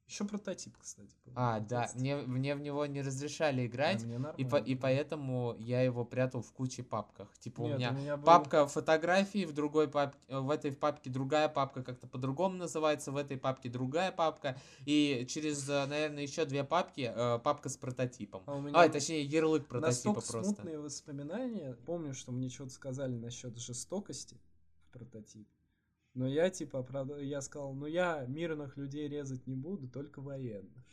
[0.09, 1.15] еще прототип, кстати.
[1.25, 1.33] был.
[1.35, 5.55] А, да, мне, мне в него не разрешали А играть, мне и, по- и поэтому
[5.59, 7.27] я его прятал в куче папках.
[7.37, 11.47] Типа у Нет, меня был- папка фотографий, в другой папке, э, в этой папке другая
[11.47, 16.63] папка как-то по-другому называется, в этой папке другая папка, и через, э, наверное, еще две
[16.63, 18.41] папки э, папка с прототипом.
[18.47, 20.43] А у меня А, точнее, ярлык прототипа настолько просто.
[20.55, 21.77] смутные воспоминания.
[21.85, 24.37] Помню, что мне что-то сказали насчет жестокости
[24.87, 25.47] в прототип.
[26.19, 30.83] Но я типа, правда, я сказал, ну я мирных людей резать не буду, только военных.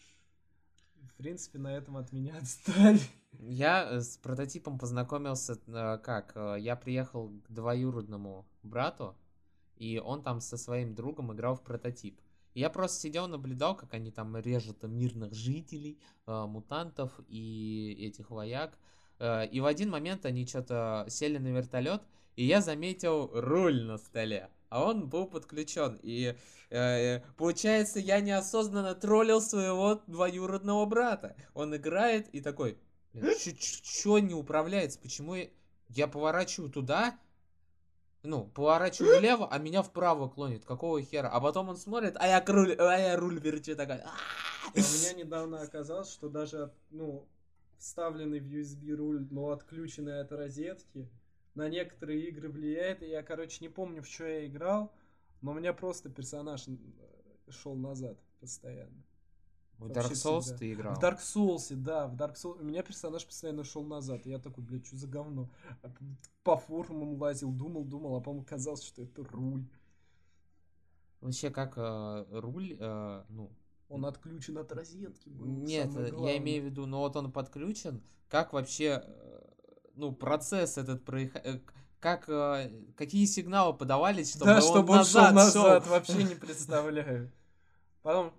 [1.02, 3.00] В принципе, на этом от меня отстали.
[3.40, 6.30] Я э, с прототипом познакомился э, как?
[6.36, 9.16] э, Я приехал к двоюродному брату,
[9.74, 12.20] и он там со своим другом играл в прототип.
[12.54, 18.78] Я просто сидел, наблюдал, как они там режут мирных жителей, мутантов и этих вояк.
[19.20, 22.02] И в один момент они что-то сели на вертолет,
[22.36, 24.48] и я заметил руль на столе.
[24.68, 25.98] А он был подключен.
[26.02, 26.36] И
[26.70, 31.36] э, получается, я неосознанно троллил своего двоюродного брата.
[31.54, 32.78] Он играет и такой,
[33.82, 34.98] Чё не управляется?
[34.98, 35.48] Почему я,
[35.88, 37.18] я поворачиваю туда?
[38.26, 40.64] ну, поворачиваю влево, а меня вправо клонит.
[40.64, 41.28] Какого хера?
[41.28, 44.06] А потом он смотрит, а я руль, а я руль верчу такая.
[44.74, 47.26] У меня недавно оказалось, что даже, ну,
[47.78, 51.08] вставленный в USB руль, но отключенный от розетки,
[51.56, 53.02] на некоторые игры влияет.
[53.02, 54.92] И я, короче, не помню, в что я играл,
[55.40, 56.66] но у меня просто персонаж
[57.48, 59.02] шел назад постоянно.
[59.78, 60.58] В Dark Souls всегда.
[60.58, 60.94] ты играл?
[60.94, 62.60] В Dark Souls, да, в Dark Souls.
[62.60, 64.26] У меня персонаж постоянно шел назад.
[64.26, 65.50] И я такой, блядь, что за говно?
[66.44, 69.66] По форумам лазил, думал, думал, а потом оказалось, что это руль.
[71.20, 73.50] Вообще, как э, руль, э, ну...
[73.88, 75.28] Он отключен от розетки.
[75.28, 78.02] Был, Нет, я имею в виду, ну вот он подключен.
[78.28, 79.40] Как вообще, э,
[79.96, 81.46] ну, процесс этот происходит?
[81.46, 81.60] Э,
[82.00, 85.90] как, э, какие сигналы подавались, чтобы да, он чтобы он назад шел назад, шел?
[85.92, 87.32] вообще не представляю.
[88.02, 88.32] Потом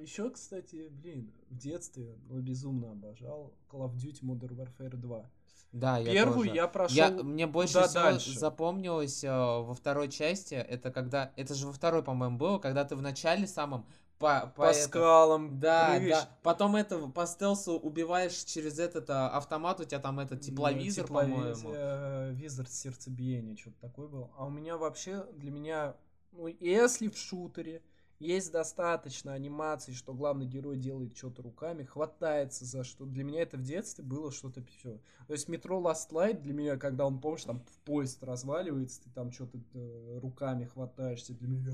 [0.00, 5.30] еще, кстати, блин, в детстве ну, безумно обожал Call of Duty Modern Warfare 2.
[5.72, 6.56] Да, я Первую тоже.
[6.56, 6.96] я прошел.
[6.96, 8.38] Я, мне больше всего дальше.
[8.38, 10.54] запомнилось э, во второй части.
[10.54, 11.32] Это когда.
[11.34, 13.84] Это же во второй, по-моему, было, когда ты в начале самом
[14.18, 15.58] по, по, по это, скалам.
[15.58, 16.24] Да, прыгаешь.
[16.24, 16.38] да.
[16.42, 21.08] Потом это по стелсу убиваешь через этот а, автомат, у тебя там этот тепловизор, ну,
[21.08, 21.72] тепловизор по-моему.
[21.74, 24.30] Э, визор сердцебиения, что-то такое было.
[24.36, 25.96] А у меня вообще, для меня,
[26.32, 27.82] ну, если в шутере
[28.20, 33.04] есть достаточно анимаций, что главный герой делает что-то руками, хватается за что.
[33.04, 35.00] Для меня это в детстве было что-то все.
[35.26, 39.10] То есть метро Last Light для меня, когда он, помнишь, там в поезд разваливается, ты
[39.10, 41.72] там что-то э, руками хватаешься, для меня...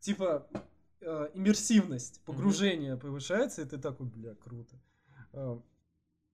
[0.00, 0.46] Типа
[1.00, 3.00] э, иммерсивность, погружение mm-hmm.
[3.00, 4.76] повышается, и ты такой, бля, круто.
[5.32, 5.58] Э,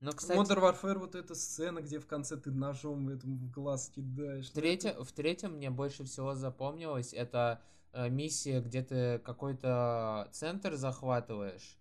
[0.00, 3.88] но, кстати, Modern Warfare вот эта сцена, где в конце ты ножом этому в глаз
[3.88, 4.50] кидаешь.
[4.50, 7.62] В, третье, в третьем мне больше всего запомнилось, это
[7.96, 11.78] Э, миссия, где ты какой-то центр захватываешь,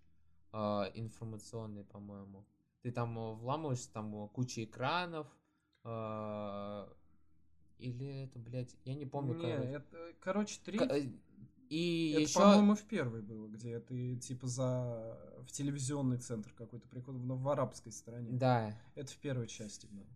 [0.54, 0.58] э,
[0.94, 2.46] информационный, по-моему.
[2.84, 5.28] Ты там э, вламываешься, там куча экранов,
[7.78, 9.36] или это, блядь, я не помню.
[9.36, 9.70] Не, короче.
[9.70, 10.80] это, короче, три...
[11.70, 12.40] И это, еще...
[12.40, 17.50] по-моему, в первой было, где ты типа за в телевизионный центр какой-то приход в, в
[17.50, 18.32] арабской стране.
[18.32, 18.78] Да.
[18.96, 20.08] Это в первой части было.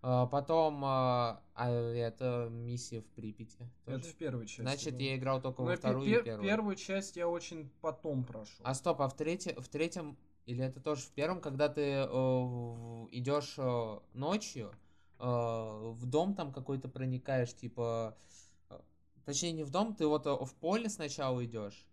[0.00, 3.58] А, потом, а, а, это миссия в Припяти.
[3.84, 3.98] Тоже?
[3.98, 4.62] Это в первой части.
[4.62, 5.02] Значит, было.
[5.02, 6.48] я играл только во вторую пер- и первую.
[6.48, 8.60] Первую часть я очень потом прошел.
[8.62, 12.06] А стоп, а в, третье, в третьем, или это тоже в первом, когда ты э,
[13.10, 14.70] идешь э, ночью,
[15.18, 18.16] э, в дом там какой-то проникаешь, типа...
[19.28, 21.86] Точнее, не в дом, ты вот э, в поле сначала идешь,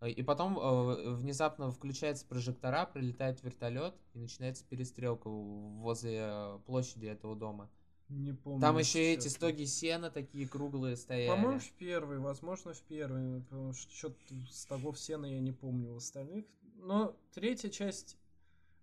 [0.00, 7.06] Э, и потом э, внезапно включается прожектора, прилетает вертолет и начинается перестрелка возле э, площади
[7.06, 7.70] этого дома.
[8.08, 8.60] Не помню.
[8.60, 11.28] Там еще эти стоги сена такие круглые стояли.
[11.28, 13.42] По-моему, в первый, возможно, в первый.
[13.42, 14.16] Потому что что-то
[14.48, 16.44] стогов сена я не помню в остальных.
[16.76, 18.16] Но третья часть...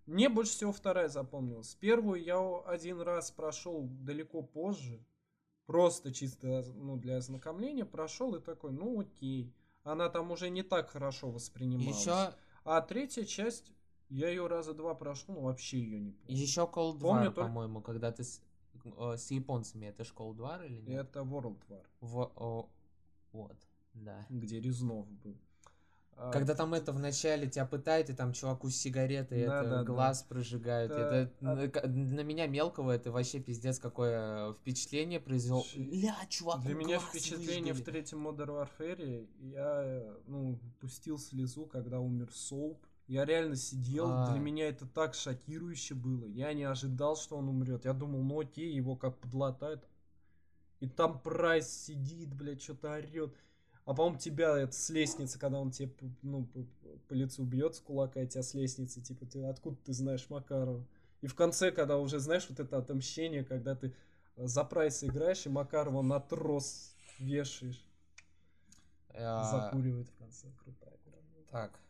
[0.04, 1.78] Мне больше всего вторая запомнилась.
[1.80, 5.02] Первую я один раз прошел далеко позже.
[5.66, 9.54] Просто чисто ну, для ознакомления прошел и такой, ну окей
[9.84, 12.00] она там уже не так хорошо воспринималась.
[12.00, 12.34] Еще...
[12.64, 13.72] А третья часть,
[14.08, 16.40] я ее раза два прошел, но вообще ее не помню.
[16.40, 17.42] Еще Cold War, только...
[17.42, 18.40] по-моему, когда ты с,
[18.84, 21.10] э, с японцами, это же Cold War или нет?
[21.10, 21.84] Это World War.
[22.00, 22.70] В, о,
[23.32, 23.56] вот,
[23.92, 24.24] да.
[24.30, 25.36] Где Резнов был.
[26.16, 29.70] А, Когда там это в начале тебя пытают, и там чуваку с сигаретой да, это
[29.70, 30.28] да, глаз да.
[30.28, 30.92] прожигают.
[30.92, 31.88] Это, это а...
[31.88, 35.64] на меня мелкого это вообще пиздец какое впечатление произвело.
[35.74, 37.82] Ля, чувак, Для меня впечатление выжгли.
[37.82, 42.78] в третьем Modern Warfare, я ну, пустил слезу, когда умер Соуп.
[43.06, 44.30] Я реально сидел, а...
[44.30, 46.24] для меня это так шокирующе было.
[46.26, 47.84] Я не ожидал, что он умрет.
[47.84, 49.86] Я думал, ну окей, его как подлатают.
[50.80, 53.34] И там Прайс сидит, блядь, что-то орет.
[53.84, 56.64] А по-моему, тебя это с лестницы, когда он тебе ну, по,
[57.08, 60.86] по лицу бьет с кулака, и тебя с лестницы, типа, ты откуда ты знаешь Макарова?
[61.20, 63.94] И в конце, когда уже знаешь вот это отомщение, когда ты
[64.36, 67.84] э, за прайс играешь, и Макарова на трос вешаешь.
[69.10, 69.44] А...
[69.44, 70.48] Закуривает в конце.
[70.64, 71.18] Крутая игра.
[71.50, 71.83] Так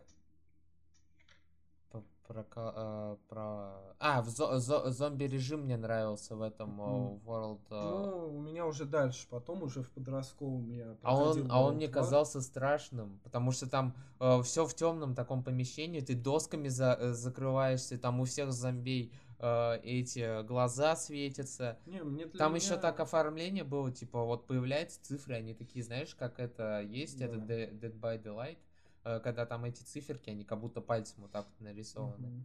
[2.27, 3.95] про, э, про...
[3.99, 7.25] А, в зо- зо- зомби-режим мне нравился в этом mm.
[7.25, 7.61] World...
[7.70, 7.83] Э...
[7.83, 11.89] Ну, у меня уже дальше, потом уже в подростковом я А он, а он мне
[11.89, 17.12] казался страшным, потому что там э, все в темном таком помещении, ты досками за, э,
[17.12, 21.79] закрываешься, там у всех зомбей э, эти глаза светятся.
[21.87, 22.64] Не, мне там меня...
[22.64, 27.27] еще так оформление было, типа вот появляются цифры, они такие, знаешь, как это есть, да.
[27.27, 28.57] это Dead by Daylight.
[28.57, 28.74] Э,
[29.05, 32.27] когда там эти циферки, они как будто пальцем вот так вот нарисованы.
[32.27, 32.45] Mm-hmm.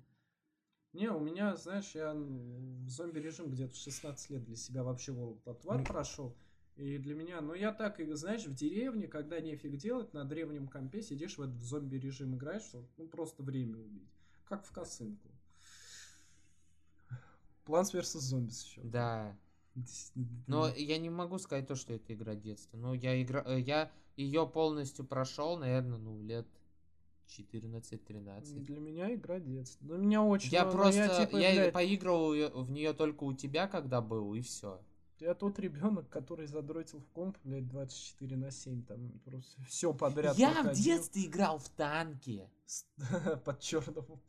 [0.94, 5.44] Не, у меня, знаешь, я в зомби-режим где-то в 16 лет для себя вообще World
[5.46, 5.86] of War mm-hmm.
[5.86, 6.36] прошел.
[6.76, 10.68] И для меня, ну я так, и знаешь, в деревне, когда нефиг делать, на древнем
[10.68, 14.10] компе сидишь в этот зомби-режим играешь, чтобы ну, просто время убить.
[14.46, 15.30] Как в косынку.
[17.66, 18.18] Plants vs.
[18.18, 18.82] Zombies еще.
[18.82, 19.38] Да.
[20.48, 22.78] Но я не могу сказать то, что это игра детства.
[22.78, 26.48] Но я игра, э, я ее полностью прошел, наверное, ну лет
[27.28, 28.66] 14-13.
[28.66, 29.86] Для меня игра детства.
[29.86, 30.50] Ну, меня очень...
[30.50, 34.02] Я ну, просто, я, типа, я блядь, поиграл её- в нее только у тебя, когда
[34.02, 34.82] был, и все.
[35.20, 40.38] Я тот ребенок, который задротил в комп, блядь, 24 на 7, там просто все подряд
[40.38, 42.50] Я в проходил детстве играл в танки.
[43.46, 44.20] под черного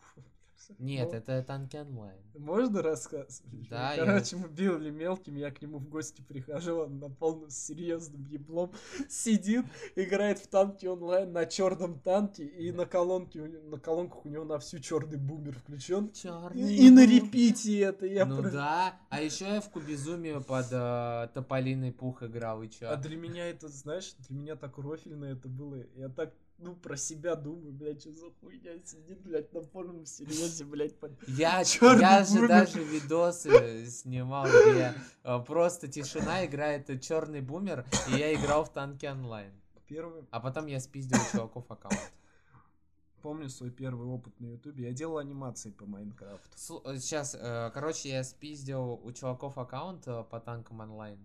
[0.78, 2.18] Нет, Ну, это танки онлайн.
[2.34, 3.68] Можно рассказывать?
[3.68, 7.50] Да, я- Короче, мы Билли мелким, я к нему в гости прихожу, он на полном
[7.50, 8.72] серьезном еблом
[9.08, 9.64] сидит,
[9.96, 14.58] играет в танки онлайн на черном танке, и на колонке, на колонках у него на
[14.58, 16.12] всю черный бумер включен.
[16.12, 16.74] Черный.
[16.74, 18.06] И, и на репите это.
[18.06, 22.90] Я Ну да, а еще я в Кубизуме под э, Тополиный пух играл, и чё?
[22.90, 25.76] А для меня это, знаешь, для меня так рофильно это было.
[25.94, 30.64] Я так, ну, про себя думаю, блядь, что за хуйня сидит, блядь, на полном серьезе,
[30.64, 31.12] блядь, под...
[31.28, 34.94] Я, Чёрный я же даже видосы снимал, где
[35.24, 39.52] э, просто тишина играет черный бумер, и я играл в танки онлайн.
[39.86, 42.12] Первый, А потом я спиздил у чуваков аккаунт.
[43.22, 46.56] помню свой первый опыт на ютубе, я делал анимации по Майнкрафту.
[46.56, 47.36] Сейчас,
[47.74, 51.18] короче, я спиздил у чуваков аккаунт э, по танкам онлайн.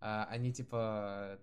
[0.00, 1.38] А, Они типа...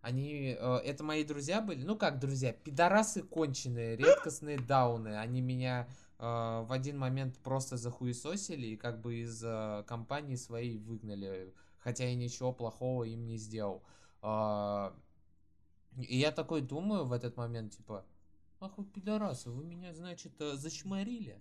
[0.00, 0.56] Они...
[0.58, 1.82] э, Это мои друзья были.
[1.82, 2.52] Ну как друзья?
[2.52, 5.18] Пидорасы конченые, редкостные дауны.
[5.18, 5.88] Они меня
[6.18, 11.52] э, в один момент просто захуесосили и как бы из э, компании своей выгнали.
[11.80, 13.82] Хотя я ничего плохого им не сделал.
[14.22, 14.94] А,
[15.96, 18.04] И я такой думаю в этот момент, типа...
[18.60, 21.40] Ах вы пидорасы, вы меня, значит, зачморили.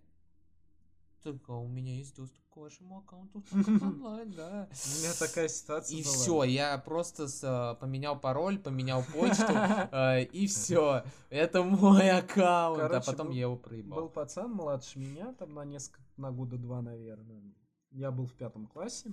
[1.28, 3.44] Только у меня есть доступ к вашему аккаунту
[3.86, 4.70] онлайн, да.
[4.72, 6.14] У меня такая ситуация И была.
[6.14, 9.44] все, я просто с, э, поменял пароль, поменял почту,
[9.92, 11.04] э, и все.
[11.30, 14.08] Это мой аккаунт, а потом был- я его Был проебал.
[14.08, 17.44] пацан младше меня, там на несколько, на года два, наверное.
[17.92, 19.12] Я был в пятом классе.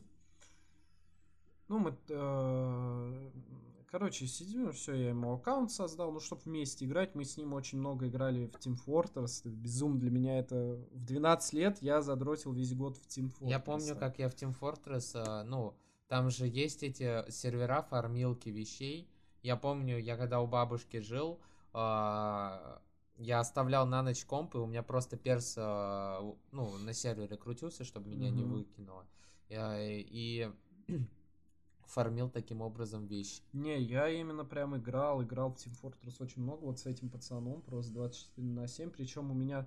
[1.67, 3.31] Ну, мы, э,
[3.95, 7.15] короче, сидим, все, я ему аккаунт создал, ну, чтобы вместе играть.
[7.15, 9.49] Мы с ним очень много играли в Team Fortress.
[9.49, 10.85] Безум для меня это...
[10.91, 13.49] В 12 лет я задротил весь год в Team Fortress.
[13.49, 15.77] Я помню, как я в Team Fortress, э, ну,
[16.09, 19.09] там же есть эти сервера фармилки вещей.
[19.45, 21.39] Я помню, я когда у бабушки жил,
[21.73, 22.79] э,
[23.19, 27.85] я оставлял на ночь комп, и у меня просто перс, э, ну, на сервере крутился,
[27.85, 28.55] чтобы меня не Мгм.
[28.55, 29.07] выкинуло.
[29.49, 30.51] И
[31.95, 33.41] фармил таким образом вещи.
[33.53, 37.63] Не, я именно прям играл, играл в Team Fortress очень много, вот с этим пацаном,
[37.63, 39.67] просто 24 на 7, причем у меня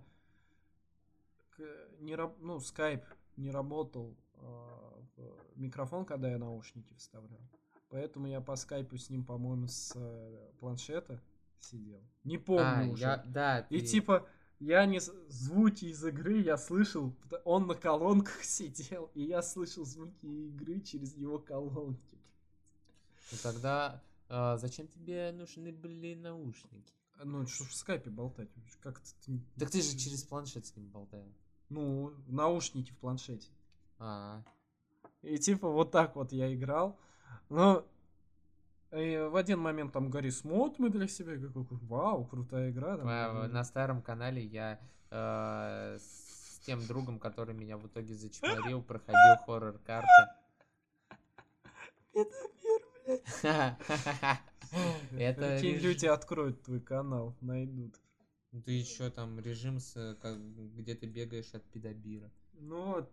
[1.99, 3.03] не раб- ну, скайп
[3.37, 7.39] не работал, в- микрофон, когда я наушники вставлял.
[7.89, 11.19] Поэтому я по скайпу с ним, по-моему, с э, планшета
[11.59, 12.01] сидел.
[12.25, 13.03] Не помню А, уже.
[13.03, 14.27] я, да, И ты- типа,
[14.59, 14.99] я не...
[14.99, 17.13] Звуки из игры я слышал,
[17.45, 22.17] он на колонках сидел, и я слышал звуки игры через его колонки.
[23.31, 26.93] ну тогда э, зачем тебе нужны были наушники?
[27.23, 28.49] Ну, что в скайпе болтать?
[28.81, 29.41] Как ты...
[29.57, 31.25] Так ты же через планшет с ним болтал.
[31.69, 33.49] Ну, наушники в планшете.
[33.99, 34.43] А,
[35.23, 36.99] И типа вот так вот я играл.
[37.49, 37.85] Но
[38.91, 41.51] и в один момент там Гарри Смот мы для себя, как,
[41.83, 42.97] вау, крутая игра.
[42.97, 44.79] там, На старом канале я
[45.09, 50.07] э, с тем другом, который меня в итоге зачморил, проходил хоррор-карты.
[52.13, 54.39] Это мир, блядь.
[55.11, 57.95] Это Какие люди откроют твой канал, найдут.
[58.65, 60.37] Ты еще там режим, с, как,
[60.75, 62.31] где ты бегаешь от педобира.
[62.53, 63.11] Ну вот.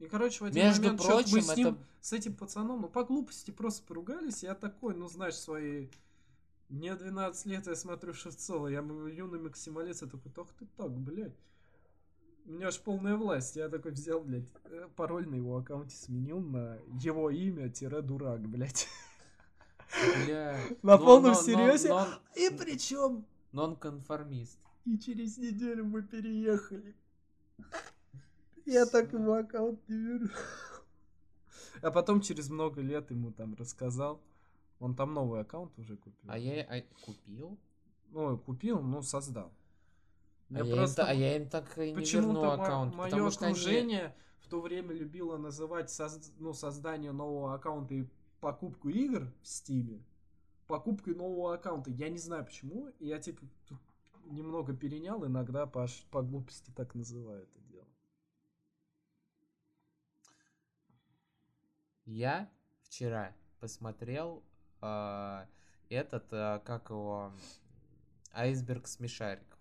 [0.00, 2.88] И, короче, в один Между момент прочим, мы с ним, это- с этим пацаном, ну,
[2.88, 4.42] по глупости просто поругались.
[4.42, 5.88] Я такой, ну, знаешь, свои...
[6.70, 11.34] Мне 12 лет, я смотрю Шевцова, я юный максималист, я такой, ах ты так, блядь.
[12.46, 13.56] У меня аж полная власть.
[13.56, 18.40] Я такой взял, блядь, э, пароль на его аккаунте сменил на его имя, тире дурак,
[18.48, 18.88] блядь.
[20.24, 20.56] Бля.
[20.82, 21.88] На Но- полном но- но- серьезе?
[21.88, 24.58] нон- И причем, Нонконформист.
[24.86, 26.94] и через неделю мы переехали.
[28.66, 30.30] Я так ему аккаунт не верю.
[31.82, 34.20] А потом через много лет ему там рассказал.
[34.78, 36.30] Он там новый аккаунт уже купил.
[36.30, 37.58] А я а, купил?
[38.10, 39.52] Ну, купил, ну, создал.
[40.50, 43.30] А я, им та- а я им так и не верну Почему-то аккаунт, мое потому
[43.30, 43.52] что они...
[43.52, 48.06] окружение в то время любило называть соз- ну, создание нового аккаунта и
[48.40, 50.02] покупку игр в Стиме
[50.70, 51.90] покупкой нового аккаунта.
[51.90, 52.88] Я не знаю почему.
[53.00, 53.78] и Я типа тут
[54.24, 57.86] немного перенял, иногда по, по глупости так называю это дело.
[62.10, 62.50] Я
[62.82, 64.42] вчера посмотрел
[64.82, 65.46] э,
[65.90, 67.32] этот, э, как его,
[68.32, 69.58] айсберг смешариков.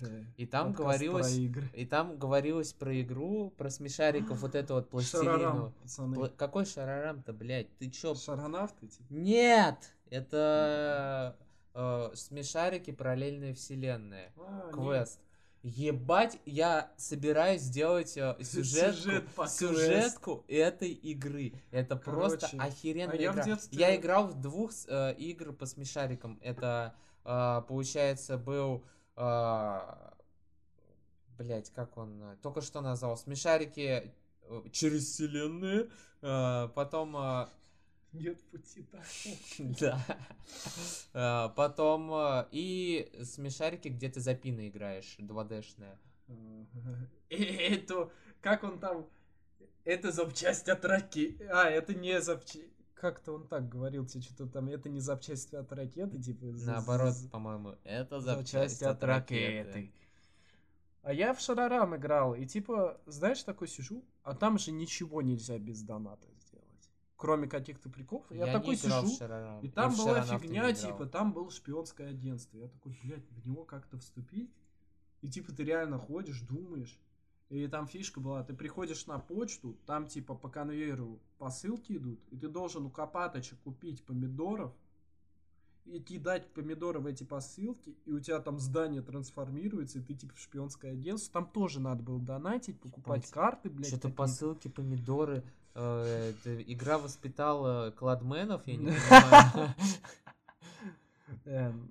[0.00, 0.08] Да.
[0.36, 1.38] И там Подкаст говорилось...
[1.72, 5.72] И там говорилось про игру, про смешариков, вот эту вот пластилину.
[5.86, 6.14] Шарарам.
[6.14, 7.76] Пла- Какой шарарам-то, блядь?
[7.78, 8.16] Ты чё?
[8.16, 9.06] Шаронавты, типа.
[9.12, 9.94] Нет!
[10.10, 11.36] Это
[11.74, 14.32] э, смешарики параллельные вселенные.
[14.36, 15.18] А, нет.
[15.66, 21.54] Ебать, я собираюсь сделать э, сюжетку, Сюжет по сюжетку этой игры.
[21.70, 23.44] Это просто Короче, охеренная а я в игра.
[23.44, 26.38] детстве- Я играл в двух э, игр по смешарикам.
[26.42, 26.94] Это,
[27.24, 28.84] э, получается, был...
[31.38, 33.16] Блять, как он э, только что назвал?
[33.16, 34.12] Смешарики
[34.42, 35.88] э, через вселенные.
[36.22, 37.16] э, потом...
[37.16, 37.46] э,
[38.14, 39.04] Нет пути так.
[39.80, 40.00] да.
[41.12, 45.98] Э, Потом э, и смешарики, где ты за пины играешь, 2D-шные.
[47.28, 48.10] Это,
[48.40, 49.06] как он там,
[49.84, 51.46] это запчасть от ракеты.
[51.46, 52.70] А, это не запчасть.
[52.94, 56.44] Как-то он так говорил, тебе что-то там, это не запчасть от ракеты, типа.
[56.64, 59.92] Наоборот, по-моему, это запчасть от ракеты.
[61.02, 65.58] А я в Шарарам играл, и типа, знаешь, такой сижу, а там же ничего нельзя
[65.58, 66.26] без доната.
[67.16, 68.26] Кроме каких-то приколов.
[68.30, 69.06] Я, Я такой сижу,
[69.62, 72.58] и там была фигня, типа, там было шпионское агентство.
[72.58, 74.52] Я такой, блядь, в него как-то вступить.
[75.22, 77.00] И типа ты реально ходишь, думаешь.
[77.50, 82.36] И там фишка была, ты приходишь на почту, там типа по конвейеру посылки идут, и
[82.36, 84.72] ты должен у копаточек купить помидоров,
[85.84, 90.34] и кидать помидоры в эти посылки, и у тебя там здание трансформируется, и ты типа
[90.34, 91.40] в шпионское агентство.
[91.40, 93.30] Там тоже надо было донатить, покупать Ебать.
[93.30, 93.88] карты, блядь.
[93.88, 95.44] Что-то посылки, помидоры.
[95.74, 96.32] Э,
[96.66, 99.74] игра воспитала кладменов, я не понимаю.
[101.44, 101.90] Эм,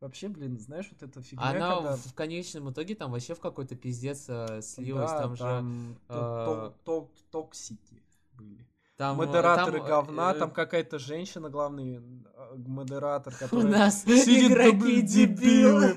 [0.00, 1.96] Вообще, блин, знаешь, вот эта фигня, Она когда...
[1.96, 5.12] в конечном итоге там вообще в какой-то пиздец э, слилась.
[5.12, 8.02] Да, Там же там то- э, то- то- токсики
[8.32, 8.66] были.
[8.96, 13.68] там, э, Модераторы там, говна, э, там какая-то женщина, главный э, модератор, У которая...
[13.68, 15.96] нас сидит, игроки дебилы.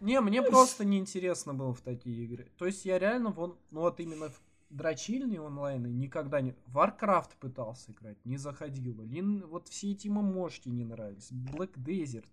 [0.00, 2.52] Не, мне просто неинтересно было в такие игры.
[2.58, 4.40] То есть я реально вон, ну вот именно в
[4.70, 6.52] дрочильни онлайны никогда не...
[6.68, 9.02] Warcraft пытался играть, не заходило.
[9.02, 11.30] Лин, вот все эти мошки не нравились.
[11.32, 12.30] Black Desert.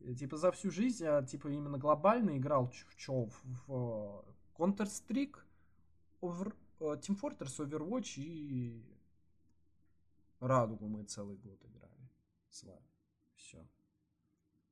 [0.00, 4.24] Э, Типа за всю жизнь я типа именно глобально играл в чё, в, в,
[4.56, 5.38] Counter-Strike,
[6.22, 8.82] Over- э, Team Fortress, Overwatch и
[10.38, 12.10] Радугу мы целый год играли
[12.50, 12.86] с вами.
[13.36, 13.64] Все.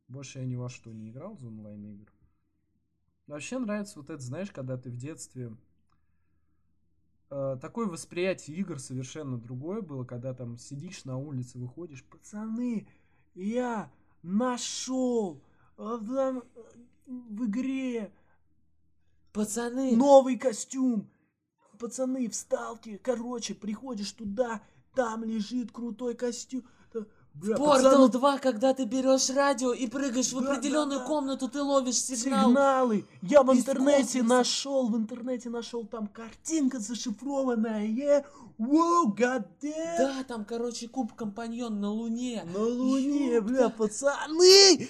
[0.08, 2.12] Больше я ни во что не играл из онлайн-игр.
[3.26, 5.56] Вообще нравится вот это, знаешь, когда ты в детстве...
[7.30, 12.86] э, такое восприятие игр совершенно другое было, когда там сидишь на улице, выходишь, пацаны,
[13.34, 13.90] я
[14.22, 15.42] нашел
[15.76, 16.44] в
[17.46, 18.12] игре
[19.32, 21.08] Пацаны, новый костюм.
[21.78, 24.60] Пацаны, в сталке, короче, приходишь туда,
[24.94, 26.64] там лежит крутой костюм.
[27.34, 31.04] Да, бля, Портал пацаны, 2, когда ты берешь радио и прыгаешь в Да, определенную да,
[31.04, 31.08] да.
[31.08, 32.48] комнату, ты ловишь сигнал.
[32.50, 33.06] Сигналы.
[33.22, 34.24] Я в из интернете космоса.
[34.38, 37.86] нашел, в интернете нашел там картинка зашифрованная.
[37.86, 38.26] Yeah.
[38.58, 39.96] Wow, god damn.
[39.96, 42.44] Да, там, короче, куб компаньон на Луне.
[42.52, 43.48] На Луне, Ёпта.
[43.48, 44.88] бля, пацаны!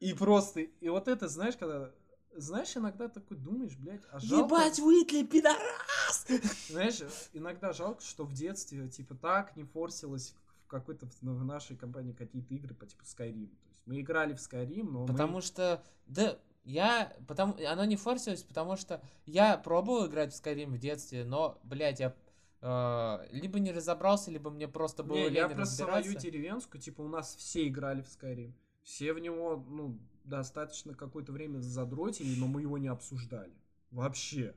[0.00, 1.90] И просто, и вот это, знаешь, когда,
[2.36, 4.56] знаешь, иногда такой думаешь, блядь, а жалко...
[4.56, 6.26] Ебать, Уитли, пидорас!
[6.68, 6.98] Знаешь,
[7.32, 10.34] иногда жалко, что в детстве, типа, так не форсилось
[10.72, 13.48] какой-то в в нашей компании какие-то игры по типу Skyrim.
[13.48, 15.40] То есть мы играли в Skyrim, но Потому мы...
[15.42, 20.78] что, да, я, потому, оно не форсилось, потому что я пробовал играть в Skyrim в
[20.78, 22.14] детстве, но, блядь, я
[22.62, 27.02] э, либо не разобрался, либо мне просто было Не, лень я про свою деревенскую, типа,
[27.02, 28.52] у нас все играли в Skyrim.
[28.82, 33.52] Все в него, ну, достаточно какое-то время задротили, но мы его не обсуждали.
[33.90, 34.54] Вообще.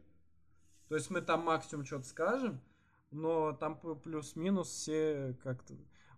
[0.88, 2.62] То есть мы там максимум что-то скажем,
[3.12, 5.76] но там плюс-минус все как-то...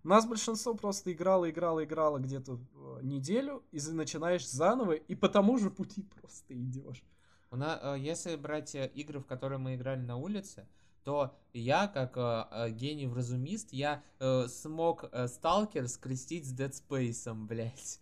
[0.08, 5.28] У нас большинство просто играло, играло, играло где-то э, неделю, и начинаешь заново, и по
[5.28, 7.04] тому же пути просто идешь.
[7.52, 10.66] У на- э, если брать э, игры, в которые мы играли на улице,
[11.04, 18.00] то я, как э, гений-вразумист, я э, смог э, Сталкер скрестить с Dead Space, блядь.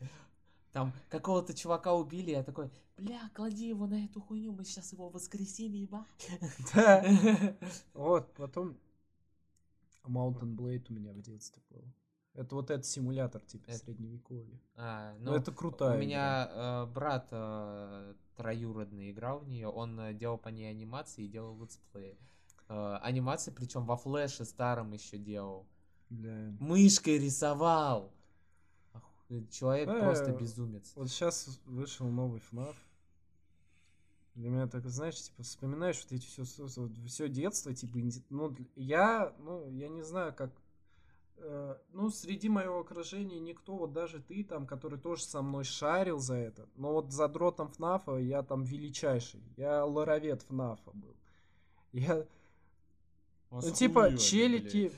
[0.73, 5.09] Там какого-то чувака убили, я такой, бля, клади его на эту хуйню, мы сейчас его
[5.09, 6.05] воскресим, ебать.
[6.71, 7.03] Да.
[7.95, 8.77] Вот, потом
[10.07, 11.83] Mountain Blade у меня в детстве был.
[12.33, 14.59] Это вот этот симулятор типа Это- средневековья.
[14.75, 19.97] А, Ну, ну, это крутая У меня э, брат э, троюродный играл в нее, он
[19.99, 22.17] э, делал по ней анимации и делал летсплеи.
[22.67, 25.65] Э, анимации, причем во флеше старом еще делал.
[26.09, 26.51] Бля.
[26.59, 28.11] Мышкой рисовал.
[29.49, 30.91] Человек Э, просто безумец.
[30.95, 32.75] Вот сейчас вышел новый FNAF.
[34.35, 36.43] Для меня так, знаешь, типа, вспоминаешь вот эти все,
[37.07, 37.97] все детство, типа,
[38.29, 40.51] ну, я, ну, я не знаю, как
[41.37, 46.19] э, ну, среди моего окружения никто, вот даже ты там, который тоже со мной шарил
[46.19, 49.41] за это, но вот за дротом ФНАФа я там величайший.
[49.55, 51.15] Я лоровед ФНАФа был.
[51.93, 52.25] Я,
[53.51, 54.91] ну, типа, челики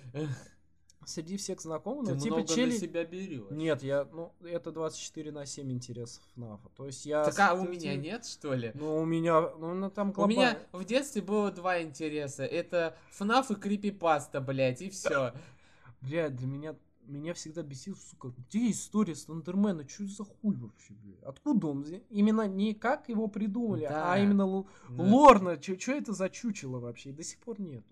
[1.08, 2.72] среди всех знакомых, Ты ну, типа, много чели...
[2.72, 3.50] на себя берешь.
[3.50, 6.70] Нет, я, ну, это 24 на 7 интересов ФНАФа.
[6.76, 7.26] То есть я...
[7.26, 8.72] Так а у меня нет, что ли?
[8.74, 10.40] Ну, у меня, ну, ну, там У глобально...
[10.40, 12.44] меня в детстве было два интереса.
[12.44, 15.34] Это FNAF и крипипаста, блядь, и все.
[16.02, 16.76] Блядь, для меня
[17.08, 19.88] меня всегда бесил, сука, где история Слендермена?
[19.88, 21.24] Что за хуй вообще, блядь?
[21.24, 21.86] Откуда он?
[22.10, 24.12] Именно не как его придумали, Да.
[24.12, 25.60] а именно Ну, лорно.
[25.62, 27.10] Что это за чучело вообще?
[27.10, 27.84] И до сих пор нет.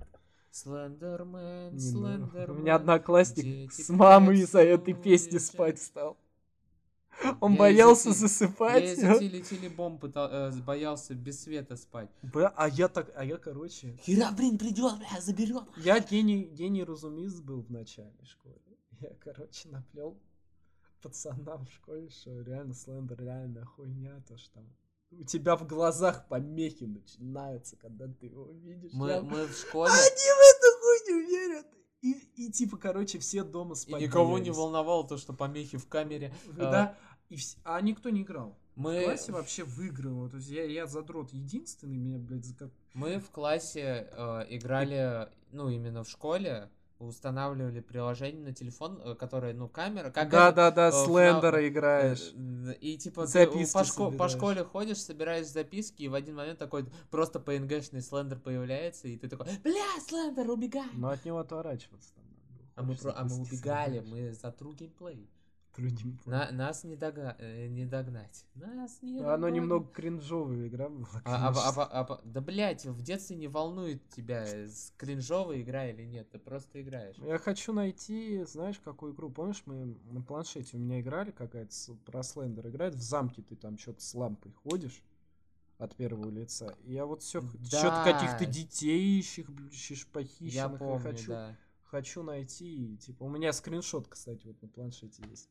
[0.55, 2.57] Слендермен, Не, ну, Слендермен.
[2.57, 6.17] У меня одноклассник с мамой из-за этой песни спать стал.
[7.41, 8.83] Он Я боялся из-за засыпать.
[8.83, 12.09] Я из-за теле-телебом пытал- э, боялся без света спать.
[12.21, 15.63] Бля, а я так, а я, короче, Херабрин придет, бля, заберет.
[15.75, 18.61] я гений, гений разумист был в начальной школе.
[19.01, 20.17] Я, короче, наплел
[21.01, 24.63] пацанам в школе, что реально слендер, реально хуйня, то что там
[25.19, 28.91] у тебя в глазах помехи начинаются, когда ты его видишь.
[28.93, 31.67] Мы, Я- мы в школе, Они в эту хуйню верят.
[32.01, 35.87] И, и типа, короче, все дома и спать никого не волновало то, что помехи в
[35.87, 36.33] камере.
[36.55, 36.95] Да,
[37.29, 38.57] и вс- а никто не играл.
[38.75, 40.29] В Мы, классе вообще выигрывал.
[40.29, 42.69] То есть я, я задрот единственный, меня, блядь, за как...
[42.93, 46.69] мы в классе э, играли, ну, именно в школе,
[46.99, 51.05] устанавливали приложение на телефон, э, которое, ну, камера, как да, это, да, да, э, в
[51.05, 52.33] Слендера на- играешь.
[52.35, 56.35] Э, И типа ты Записки по, шко- по школе ходишь, собираешь записки, и в один
[56.35, 60.89] момент такой просто PNG-шный слендер появляется, и ты такой, бля, слендер, убегай!
[60.93, 62.23] Но от него отворачиваться там.
[62.75, 64.05] А мы, про- а мы убегали, собираешь.
[64.09, 65.29] мы за true геймплей.
[65.75, 66.17] Трудим.
[66.25, 68.45] На, нас не, дога- э, не догнать.
[68.55, 71.07] Нас не Оно немного кринжовая игра была.
[71.25, 75.87] А, а- а- а- а- да, блять, в детстве не волнует тебя, э, кринжовая игра
[75.89, 77.17] или нет, ты просто играешь.
[77.17, 79.29] Я хочу найти, знаешь, какую игру.
[79.29, 82.67] Помнишь, мы на планшете у меня играли какая-то про Слендер.
[82.69, 85.03] Играет в замке, ты там что-то с лампой ходишь
[85.77, 86.73] от первого лица.
[86.85, 88.03] И я вот все что-то Да.
[88.13, 90.75] каких-то детей ищешь, ищешь Я похищенных.
[90.75, 91.57] и помню, хочу, да.
[91.83, 92.97] хочу найти.
[93.01, 95.49] Типа, у меня скриншот, кстати, вот на планшете есть.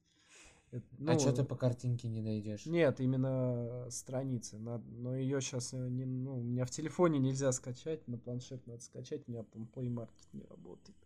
[0.75, 2.67] А ну, что ты по картинке не найдешь?
[2.67, 4.59] Нет, именно страницы.
[4.59, 8.83] Надо, но ее сейчас не, ну, у меня в телефоне нельзя скачать, на планшет надо
[8.83, 10.97] скачать, у меня там Play Market не работает.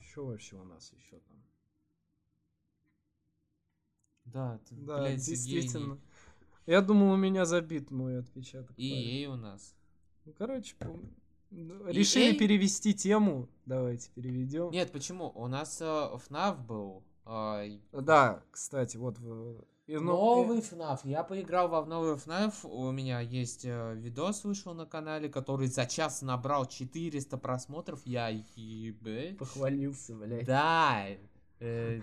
[0.00, 1.36] Что вообще у нас еще там?
[4.24, 5.98] Да, ты, Да, блядь, действительно.
[6.66, 8.76] Я думал, у меня забит мой отпечаток.
[8.76, 9.74] И ей у нас.
[10.26, 11.10] Ну, короче, пом- ну,
[11.50, 12.38] решили EA?
[12.38, 13.48] перевести тему.
[13.66, 14.70] Давайте переведем.
[14.70, 15.30] Нет, почему?
[15.34, 17.02] У нас э, FNAF был.
[17.64, 21.00] и- Да, кстати, вот в- и, ну, Новый э, FNAF.
[21.04, 22.66] Я поиграл во в новый FNAF.
[22.68, 28.02] У меня есть э, видос вышел на канале, который за час набрал 400 просмотров.
[28.04, 29.38] Я ебать.
[29.38, 30.44] похвалился, блядь.
[30.46, 31.06] Да.
[31.60, 32.00] э,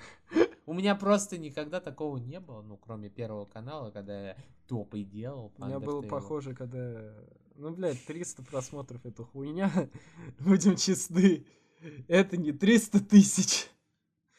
[0.65, 4.37] у меня просто никогда такого не было, ну, кроме первого канала, когда я
[4.67, 5.53] топы делал.
[5.59, 7.13] У меня было похоже, когда...
[7.55, 9.71] Ну, блядь, 300 просмотров это хуйня.
[10.39, 11.45] Будем честны.
[12.07, 13.69] Это не 300 тысяч.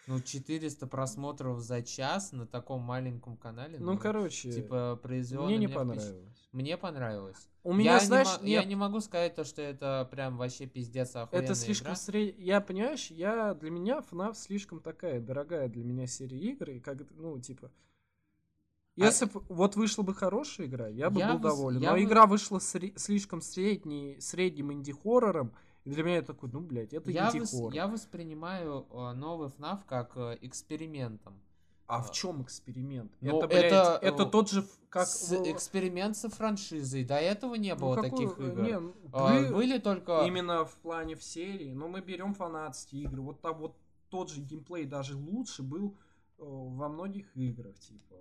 [0.06, 3.78] Ну, 400 просмотров за час на таком маленьком канале.
[3.80, 6.48] Ну, короче, Типа, произвело мне не меня впечат- понравилось.
[6.52, 7.48] Мне понравилось.
[7.64, 10.66] У меня, я, знаешь, не, я- я не могу сказать то, что это прям вообще
[10.66, 11.96] пиздец охуенная это слишком игра.
[11.96, 12.38] сред...
[12.38, 13.54] Я, понимаешь, я...
[13.54, 16.70] Для меня FNAF слишком такая дорогая для меня серия игр.
[16.70, 17.72] И как, ну, типа...
[18.96, 21.80] Если бы вот вышла бы хорошая игра, я бы А Я был бы доволен.
[21.80, 25.52] я Но бы- игра вышла сре- слишком средней, средним инди-хоррором.
[25.84, 27.72] И для меня это такой, ну, блядь, это я, вос- инди-хоррор.
[27.74, 31.34] я воспринимаю э, новый FNAF как э, экспериментом.
[31.86, 33.12] А в чем эксперимент?
[33.20, 35.06] Ну, это, блядь, это, это, э, тот же, как...
[35.06, 37.04] С- эксперимент со франшизой.
[37.04, 38.62] До этого не ну, было какой- таких э, игр.
[38.62, 40.24] не, ну, А, были были только...
[40.26, 43.20] именно в плане в серии, но мы берем фанатские игры.
[43.22, 43.76] Вот там вот
[44.10, 45.94] тот же геймплей даже лучше был
[46.38, 48.16] э, во многих играх, типа,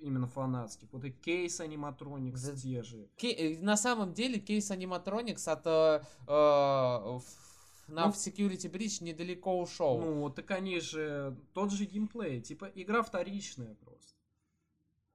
[0.00, 0.88] именно фанатских.
[0.92, 2.56] Вот и кейс аниматроникс Да.
[2.56, 3.08] те же.
[3.16, 7.22] Ке- э, На самом деле кейс Animatronics от э, э, FNAF
[7.88, 9.98] Ну, Security Breach недалеко ушел.
[9.98, 12.40] Ну, так они же тот же геймплей.
[12.40, 14.14] Типа, игра вторичная просто.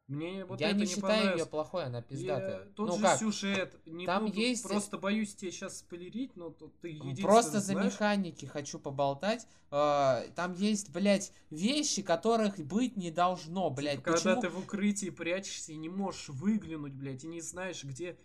[0.07, 2.59] Мне вот я это не не считаю ее плохой, она пиздатая.
[2.65, 3.19] Я- Тот ну же как?
[3.19, 3.80] сюжет.
[3.85, 7.93] Не Там буду- есть- Просто боюсь тебе сейчас спойлерить, но тут ты Просто за знаешь.
[7.93, 9.47] механики хочу поболтать.
[9.71, 13.99] Э, Там есть, блядь, вещи, которых быть не должно, блядь.
[13.99, 14.41] Типа, когда Почему?
[14.41, 18.17] ты в укрытии прячешься и не можешь выглянуть, блядь, и не знаешь, где...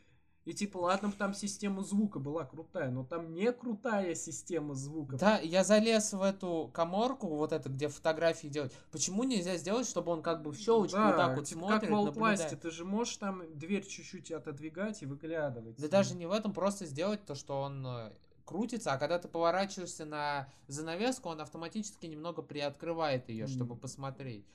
[0.49, 5.19] И типа, ладно, там система звука была крутая, но там не крутая система звука.
[5.19, 8.73] Да, я залез в эту коморку, вот это, где фотографии делать.
[8.91, 11.81] Почему нельзя сделать, чтобы он как бы в щелочку Да, вот так вот типа смотрит,
[11.81, 15.77] как в Outlast, ты же можешь там дверь чуть-чуть отодвигать и выглядывать.
[15.79, 18.13] Да даже не в этом, просто сделать то, что он э,
[18.47, 23.81] крутится, а когда ты поворачиваешься на занавеску, он автоматически немного приоткрывает ее, чтобы М.
[23.81, 24.47] посмотреть.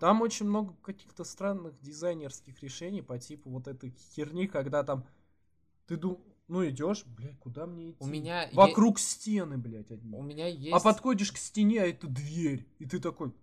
[0.00, 5.04] Там очень много каких-то странных дизайнерских решений по типу вот этой херни, когда там
[5.86, 6.18] ты дум...
[6.48, 7.98] ну идешь, блядь, куда мне идти?
[8.00, 10.16] У меня е- Вокруг стены, блядь, одни.
[10.16, 10.72] У меня есть...
[10.74, 12.66] А подходишь к стене, а это дверь.
[12.78, 13.34] И ты такой,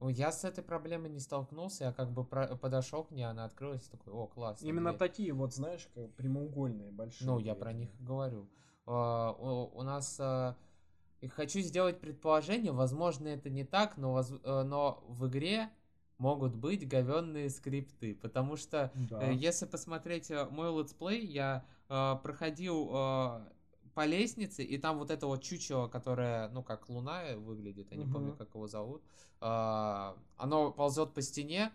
[0.00, 3.44] Ой, Я с этой проблемой не столкнулся, я как бы про- подошел к ней, она
[3.44, 4.66] открылась, такой, о, классно.
[4.66, 7.26] именно такие вот, знаешь, как прямоугольные, большие.
[7.26, 7.58] Ну, я двери.
[7.60, 8.46] про них говорю.
[8.84, 10.16] А, У у нас...
[10.20, 10.56] а,
[11.22, 15.70] и Хочу сделать предположение, возможно, это не так, но, воз- э, но в игре
[16.18, 19.30] могут быть говенные скрипты, потому что Да.
[19.30, 23.40] Э, Если посмотреть э, мой летсплей, я э, проходил э,
[23.94, 27.96] по лестнице, и там вот это вот чучело, которое, ну, как луна э, выглядит, я
[27.98, 29.02] не помню, как его зовут,
[29.40, 31.70] а, оно ползет по стене,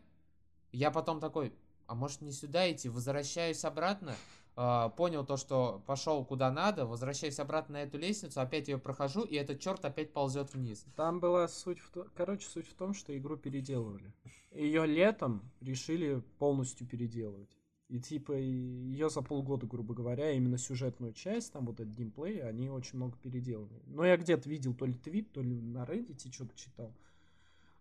[0.74, 1.54] я потом такой,
[1.86, 4.14] а может не сюда идти, возвращаюсь обратно,
[4.60, 9.22] а, понял то, что пошел куда надо, возвращаюсь обратно на эту лестницу, опять ее прохожу,
[9.22, 10.84] и этот черт опять ползет вниз.
[10.96, 14.12] Там была суть в том, короче, суть в том, что игру переделывали.
[14.52, 17.56] Ее летом решили полностью переделывать.
[17.88, 22.72] И типа ее за полгода, грубо говоря, именно сюжетную часть, там вот этот геймплей, они
[22.72, 23.84] очень много переделывали.
[23.86, 26.92] Но я где-то видел то ли твит, то ли на Reddit что-то читал.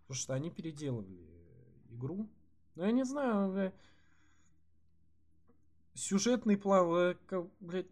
[0.03, 1.17] Потому что они переделывали
[1.89, 2.29] игру.
[2.75, 3.73] Но я не знаю,
[5.97, 7.87] сюжетный план, э, блядь,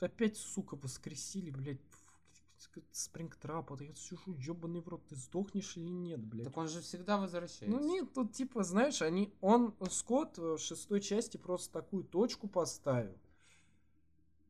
[0.00, 1.80] опять, сука, воскресили, блядь,
[2.90, 6.46] Спрингтрап, вот я сижу, ебаный в рот, ты сдохнешь или нет, блядь?
[6.46, 7.66] Так он же всегда возвращается.
[7.66, 13.16] Ну нет, тут типа, знаешь, они, он, Скотт в шестой части просто такую точку поставил.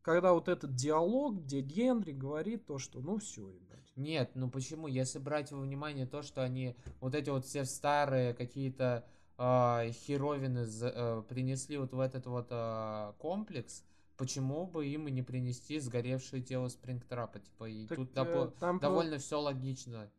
[0.02, 3.90] Когда вот этот диалог, где Генри говорит то, что ну все, ебать.
[3.96, 4.86] Нет, ну почему?
[4.86, 10.64] Если брать во внимание то, что они вот эти вот все старые какие-то а, херовины
[10.64, 13.84] за- э, принесли вот в этот вот а, комплекс,
[14.16, 17.40] почему бы им и не принести сгоревшее тело Спрингтрапа?
[17.40, 20.10] Типа, и Так, тут э, допо- там довольно все логично.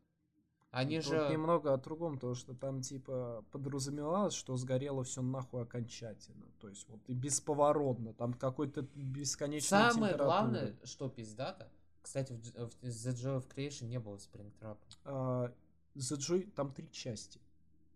[0.76, 1.30] Они Тут же...
[1.32, 6.48] немного о другом, то что там типа подразумевалось, что сгорело все нахуй окончательно.
[6.60, 8.14] То есть вот и бесповоротно.
[8.14, 11.70] Там какой-то бесконечный Самое главное, что пиздато,
[12.02, 14.86] кстати, в, в The Joy of Creation не было Спрингтрапа.
[15.06, 15.54] А,
[15.96, 17.40] The Joy, там три части.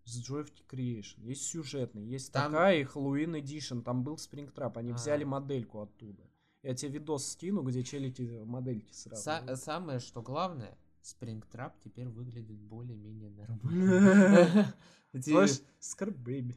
[0.06, 1.20] The Joy of Creation.
[1.24, 3.82] Есть сюжетный, есть Там- такая и Halloween Edition.
[3.82, 4.72] Там был Springtrap.
[4.76, 4.94] Они А.
[4.94, 6.22] взяли модельку оттуда.
[6.62, 9.22] Я тебе видос скину, где челики модельки сразу.
[9.30, 14.74] Са- самое, что главное, Спрингтрап теперь выглядит более-менее нормально.
[15.22, 16.56] Слышь, Scrap Baby.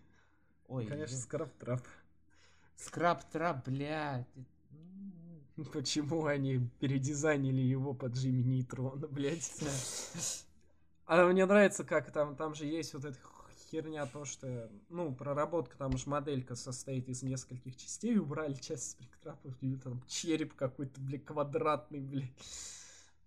[0.67, 1.83] Ой, Конечно, Scrap Trap.
[2.75, 4.27] Скраб-трап, блядь.
[5.73, 9.51] Почему они передизайнили его под Джимми Нейтрона, блядь?
[11.05, 13.19] А мне нравится, как там, там же есть вот эта
[13.73, 19.55] херня, то, что, ну, проработка, там же моделька состоит из нескольких частей, убрали часть спектрапов,
[19.83, 22.31] там череп какой-то, блядь, квадратный, блядь.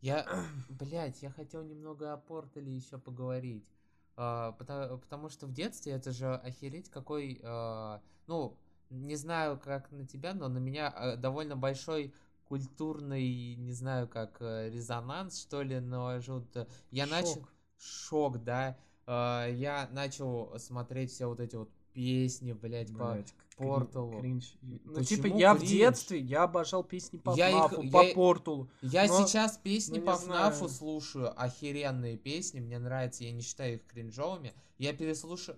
[0.00, 0.24] Я,
[0.68, 3.68] блядь, я хотел немного о Портале еще поговорить.
[4.16, 8.56] А, потому, потому что в детстве это же охереть какой, а, ну,
[8.88, 12.14] не знаю, как на тебя, но на меня а, довольно большой
[12.44, 16.46] культурный, не знаю, как э, резонанс, что ли, наложил.
[16.92, 17.34] Я начал...
[17.34, 17.52] Шок.
[17.78, 18.78] Шок, да.
[19.06, 23.12] А, Я начал смотреть все вот эти вот песни, блядь, по...
[23.12, 24.20] Блядь, к- Порталу.
[24.20, 24.54] Кринж.
[24.60, 25.70] Ну, Почему типа, я в кринж?
[25.72, 28.68] детстве, я обожал песни по Я их- ФНАФу, я по и- Порталу.
[28.82, 30.70] Я Но- сейчас песни ну, по ФНАФу знаю.
[30.72, 34.52] слушаю, охеренные песни, мне нравится, я не считаю их кринжовыми.
[34.78, 35.56] Я переслушаю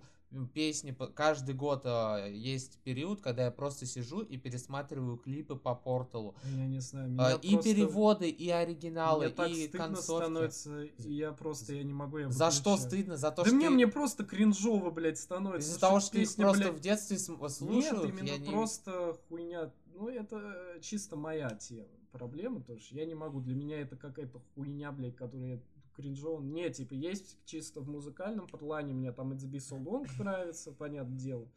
[0.53, 6.35] песни, каждый год а, есть период, когда я просто сижу и пересматриваю клипы по порталу.
[6.55, 10.23] Я не знаю, А, меня И просто- переводы, и оригиналы, Мне так и стыдно концовки.
[10.25, 13.17] становится, и я просто, я не могу, я За что стыдно?
[13.17, 15.69] За то, да что мне, ты- мне просто кринжово, блядь, становится.
[15.69, 18.49] из-за того, что песня, просто блядь, в детстве см- слушал, Нет, именно я не...
[18.51, 19.71] просто хуйня.
[19.95, 21.87] Ну, это чисто моя тема.
[22.11, 22.83] Проблема тоже.
[22.91, 23.39] Я не могу.
[23.41, 25.61] Для меня это какая-то хуйня, блядь, которая
[25.99, 26.41] кринжово.
[26.41, 28.93] Не, типа, есть чисто в музыкальном плане.
[28.93, 31.47] Мне там It's Be So Long нравится, понятное дело.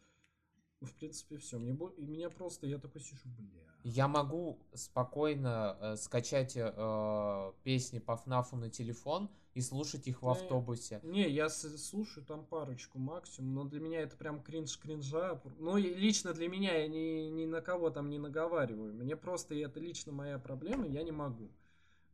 [0.81, 1.59] Ну, В принципе, все.
[1.59, 3.62] Мне, бо- и меня просто, я такой сижу, бля.
[3.85, 10.24] Я могу спокойно э, скачать э, песни по ФНАФу на телефон и слушать их в
[10.24, 11.01] Да, автобусе.
[11.02, 15.40] Не, я с- слушаю там парочку максимум, но для меня это прям кринж кринжа.
[15.59, 18.94] Ну, и лично для меня я ни, ни на кого там не наговариваю.
[18.94, 21.48] Мне просто, и это лично моя проблема, я не могу.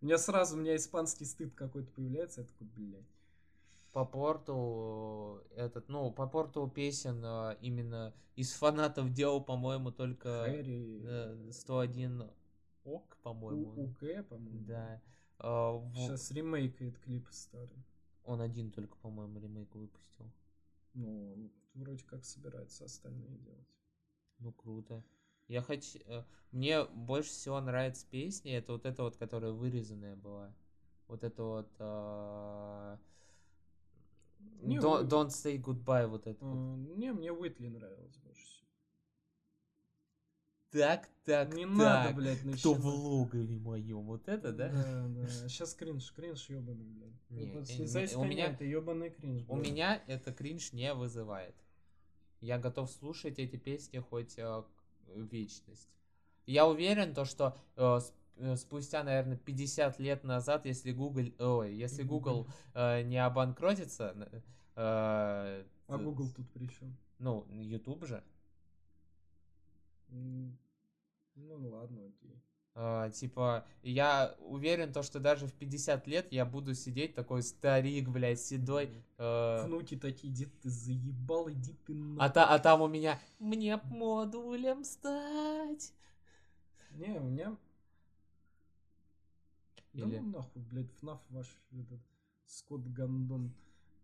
[0.01, 3.05] У меня сразу, у меня испанский стыд какой-то появляется, я такой, блядь.
[3.93, 11.01] По порту этот, ну, по порту песен э, именно из фанатов делал, по-моему, только Хэри,
[11.05, 12.31] э, 101
[12.85, 13.71] ок, по-моему.
[13.73, 14.65] У- УГ, по-моему.
[14.67, 15.01] Да.
[15.41, 17.83] Э, в- Сейчас ремейкает клипы старые.
[18.25, 20.31] Он один только, по-моему, ремейк выпустил.
[20.95, 23.67] Ну, вроде как собирается остальные делать.
[24.39, 25.03] Ну, круто.
[25.49, 25.99] Я хочу...
[26.07, 30.55] э, Мне больше всего нравится песня, это вот эта вот, которая вырезанная была.
[31.09, 31.71] Вот это вот...
[31.79, 32.99] а,
[34.61, 36.55] Не, Don't, вы- don't say goodbye, вот это вот.
[36.55, 38.59] Э, Не, мне Уитли нравилось больше всего.
[40.71, 41.75] Так, так, Не так.
[41.77, 42.85] надо, блядь, Кто в начинать.
[42.85, 44.03] логове моем?
[44.03, 44.69] Вот это, да?
[44.69, 45.27] Да, да.
[45.49, 47.31] Сейчас кринж, кринж ебаный, блядь.
[47.31, 49.67] Не, Вот э, слезай не, с у меня- это ебаный кринж, У блядь.
[49.71, 51.55] меня это кринж не вызывает.
[52.43, 54.63] Я готов слушать эти песни хоть э,
[55.15, 55.89] вечность.
[56.47, 58.01] Я уверен, то, что э,
[58.37, 64.29] э, спустя, наверное, 50 лет назад, если Google, ой, если Google э, не обанкротится, н-
[64.77, 66.97] э, А Google тут при чем?
[67.19, 68.23] ну, YouTube же,
[70.11, 72.43] Ну ладно, окей.
[72.79, 78.09] Э, типа, я уверен, то, что даже в 50 лет я буду сидеть такой старик,
[78.09, 82.35] блядь, седой, э, Внуки такие, дед, ты заебал, иди ты а, нахуй.
[82.35, 85.93] та- а там у меня «Мне модулем стать».
[86.93, 87.57] Не, у меня...
[89.93, 92.01] Да Или- ну нахуй, блядь, ФНАФ ваш этот
[92.47, 93.53] Скотт Гандон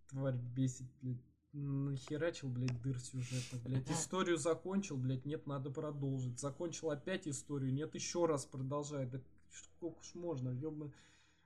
[0.08, 1.16] тварь бесит, блядь.
[1.54, 3.88] Нахерачил, блядь, дыр сюжета, блядь.
[3.90, 6.40] Историю закончил, блядь, нет, надо продолжить.
[6.40, 9.06] Закончил опять историю, нет, еще раз продолжай.
[9.06, 9.20] Да
[9.50, 10.92] сколько ж можно, ёбаный.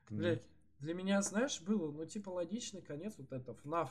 [0.09, 0.43] Блядь,
[0.79, 3.91] для меня, знаешь, было, ну, типа, логичный конец, вот это FNAF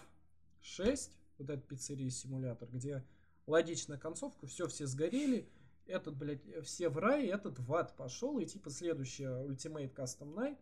[0.61, 3.06] 6, вот этот пиццерия-симулятор, где
[3.45, 5.48] логичная концовка, все, все сгорели,
[5.85, 10.57] этот, блядь, все в рай, этот в ад пошел, и, типа, следующая Ultimate Custom Night,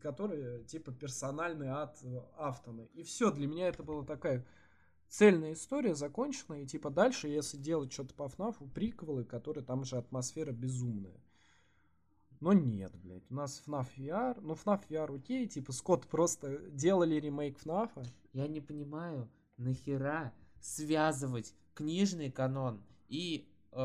[0.00, 2.82] который, типа, персональный ад э, Автона.
[2.94, 4.44] И все, для меня это была такая
[5.08, 9.96] цельная история, законченная, и, типа, дальше, если делать что-то по FNAF, приквелы, которые там же
[9.96, 11.20] атмосфера безумная.
[12.40, 17.14] Но нет, блядь, у нас FNAF VR, ну FNAF VR окей, типа Скотт просто делали
[17.14, 17.90] ремейк FNAF,
[18.32, 23.76] Я не понимаю, нахера связывать книжный канон и э,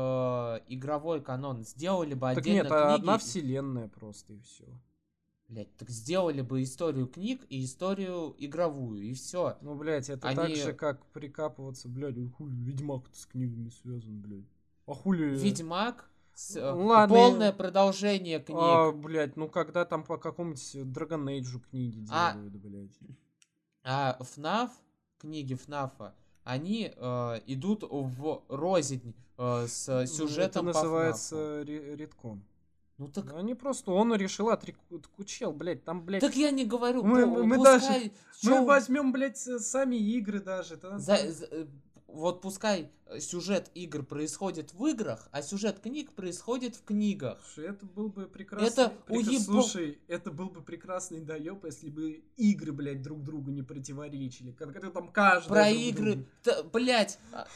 [0.68, 1.62] игровой канон.
[1.62, 3.00] Сделали бы так отдельно нет, а книги.
[3.00, 4.66] одна вселенная просто и все.
[5.52, 9.58] Блядь, так сделали бы историю книг и историю игровую, и все.
[9.60, 14.46] Ну, блядь, это Они- так же, как прикапываться, блядь, хуй, Ведьмак с книгами связан, блядь.
[14.86, 15.36] А хули...
[15.36, 18.58] Ведьмак с, э, Ну, ладно, полное продолжение книг.
[18.58, 22.98] А, блядь, ну когда там по какому-нибудь Dragon Age книги А- делают, блядь.
[23.84, 24.70] А FNAF,
[25.18, 26.14] книги FNAF,
[26.44, 31.64] они э, идут в рознь э, с Ну, сюжетом Это по называется FNAF.
[31.64, 32.42] ре- редкон.
[32.98, 37.02] Ну так, Ну, Они просто, он решил отрекучел, блядь, там, блядь, так я не говорю,
[37.02, 38.10] Мы- мы пускай даже-
[38.40, 40.76] чё Мы возьмем, блядь, сами игры даже.
[40.76, 41.66] За- за- э,
[42.06, 42.90] вот пускай
[43.20, 47.38] сюжет игр происходит в играх, а сюжет книг происходит в книгах.
[47.54, 48.68] Слушай, это был бы прекрасный...
[48.68, 53.50] Это прекра- уебо- Слушай, это был бы прекрасный доеб, если бы игры, блядь, друг другу
[53.50, 54.52] не противоречили.
[54.52, 55.48] Когда там каждый...
[55.48, 57.46] Про игры, та- блядь, а,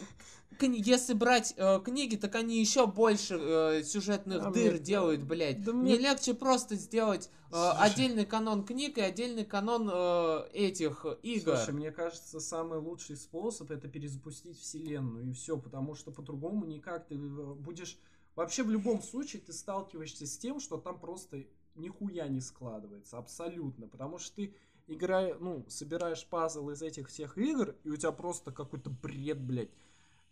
[0.60, 5.62] если брать э, книги, так они еще больше э, сюжетных А дыр мне- делают, блядь.
[5.62, 7.78] да Не мне- легче просто сделать э, Слушай.
[7.78, 11.56] отдельный канон книг и отдельный канон э, этих игр.
[11.56, 17.06] Слушай, мне кажется, самый лучший способ это перезапустить вселенную и все, потому что по-другому никак
[17.06, 17.98] ты э, будешь...
[18.34, 23.86] Вообще в любом случае ты сталкиваешься с тем, что там просто нихуя не складывается, абсолютно,
[23.86, 24.54] потому что ты
[24.86, 29.70] играя, ну, собираешь пазл из этих всех игр, и у тебя просто какой-то бред, блядь.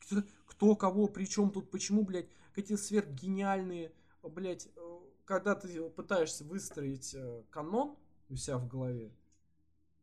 [0.01, 3.93] Кто, кто кого, причем тут, почему, блядь, какие сверхгениальные,
[4.23, 7.97] блядь, э, когда ты пытаешься выстроить э, канон
[8.29, 9.13] у себя в голове,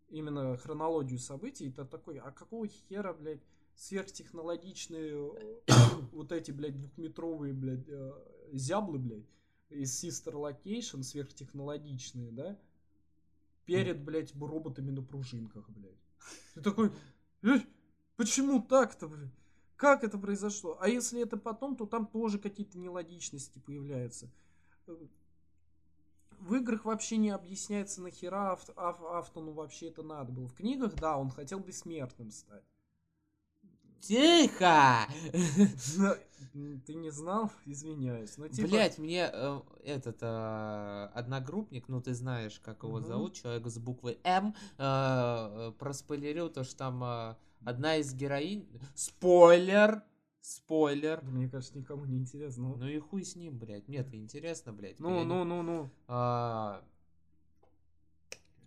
[0.10, 3.42] именно хронологию событий, это такой, а какого хера, блядь,
[3.76, 5.64] сверхтехнологичные э,
[6.12, 8.12] вот эти, блядь, двухметровые, блядь, э,
[8.54, 9.26] зяблы, блядь,
[9.70, 12.60] из Sister Location сверхтехнологичные, да,
[13.66, 16.00] перед, блядь, роботами на пружинках, блядь.
[16.56, 16.92] Ты такой,
[17.44, 17.60] «Э,
[18.18, 19.34] почему так-то, блядь?
[19.76, 20.78] Как это произошло?
[20.80, 24.30] А если это потом, то там тоже какие-то нелогичности появляются.
[24.88, 24.96] Э,
[26.40, 30.48] В играх вообще не объясняется, нахера Авт- Ав- Автону вообще это надо было.
[30.48, 32.64] В книгах, да, он хотел бессмертным стать.
[34.02, 35.08] Тихо!
[36.54, 37.52] М, Ты не знал?
[37.66, 38.38] Извиняюсь.
[38.38, 43.08] Ну, типа, Блять, мне э, этот э, одногруппник, ну ты знаешь, как его Мгм.
[43.08, 48.68] зовут, человек с буквой М, э, э, проспойлерил то, что там э, одна из героинь...
[48.96, 50.04] Спойлер!
[50.42, 51.22] Спойлер!
[51.22, 52.70] да мне кажется, никому не интересно.
[52.70, 53.88] Ну, Ну и хуй с ним, блядь.
[53.88, 55.00] Мне это интересно, блядь.
[55.00, 55.90] ну, ну, ну, ну.
[56.08, 56.84] А,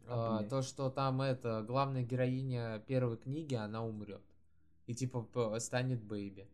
[0.07, 0.49] а, блядь.
[0.49, 4.23] то, что там это главная героиня первой книги, она умрет.
[4.87, 6.47] И типа станет бэйби.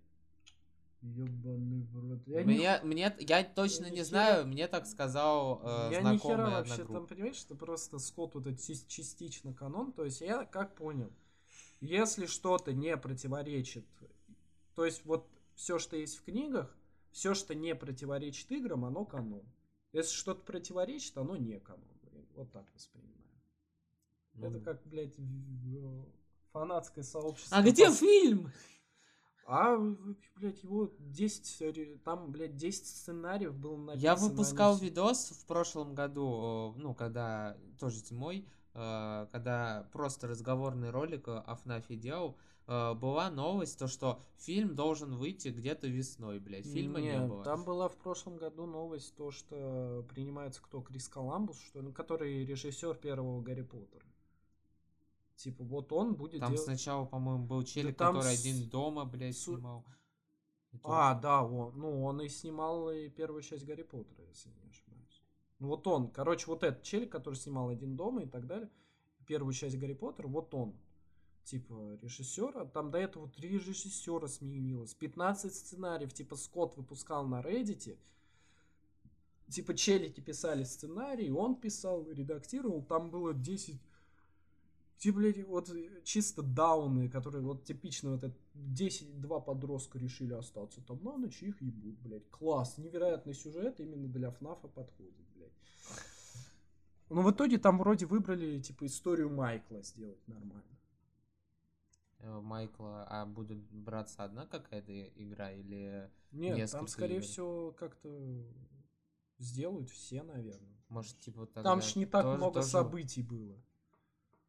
[1.02, 2.20] Ёбаный в рот.
[2.26, 6.18] Я Мне, мне, я точно ни не хера- знаю, мне так сказал э, Я ни
[6.18, 9.92] хера знакомый вообще там, понимаешь, что просто Скотт вот этот чис- частично канон.
[9.92, 11.10] То есть я как понял,
[11.80, 13.86] если что-то не противоречит,
[14.74, 16.76] то есть вот все, что есть в книгах,
[17.12, 19.42] все, что не противоречит играм, оно канон.
[19.92, 21.88] Если что-то противоречит, оно не канон.
[22.02, 22.26] Блин.
[22.34, 23.16] Вот так воспринимаю.
[24.34, 25.14] Ну, Это как, блядь,
[26.52, 27.56] фанатское сообщество.
[27.56, 28.52] А где фильм?
[29.46, 29.76] А,
[30.36, 34.00] блядь, его 10, ре- там, блядь, 10 сценариев было написано.
[34.00, 40.90] Я выпускал видос в прошлом году, э, ну, когда тоже зимой, э, когда просто разговорный
[40.90, 42.36] ролик э, о ФНАФе делал,
[42.68, 46.66] э, была новость, то что фильм должен выйти где-то весной, блядь.
[46.66, 47.42] Фильма не, Не, было.
[47.42, 52.44] Там была в прошлом году новость, то, что принимается кто, Крис Коламбус, что ли, который
[52.44, 54.04] режиссер первого Гарри Поттера.
[55.40, 56.64] Типа, вот он будет Там делать...
[56.64, 59.86] сначала, по-моему, был челик, там который с- один дома, блядь, су- снимал.
[60.82, 65.22] А, да, он, ну, он и снимал и первую часть Гарри Поттера, если не ошибаюсь.
[65.58, 68.68] Ну, вот он, короче, вот этот челик, который снимал «Один дома» и так далее,
[69.26, 70.74] первую часть Гарри Поттера, вот он,
[71.44, 72.66] типа, режиссера.
[72.66, 77.98] Там до этого три режиссера сменилось, 15 сценариев, типа, Скотт выпускал на Reddit,
[79.48, 83.80] типа, челики писали сценарий, он писал, редактировал, там было 10
[85.00, 90.82] Типа, блядь, вот э, чисто дауны, которые вот типично вот это 10-2 подростка решили остаться
[90.82, 92.28] там на ночь, их ебут, блядь.
[92.30, 95.52] Класс, невероятный сюжет именно для ФНАФа подходит, блядь.
[97.08, 100.62] Но в итоге там вроде выбрали, типа, историю Майкла сделать нормально.
[102.18, 107.24] э, Майкла, а будет браться одна какая-то игра или Нет, Несколько там, скорее игр.
[107.24, 108.44] всего, как-то
[109.38, 110.76] сделают все, наверное.
[110.90, 113.58] может типа Там тогда ж не так тоже- много тоже- событий было.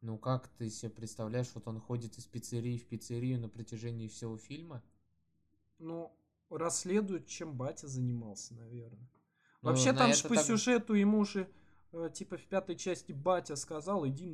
[0.02, 4.36] Ну как ты себе представляешь, вот он ходит из пиццерии в пиццерию на протяжении всего
[4.36, 4.82] фильма?
[5.78, 6.12] Ну,
[6.50, 9.08] расследуют, чем батя занимался, наверное.
[9.62, 11.48] Ну, Вообще на там же по так- сюжету ему же
[11.92, 14.26] э, типа в пятой части батя сказал, иди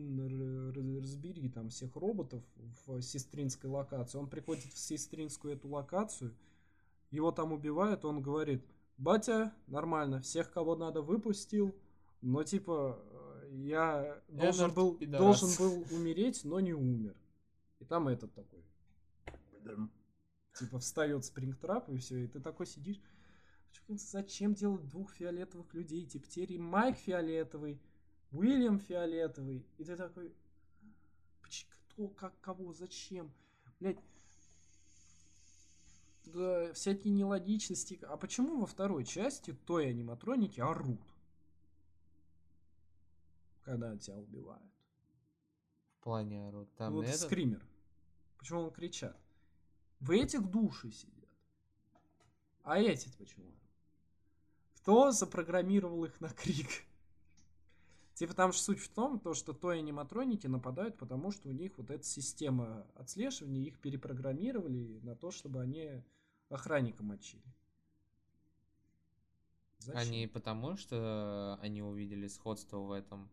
[0.99, 2.43] разбери там всех роботов
[2.87, 4.17] в сестринской локации.
[4.17, 6.35] Он приходит в сестринскую эту локацию,
[7.11, 8.65] его там убивают, он говорит,
[8.97, 11.75] батя, нормально, всех, кого надо, выпустил,
[12.23, 12.99] но типа
[13.51, 15.41] я должен был, пидорас».
[15.41, 17.17] должен был умереть, но не умер.
[17.81, 18.65] И там этот такой.
[20.55, 23.01] Типа встает спрингтрап и все, и ты такой сидишь.
[23.71, 26.05] «Чё, Зачем делать двух фиолетовых людей?
[26.07, 27.81] Типа теперь Майк фиолетовый,
[28.33, 29.65] Уильям фиолетовый.
[29.77, 30.35] И ты такой,
[31.43, 33.31] «Поч- кто, как, кого, зачем?
[33.79, 33.99] Блять,
[36.33, 37.99] да, всякие нелогичности.
[38.03, 41.01] А почему во второй части той аниматроники орут?
[43.69, 44.73] Когда тебя убивают.
[45.99, 46.75] В плане орут.
[46.77, 47.63] Там вот этот- скример.
[48.39, 49.21] Почему он кричат?
[50.01, 51.29] В этих души сидят.
[52.63, 53.55] А эти почему?
[54.73, 56.87] Кто запрограммировал их на крик?
[58.15, 61.77] Типа там же суть в том, то, что той аниматроники нападают, потому что у них
[61.77, 66.03] вот эта система отслеживания, их перепрограммировали на то, чтобы они
[66.49, 67.45] охранника мочили.
[69.81, 70.01] Зачем?
[70.01, 73.31] Они потому, что они увидели сходство в этом.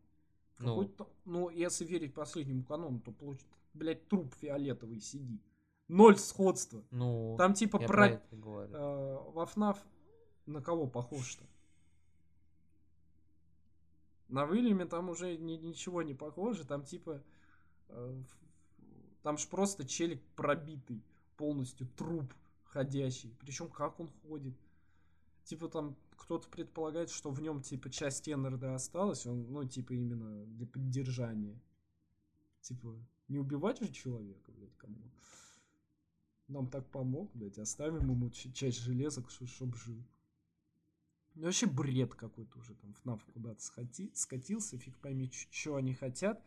[0.60, 0.90] Ну,
[1.26, 5.42] ну, если верить последнему канону, то получит, блядь, труп фиолетовый сидит.
[5.88, 6.84] Ноль сходства.
[6.92, 8.18] ну, Там типа я про...
[8.18, 8.74] про говорю.
[8.74, 9.78] э, во ФНАФ
[10.46, 11.44] на кого похож-то?
[14.28, 17.22] На Уильяме там уже ни- ничего не похоже, там типа...
[17.90, 18.24] э,
[19.22, 21.02] там ж просто челик пробитый,
[21.38, 22.34] полностью труп
[22.66, 23.36] ходящий.
[23.40, 24.54] Причем как он ходит?
[25.46, 30.44] Типа там кто-то предполагает, что в нем типа часть Эннерда осталась, он, ну, типа именно
[30.48, 31.62] для поддержания.
[32.62, 32.98] Типа,
[33.28, 34.98] не убивать же человека, блядь, кому?
[36.48, 40.04] Нам так помог, блядь, оставим ему часть железа, чтобы жил.
[41.36, 46.42] Ну, вообще бред какой-то уже там ФНАФ куда-то сходи- скатился, фиг пойми, что они хотят.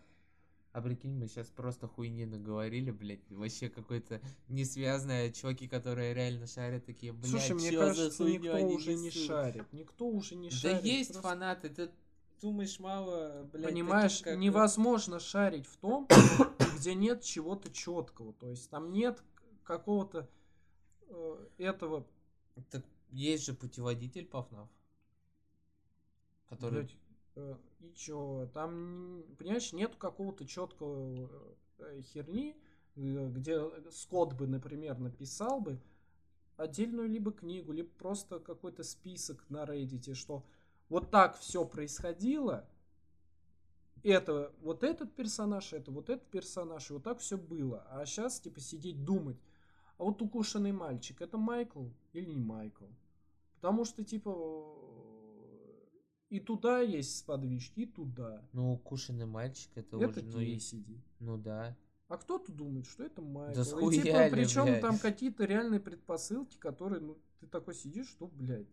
[0.73, 3.21] А прикинь, мы сейчас просто хуйни наговорили, блядь.
[3.31, 9.07] Вообще какой-то несвязанный, чуваки, которые реально шарят, такие, блядь, Слушай, мне кажется, никто уже не
[9.07, 9.73] несут?» шарит.
[9.73, 10.85] Никто уже не Да шарит.
[10.85, 11.91] есть просто- фанаты, ты
[12.41, 16.07] думаешь мало, блядь, Понимаешь, таких, как- невозможно шарить в том,
[16.79, 18.33] где нет чего-то четкого.
[18.35, 19.23] То есть там нет
[19.65, 20.29] какого-то
[21.09, 22.07] э, этого
[22.71, 24.69] Так есть же путеводитель по ФНАФ.
[26.51, 26.83] Который...
[26.83, 26.97] Блядь,
[27.81, 31.31] и чё, там, понимаешь, нет какого-то четкого
[31.79, 32.57] э, херни,
[32.97, 33.61] э, где
[33.91, 35.81] Скотт бы, например, написал бы
[36.57, 40.45] отдельную либо книгу, либо просто какой-то список на Reddit, что
[40.89, 42.69] вот так все происходило,
[44.03, 47.87] это вот этот персонаж, это вот этот персонаж, и вот так все было.
[47.91, 49.39] А сейчас, типа, сидеть думать,
[49.99, 52.87] а вот укушенный мальчик, это Майкл или не Майкл?
[53.57, 54.31] Потому что, типа,
[56.31, 58.43] и туда есть сподвижки, и туда.
[58.53, 60.61] Ну, укушенный мальчик, это, это уже, ну, и-
[61.21, 61.77] ну да.
[62.09, 63.55] А кто-то думает, что это Майкл.
[63.55, 64.81] Да и типа, причем блядь.
[64.81, 68.67] там какие-то реальные предпосылки, которые, ну, ты такой сидишь, что, блядь?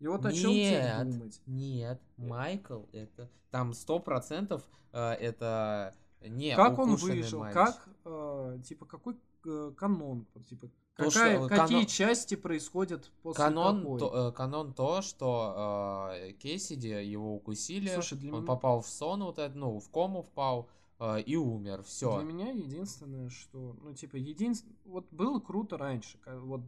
[0.00, 1.40] И вот о чем тебе Нет, думать?
[1.46, 5.94] нет, Майкл это там сто процентов э, это
[6.28, 7.40] не Как он укушенный вышел?
[7.40, 7.54] мальчик.
[7.62, 10.26] Как, э, типа, какой э, канон?
[10.48, 13.98] Типа, То, какая- что какие канон- части происходят после Канон какой?
[14.00, 18.88] то, э, канон то, что э, Кейсиди его укусили, Слушай, для он меня- попал в
[18.88, 20.68] сон вот этот, ну в кому впал
[21.00, 22.16] э, и умер, все.
[22.20, 26.60] Для меня единственное, что, ну, типа, единственное, вот было круто раньше, вот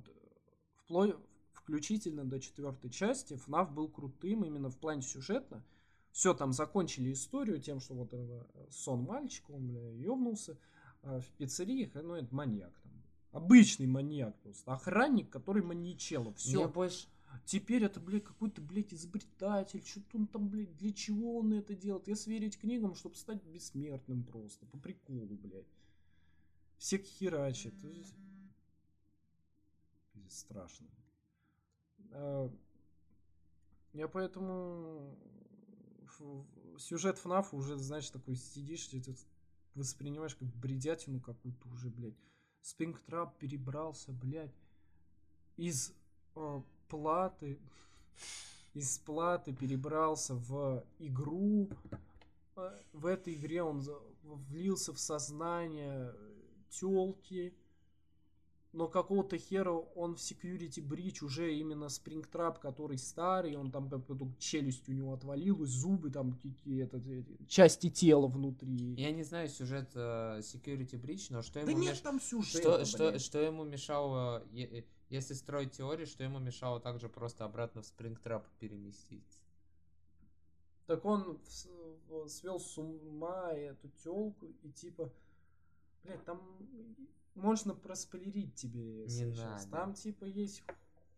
[0.85, 1.15] вплоть,
[1.53, 5.63] включительно до четвертой части, FNAF был крутым именно в плане сюжетно.
[6.17, 10.57] Все, там закончили историю тем, что вот э, сон мальчика, он, бля, ёбнулся
[11.03, 12.93] а в пиццерии, ну, это маньяк там.
[13.33, 14.73] Обычный маньяк просто.
[14.73, 16.33] Охранник, который маньячело.
[16.33, 16.67] Все.
[16.71, 17.09] Больше
[17.45, 19.85] Теперь это, блядь, какой-то, блядь, изобретатель.
[19.85, 22.09] Что-то он там, блядь, для чего он это делает?
[22.09, 24.65] Если верить книгам, чтобы стать бессмертным просто.
[24.65, 25.69] По приколу, блядь.
[26.79, 27.75] Всех херачит.
[27.75, 28.15] Пиздец,
[30.31, 30.89] Страшно.
[32.13, 32.51] А,
[33.93, 35.19] Я поэтому
[36.79, 39.03] сюжет ФНАФ уже, знаешь, такой сидишь, ты
[39.75, 42.17] воспринимаешь как бредятину какую-то уже, блядь.
[42.63, 44.55] Спрингтрап перебрался, блядь,
[45.57, 45.93] из
[46.35, 47.61] э, платы,
[48.75, 51.69] из платы перебрался в игру.
[52.57, 53.85] Э, В этой игре он
[54.23, 56.15] влился в сознание
[56.71, 57.55] телки.
[58.77, 64.05] Но какого-то хера он в Security Breach уже именно Springtrap, который старый, он там как
[64.05, 67.01] бы челюсть у него отвалилась, зубы там какие-то
[67.49, 68.95] части тела внутри.
[68.99, 72.85] я не знаю сюжет э, Security Breach, но что Да ему нет меш- там сюжета,
[72.85, 77.81] что, что, что ему мешало, э, если строить теорию, что ему мешало также просто обратно
[77.81, 79.41] в Springtrap переместиться?
[80.85, 81.41] Так он
[82.29, 85.11] свел с ума эту телку и типа,
[86.05, 86.43] блядь, там
[87.37, 89.67] можно проспойлерить тебе, если Не сейчас.
[89.67, 89.71] надо.
[89.71, 90.65] Там типа есть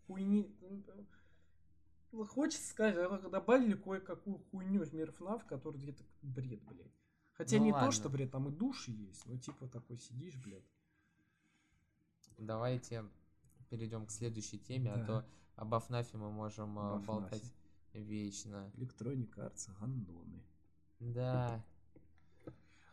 [0.06, 0.54] хуйни.
[2.28, 6.92] Хочется сказать, а добавили кое-какую хуйню в мир FNAF, который где-то бред, блядь.
[7.32, 7.88] Хотя Ну не ладно.
[7.88, 10.64] то, что, блядь, там и души есть, но типа такой сидишь, блядь.
[12.38, 13.04] Давайте
[13.68, 15.02] перейдем к следующей теме, Да.
[15.02, 15.26] а то
[15.56, 17.52] об Афнафе мы можем э, Об болтать Афнафе.
[18.04, 18.70] вечно.
[18.74, 20.42] Electronic Arts, гандоны.
[21.00, 21.62] Да.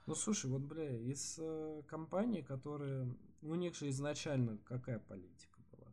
[0.05, 3.15] Ну слушай, вот, бля, из э, компаний, которые...
[3.41, 5.91] У них же изначально какая политика была?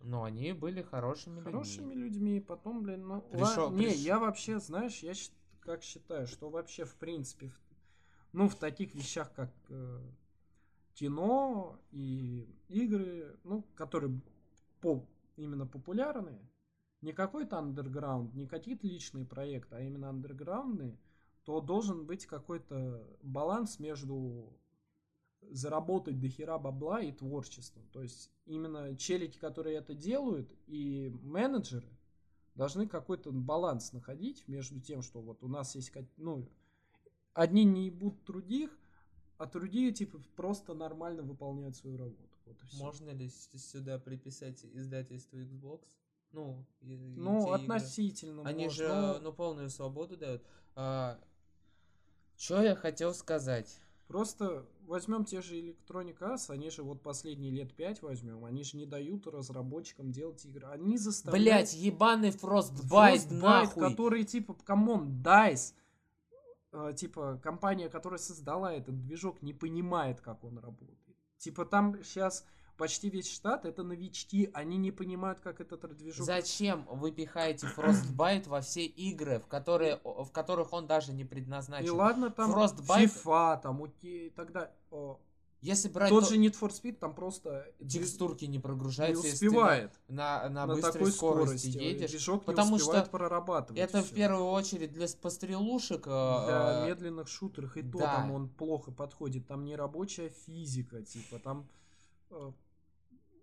[0.00, 2.04] Но они были хорошими, Хорошими людьми.
[2.04, 3.20] людьми, потом, блин, ну...
[3.32, 5.12] Пришёл- ла- Не, приш- я вообще, знаешь, я
[5.60, 7.60] как считаю, что вообще, в принципе, в-
[8.32, 10.00] ну, в таких вещах, как э,
[10.94, 14.20] кино и игры, ну, которые
[14.80, 15.04] по,
[15.36, 16.40] именно популярные,
[17.00, 20.96] не какой-то андерграунд, не какие-то личные проекты, а именно андерграундные,
[21.44, 24.52] то должен быть какой-то баланс между
[25.50, 27.88] заработать до хера бабла и творчеством.
[27.92, 31.88] То есть именно челики, которые это делают, и менеджеры
[32.54, 36.48] должны какой-то баланс находить между тем, что вот у нас есть, ну,
[37.32, 38.76] одни не ебут других,
[39.38, 42.36] а другие, типа, просто нормально выполняют свою работу.
[42.44, 42.56] Вот.
[42.72, 45.82] Можно ли сюда приписать издательство Xbox?
[46.32, 47.62] Ну, Ну, те игры.
[47.62, 48.42] относительно.
[48.42, 50.42] Они можно, же, ну, полную свободу дают.
[50.74, 51.20] А,
[52.38, 53.80] что я хотел сказать?
[54.06, 58.78] Просто возьмем те же Electronic Arts, они же вот последние лет пять возьмем, они же
[58.78, 60.66] не дают разработчикам делать игры.
[60.68, 61.44] Они заставляют...
[61.44, 63.90] Блять, ебаный Frostbite, Frostbite, нахуй.
[63.90, 65.74] который, типа, come on, DICE,
[66.72, 70.98] э, типа, компания, которая создала этот движок, не понимает, как он работает.
[71.36, 72.46] Типа, там сейчас
[72.78, 76.24] почти весь штат это новички, они не понимают, как этот движок...
[76.24, 81.26] Зачем вы пихаете Frostbite во все игры, в, которые, в которых он даже не И
[81.26, 81.94] предназначен?
[81.94, 84.70] ладно, там Frostbite- FIFA, там, окей, тогда...
[85.60, 87.66] Если брать тот то- же Need for Speed, там просто...
[87.80, 91.78] текстурки не не прогружаются, если ты успевает на, на, на, быстрой такой скорости, скорости.
[91.78, 92.10] едешь.
[92.12, 93.80] Движок потому не что прорабатывать.
[93.82, 94.14] Это в всё.
[94.14, 96.04] первую очередь для пострелушек.
[96.04, 98.14] Для э, медленных шутеров и то да.
[98.14, 99.48] там он плохо подходит.
[99.48, 101.68] Там не рабочая физика, типа там
[102.30, 102.52] э,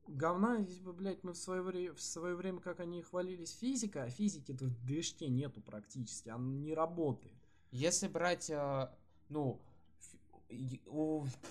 [0.08, 4.10] говна, типа, блядь, мы в свое, время, в свое время, как они хвалились физика, а
[4.10, 7.36] физики-то в движке нету практически, она не работает.
[7.72, 8.90] Если брать, э,
[9.30, 9.62] ну,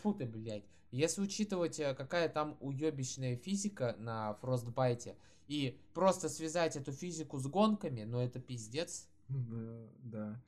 [0.02, 0.64] фу ты, блядь.
[0.90, 5.16] Если учитывать, э, какая там уебищная физика на Фростбайте,
[5.48, 9.08] и просто связать эту физику с гонками, ну это пиздец.
[9.28, 10.42] Да, да.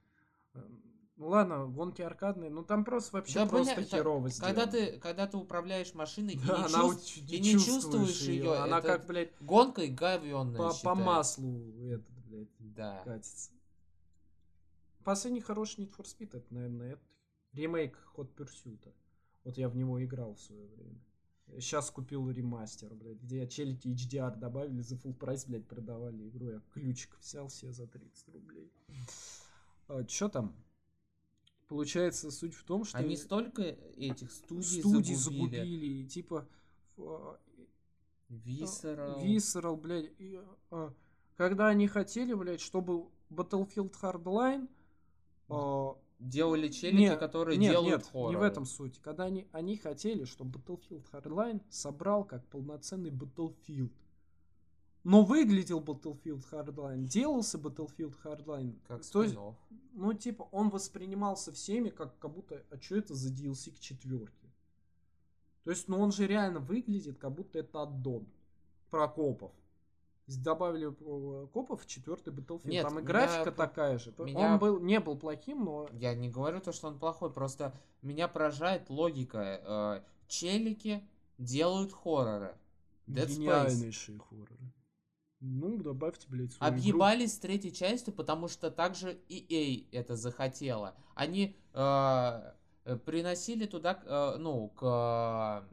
[1.17, 4.73] Ну ладно, гонки аркадные, ну там просто вообще Да, просто бля, это- херово Когда сделано.
[4.73, 8.79] ты, когда ты управляешь машиной и Да, не, она чувств- и не чувствуешь её, Она
[8.81, 13.01] это как, блядь, гонкой говёная по, по маслу этот, блядь, Да.
[13.05, 13.51] катится.
[15.05, 17.03] Последний хороший Need for Speed, это, наверное, это
[17.53, 18.93] ремейк Hot Pursuit.
[19.45, 21.01] Вот я в него играл в свое время.
[21.61, 26.51] Сейчас купил ремастер, блядь, где челики HDR добавили, за full прайс, блядь, продавали игру.
[26.51, 28.71] Я ключик взял себе за 30 рублей.
[29.87, 30.57] А, Чё там?
[31.69, 35.57] Получается, суть в том, что Они столько этих студий, студии загубили.
[35.57, 36.49] загубили, и типа
[36.97, 37.39] а,
[38.31, 39.23] Visceral.
[39.23, 40.13] Visceral, блядь.
[40.19, 40.41] и,
[40.71, 40.93] а,
[41.37, 44.69] когда они хотели, блядь, чтобы Battlefield Hardline...
[45.49, 48.47] а, Делали челики, нет, которые нет, делают нет, не в хорроры.
[48.47, 48.99] этом суть.
[49.03, 53.93] Когда они, они хотели, чтобы Battlefield Hardline собрал как полноценный Battlefield.
[55.07, 58.77] Но выглядел Battlefield Hardline, делался Battlefield Hardline.
[58.89, 59.37] Как то есть,
[59.93, 64.51] ну, типа, он воспринимался всеми как, как будто, а что это за DLC к четверке?
[65.63, 68.27] То есть, ну, он же реально выглядит, как будто это аддон
[68.91, 69.53] про копов.
[70.27, 72.69] Добавили э, копов в четвертый Battlefield.
[72.69, 74.13] Нет, Там и меня графика про- такая же.
[74.19, 75.89] меня- Он был, не был плохим, но...
[75.93, 77.73] Я не говорю то, что он плохой, просто
[78.03, 80.03] меня поражает логика.
[80.03, 81.09] Э, челики
[81.39, 82.57] делают хорроры.
[83.07, 83.37] Dead Space.
[83.37, 84.73] Гениальнейшие хорроры.
[85.49, 86.81] Ну, добавьте, блядь, свою игру.
[86.81, 90.97] Объебались с третьей частью, потому что также EA это захотела.
[91.15, 92.53] Они э,
[92.85, 95.65] э, приносили туда, э, ну, к,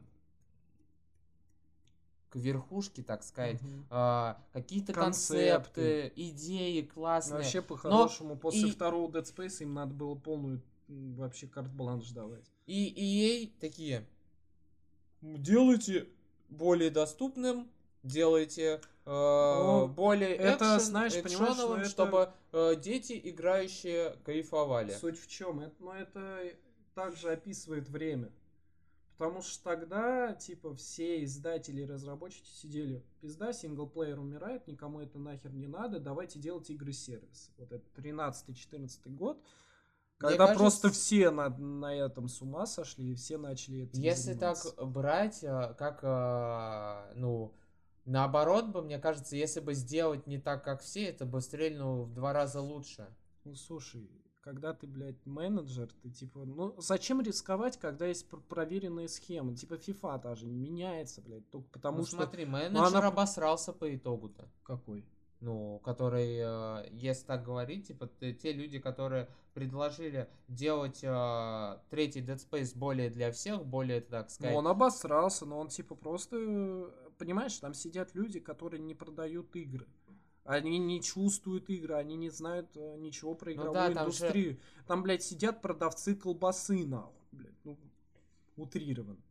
[2.30, 3.86] к верхушке, так сказать, Мгм.
[3.90, 5.72] э, какие-то Концепты.
[5.74, 7.38] концепты, идеи классные.
[7.38, 12.44] Вообще, по-хорошему, после и- второго Dead Space им надо было полную вообще карт-бланш давать.
[12.66, 12.92] И
[13.46, 14.06] EA такие,
[15.22, 16.08] делайте
[16.48, 17.68] более доступным,
[18.04, 24.92] делайте э, Ну, более это, экшен- знаешь, понимаешь, ну, это- чтобы э, дети, играющие, кайфовали.
[24.92, 25.60] Суть в чем?
[25.60, 26.52] Это, ну, это
[26.94, 28.30] также описывает время.
[29.16, 35.52] Потому что тогда, типа, все издатели и разработчики сидели, пизда, синглплеер умирает, никому это нахер
[35.52, 37.52] не надо, давайте делать игры-сервисы.
[37.58, 39.44] Вот это 13-14 год, Мне
[40.18, 44.34] когда кажется- просто все на, на этом с ума сошли, и все начали этим Если
[44.34, 44.84] так заниматься.
[44.84, 47.52] брать, э, как, э, ну,
[48.04, 52.14] наоборот бы, мне кажется, если бы сделать не так, как все, это бы стрельнуло в
[52.14, 53.06] два раза лучше.
[53.44, 54.10] Ну, слушай,
[54.40, 59.54] когда ты, блядь, менеджер, ты типа, ну, зачем рисковать, когда есть пр- проверенные схемы?
[59.54, 62.16] Типа FIFA та же не меняется, блядь, только потому ну, что...
[62.16, 64.48] смотри, менеджер она- обосрался по итогу-то.
[64.62, 65.04] Какой?
[65.40, 72.38] ну, который, э, если так говорить, типа, те люди, которые предложили делать э, третий Dead
[72.38, 77.03] Space более для всех, более, так Ну, сказать, он обосрался, но он типа просто, э,
[77.18, 79.86] понимаешь, там сидят люди, которые не продают игры.
[80.44, 84.18] Они не чувствуют игры, они не знают э, ничего про Ну игровую да, там же-
[84.18, 84.58] индустрию.
[84.86, 87.78] Там, блядь, сидят продавцы колбасы, нахуй, блядь, ну,
[88.56, 89.22] утрированно.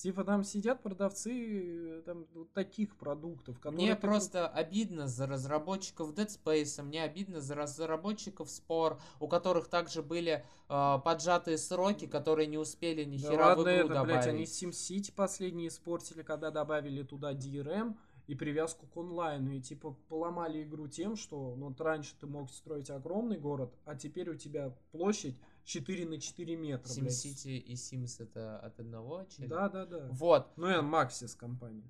[0.00, 3.88] Типа там сидят продавцы э, там вот таких продуктов, которые...
[3.88, 10.02] Мне просто обидно за разработчиков Dead Space, мне обидно за разработчиков Spore, у которых также
[10.02, 14.14] были э, поджатые сроки, которые не успели ни Да хера в ладно игру это, добавить.
[14.14, 17.94] блядь, они SimCity последние испортили, когда добавили туда DRM
[18.26, 19.50] и привязку к онлайну.
[19.50, 23.94] И типа поломали игру тем, что ну, вот раньше ты мог строить огромный город, а
[23.96, 25.36] теперь у тебя площадь
[25.70, 26.92] 4 на 4 метра.
[26.92, 29.54] SimCity и Sims это от одного челика?
[29.54, 30.08] Да, да, да.
[30.10, 30.56] Вот.
[30.56, 31.88] Ну и Maxis компания.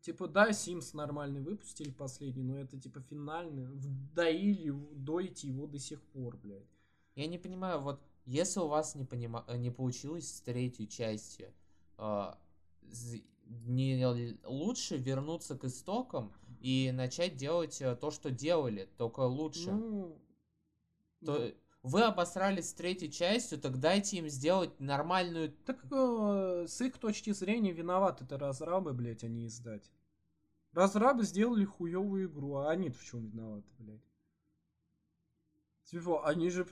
[0.00, 3.66] Типа, да, Sims нормальный выпустили последний, но это типа финальный.
[4.14, 6.66] Доили, доите его до сих пор, блядь.
[7.14, 11.52] Я не понимаю, вот если у вас не, понима- э, не получилось с третьей частью,
[11.98, 12.32] э,
[12.90, 13.22] з-
[13.66, 14.04] не
[14.44, 19.70] лучше вернуться к истокам и начать делать э, то, что делали, только лучше.
[19.72, 21.52] Ну, То-
[21.82, 25.52] вы обосрались с третьей частью, так дайте им сделать нормальную...
[25.64, 29.90] Так э, с их точки зрения виноваты это разрабы, блядь, а не издать.
[30.72, 34.02] Разрабы сделали хуевую игру, а они в чем виноваты, блядь?
[35.84, 36.66] Типа, они же...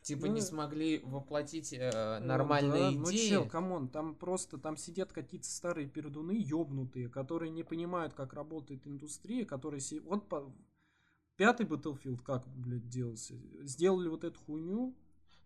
[0.00, 3.28] Типа Ну, не смогли воплотить э, Ну, нормальные да, Ну идеи.
[3.28, 8.32] чел, come on, там просто, там сидят какие-то старые пердуны ёбнутые, которые не понимают, как
[8.32, 9.80] работает индустрия, которые...
[9.80, 10.52] си- Вот по...
[11.36, 13.34] пятый Battlefield как, блядь, делался?
[13.62, 14.94] Сделали вот эту хуйню,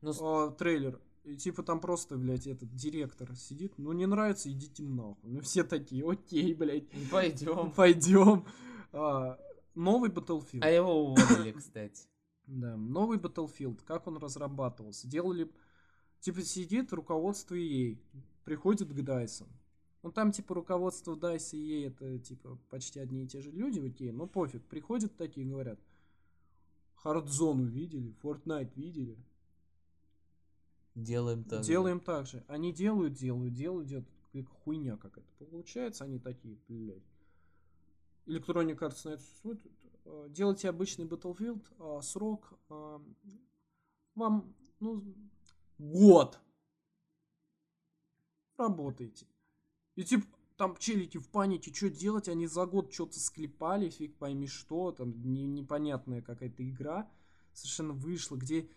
[0.02, 1.00] Ну, с- а, трейлер.
[1.24, 3.78] И типа там просто, блядь, этот директор сидит.
[3.78, 5.30] Ну не нравится, идите нахуй.
[5.30, 6.88] Ну все такие, окей, блядь.
[7.10, 7.72] пойдем.
[7.72, 8.44] Пойдем.
[8.92, 9.38] А,
[9.74, 10.60] новый Battlefield.
[10.62, 12.06] А его уволили, кстати.
[12.46, 13.80] Да, новый Battlefield.
[13.84, 15.08] Как он разрабатывался?
[15.08, 15.50] Делали...
[16.20, 17.98] Типа сидит руководство EA.
[18.44, 19.48] Приходит к Дайсон.
[20.06, 23.80] Ну там типа руководство DICE и EA это типа почти одни и те же люди,
[23.80, 24.62] окей, ну пофиг.
[24.66, 25.80] Приходят такие, говорят,
[27.02, 29.18] Харdzone видели, Fortnite видели,
[30.94, 31.64] Делаем так.
[31.64, 31.66] же.
[31.66, 32.44] Делаем так же.
[32.46, 34.08] Они делают, делают, делают, делают.
[34.32, 36.04] Как хуйня какая-то получается.
[36.04, 37.02] Они такие, блядь.
[38.26, 39.72] Electronic Arts на это смотрит.
[40.04, 43.02] э, Делайте обычный Battlefield, а срок а,
[44.14, 45.02] вам, ну,
[45.78, 46.38] год.
[48.56, 49.26] работайте.
[49.96, 54.46] И типа, там челики в панике, что делать, они за год что-то склепали, фиг пойми
[54.46, 57.10] что, там не, непонятная какая-то игра
[57.52, 58.68] совершенно вышла, где,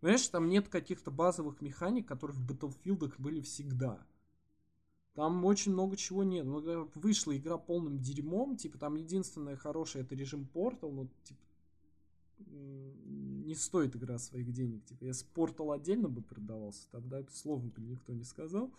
[0.00, 4.04] знаешь, там нет каких-то базовых механик, которые в Battlefield были всегда.
[5.14, 6.46] Там очень много чего нет.
[6.46, 11.40] Ну, вышла игра полным дерьмом, типа там единственное хорошее это режим Portal, ну, типа,
[12.38, 14.84] не стоит игра своих денег.
[14.84, 18.72] Типа, если Portal отдельно бы продавался, тогда это слово бы никто не сказал.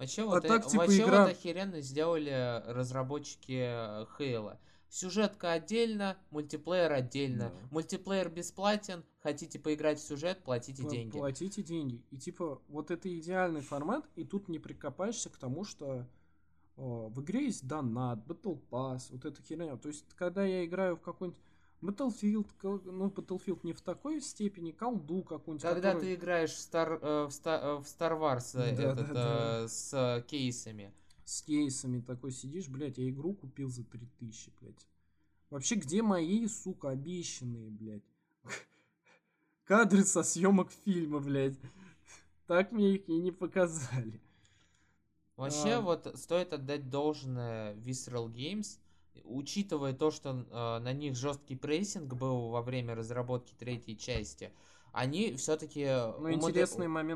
[0.00, 4.58] Вообще, вот, э- так, типа, вообще игра- вот охеренно сделали разработчики Хейла.
[4.88, 7.50] Сюжетка отдельно, мультиплеер отдельно.
[7.50, 7.68] Да.
[7.70, 11.18] Мультиплеер бесплатен, хотите поиграть в сюжет, платите Пла- деньги.
[11.18, 12.02] Платите деньги.
[12.10, 16.06] И типа, вот это идеальный формат, и тут не прикопаешься к тому, что
[16.76, 19.76] э, в игре есть донат, Battle Pass, вот эта херня.
[19.76, 21.38] То есть, когда я играю в какой-нибудь
[21.82, 22.46] Battlefield,
[22.84, 25.62] ну, Battlefield не в такой степени, колду какую-нибудь.
[25.62, 28.82] Когда который- ты играешь в Star, э, в Sta- э, в Star Wars э, Да,
[28.92, 29.64] этот, да, да.
[29.64, 30.92] э, с э, кейсами.
[31.24, 34.86] с кейсами такой сидишь, блядь, я игру купил за 3000, блядь.
[35.48, 38.02] Вообще, где мои, сука, обещанные, блядь?
[39.64, 41.58] Кадры со съемок фильма, блядь.
[42.46, 44.20] Так мне их и не показали.
[45.36, 45.80] Вообще, А.
[45.80, 48.78] вот стоит отдать должное Visceral Games,
[49.24, 54.52] учитывая то, что э, на них жесткий прессинг был во время разработки третьей части,
[54.92, 55.84] они все-таки
[56.18, 56.20] Ну,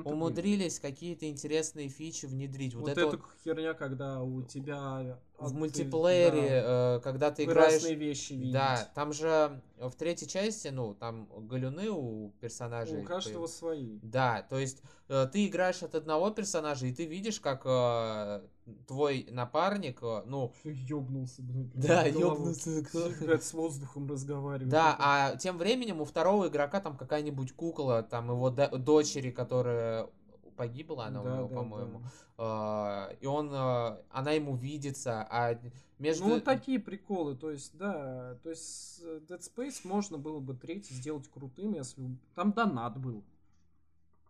[0.05, 0.15] были.
[0.15, 2.75] умудрились какие-то интересные фичи внедрить.
[2.75, 5.19] Вот, Вот, это эта вот херня, когда у тебя...
[5.45, 7.75] в мультиплеере, да, э, когда ты играешь...
[7.75, 8.53] разные вещи видеть.
[8.53, 13.01] Да, там же в третьей части, ну, там галюны у персонажей.
[13.01, 13.99] У каждого появ- свои.
[14.03, 18.43] Да, то есть э, ты играешь от одного персонажа, и ты видишь, как э,
[18.87, 21.75] твой напарник, э, ну, Ёбнулся, блядь.
[21.75, 22.85] Да, ёбнулся.
[23.21, 24.71] Блядь, с воздухом разговаривает.
[24.71, 30.09] да, а тем временем у второго игрока там какая-нибудь кукла, там его до- дочери, которая
[30.55, 32.03] погибла она у Да, него, да, по-моему,
[32.39, 33.09] да.
[33.13, 35.59] э, и он, э, она ему видится, а
[35.99, 36.25] между...
[36.25, 40.55] Ну, вот такие приколы, то есть, да, то есть с Dead Space можно было бы
[40.55, 43.23] третий сделать крутым, если там донат был.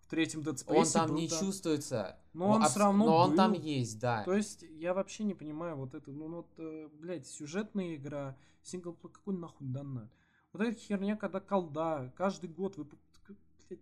[0.01, 1.42] В третьем Dead Space он там был не донат.
[1.42, 2.18] чувствуется.
[2.34, 3.60] Но он абс- всё равно Но он там был.
[3.60, 4.22] есть, да.
[4.24, 8.36] То есть, я вообще не понимаю вот это, ну, ну, вот, э, блядь, сюжетная игра,
[8.62, 10.10] синглплей, какой нахуй донат?
[10.52, 13.80] Вот эта херня, когда колда, каждый год вы, блядь,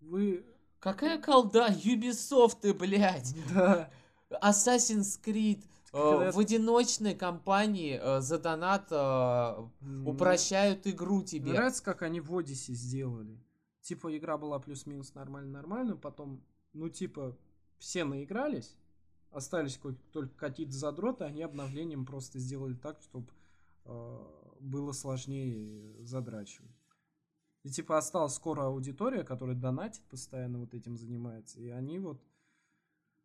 [0.00, 0.44] вы,
[0.80, 3.34] Какая колда, Ubisoft ты, блядь.
[3.52, 3.90] да,
[4.30, 5.64] Assassin's Creed.
[5.92, 9.66] э, в одиночной кампании э, за донат э,
[10.06, 11.52] упрощают игру Мне тебе.
[11.52, 13.38] нравится, как они в Одиссе сделали.
[13.80, 16.42] Типа, игра была плюс-минус нормально-нормально, потом,
[16.74, 17.36] ну, типа,
[17.78, 18.76] все наигрались,
[19.32, 23.28] остались ко- только какие-то задроты, они обновлением просто сделали так, чтобы
[24.60, 26.70] было сложнее задрачивать.
[27.64, 32.20] И, типа, осталась скоро аудитория, которая донатит постоянно вот этим занимается, и они вот,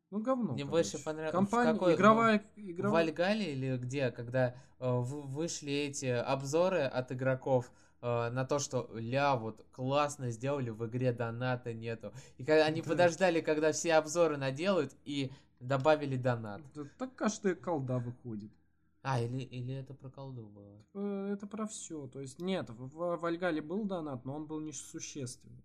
[0.10, 0.72] ну, говно, Мне короче.
[0.92, 3.06] больше понрав- в Компания, какой- игровая, В игровая...
[3.06, 4.50] Вальгале или где, когда
[4.80, 10.72] э, в- вышли эти обзоры от игроков э, на то, что ля, вот классно сделали,
[10.72, 12.12] в игре доната нету.
[12.38, 12.90] И когда они Да.
[12.90, 16.62] подождали, когда все обзоры наделают и добавили донат.
[16.74, 18.52] Да Так каждая колда выходит.
[19.04, 20.82] А, или, или это про колду было?
[20.94, 22.08] Э, Это про все.
[22.08, 25.64] То есть нет, в Вальгале был донат, но он был несущественный.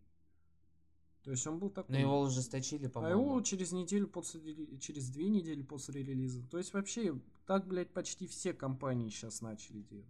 [1.23, 1.93] То есть он был такой.
[1.95, 3.21] Но его ужесточили, а по-моему.
[3.23, 4.41] его через неделю после
[4.79, 6.43] через две недели после релиза.
[6.49, 10.07] То есть вообще так, блядь, почти все компании сейчас начали делать.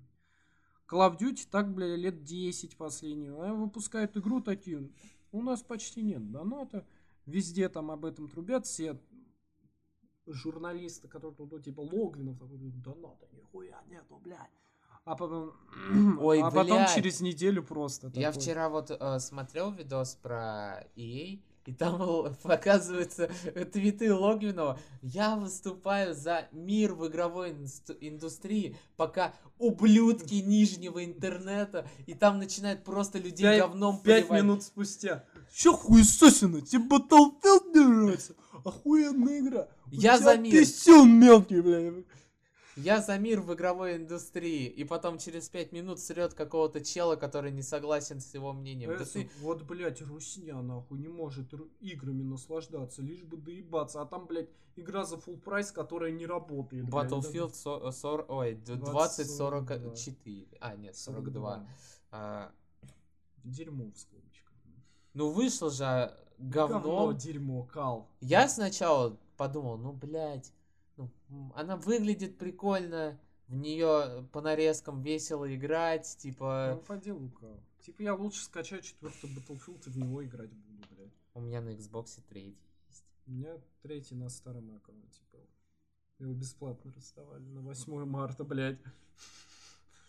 [0.90, 3.40] Call of Duty так, блядь, лет 10 последнюю.
[3.42, 4.90] А выпускают игру такие.
[5.32, 6.86] У нас почти нет доната.
[7.26, 8.98] Везде там об этом трубят все
[10.32, 14.50] журналисты, которые тут, ну, типа Логвинов, такой, доната, нихуя нету, блядь.
[15.04, 15.52] А потом,
[16.20, 18.10] Ой, а потом через неделю просто.
[18.14, 18.42] Я такой.
[18.42, 23.28] вчера вот э, смотрел видос про EA, и там показываются
[23.72, 24.78] твиты Логвинова.
[25.02, 27.52] Я выступаю за мир в игровой
[28.00, 34.42] индустрии, пока ублюдки нижнего интернета, и там начинают просто людей Пять- говном Пять поливать.
[34.42, 35.24] минут спустя.
[35.52, 36.60] Че хуесосина?
[36.60, 38.34] Тебе Battlefield не нравится?
[38.64, 39.68] Охуенная игра.
[39.86, 40.52] У Я за мир.
[40.52, 41.92] писюн мелкий, бля.
[42.76, 47.50] Я за мир в игровой индустрии, и потом через пять минут срет какого-то чела, который
[47.50, 48.90] не согласен с его мнением.
[48.90, 54.00] Да Э, ты- Вот, блядь, русня, нахуй, не может играми наслаждаться, лишь бы доебаться.
[54.00, 56.88] А там, блядь, игра за full прайс, которая не работает.
[56.88, 57.10] блядь.
[57.10, 60.46] Battlefield со- сор- ой, д- 2044.
[60.60, 61.66] А, нет, 42.
[62.12, 62.52] А,
[63.44, 64.27] Дерьмо в скобочках.
[65.18, 66.78] Ну вышло же говно.
[66.78, 68.08] Говно, дерьмо, кал.
[68.20, 70.52] Я сначала подумал, ну блядь,
[70.96, 71.10] ну,
[71.56, 73.18] она выглядит прикольно,
[73.48, 77.60] в нее по нарезкам весело играть, Ну, типа по делу кал.
[77.80, 81.12] Типа я лучше скачаю четвертый Battlefield и в него играть буду, блядь.
[81.34, 82.56] у меня на Xbox третий
[82.88, 83.04] есть.
[83.26, 85.48] У меня третий на старом аккаунте был.
[86.20, 88.78] Его бесплатно раздавали на 8 марта, блядь.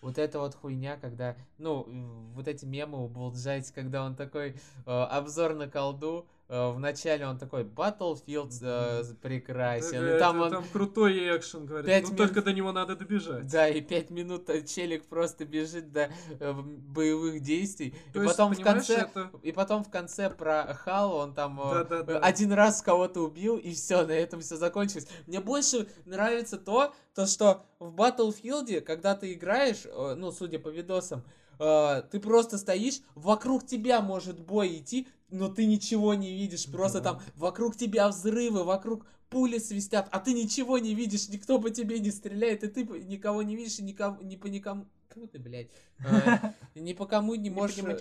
[0.01, 1.85] Вот эта вот хуйня, когда, ну,
[2.33, 4.55] вот эти мемы у Булджайте, когда он такой, э,
[4.85, 10.71] обзор на колду, вначале он такой, Battlefield э, прекрасен, Это- и там это- он, там
[10.73, 11.85] крутой экшен, говорит.
[11.87, 13.45] пять Ну, минут- только до него надо добежать.
[13.47, 16.09] да, и пять минут э, челик просто бежит до
[16.39, 20.73] э, боевых действий, То и есть, потом в конце, это- и потом в конце про
[20.73, 22.13] Халу он там э, Да-да-да.
[22.13, 25.07] э, один раз кого-то убил, и все, на этом все закончилось.
[25.27, 30.69] Мне больше нравится то, то что в Battlefield, когда ты играешь, э, ну, судя по
[30.69, 31.23] видосам,
[31.59, 36.99] э, ты просто стоишь, вокруг тебя может бой идти, но ты ничего не видишь, просто
[37.01, 37.13] Да.
[37.13, 41.99] там вокруг тебя взрывы, вокруг пули свистят, а ты ничего не видишь, никто по тебе
[41.99, 44.87] не стреляет, и ты никого не видишь, и никого, не по никому...
[45.07, 45.69] Кого ты, блядь?
[45.99, 47.75] Э, Ни по кому не можешь...
[47.93, 47.97] э,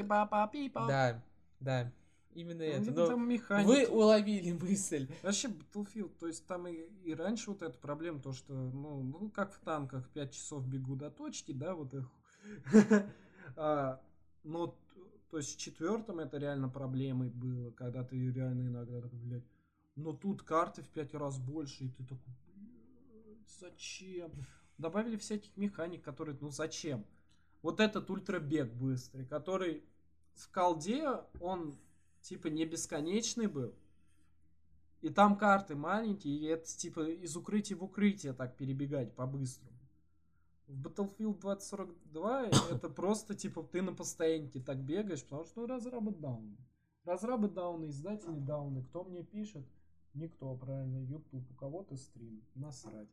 [0.87, 1.23] Да,
[1.61, 1.93] да,
[2.35, 2.85] именно Ну, это.
[2.85, 3.17] типа Но
[3.65, 5.09] вы уловили мысль.
[5.23, 6.75] Вообще, Battlefield, то есть там и,
[7.05, 10.97] и раньше вот эта проблема, то что, ну, ну, как в танках, 5 часов бегу
[10.97, 12.11] до точки, да, вот их.
[13.57, 14.01] А,
[14.45, 14.79] Но,
[15.31, 19.45] то есть в четвертом это реально проблемой было, когда ты реально иногда такой, блядь,
[19.97, 24.31] но тут карты в 5 раз больше, и ты такой, «Блядь, зачем?
[24.79, 27.05] Добавили всяких механик, которые, ну зачем?
[27.63, 29.83] Вот этот ультрабег быстрый, который
[30.35, 31.75] в колде, он
[32.21, 33.75] типа не бесконечный был,
[35.01, 39.78] и там карты маленькие, и это типа из укрытия в укрытие так перебегать по-быстрому.
[40.69, 42.43] В Battlefield 2042
[42.73, 46.57] это просто типа ты на постоянке так бегаешь, потому что ну, разрабы дауны.
[47.05, 48.85] Разрабы дауны, издатели дауны.
[48.85, 49.67] Кто мне пишет?
[50.13, 50.99] Никто, правильно.
[50.99, 51.51] YouTube.
[51.51, 52.43] У кого-то стрим.
[52.55, 53.09] Насрать.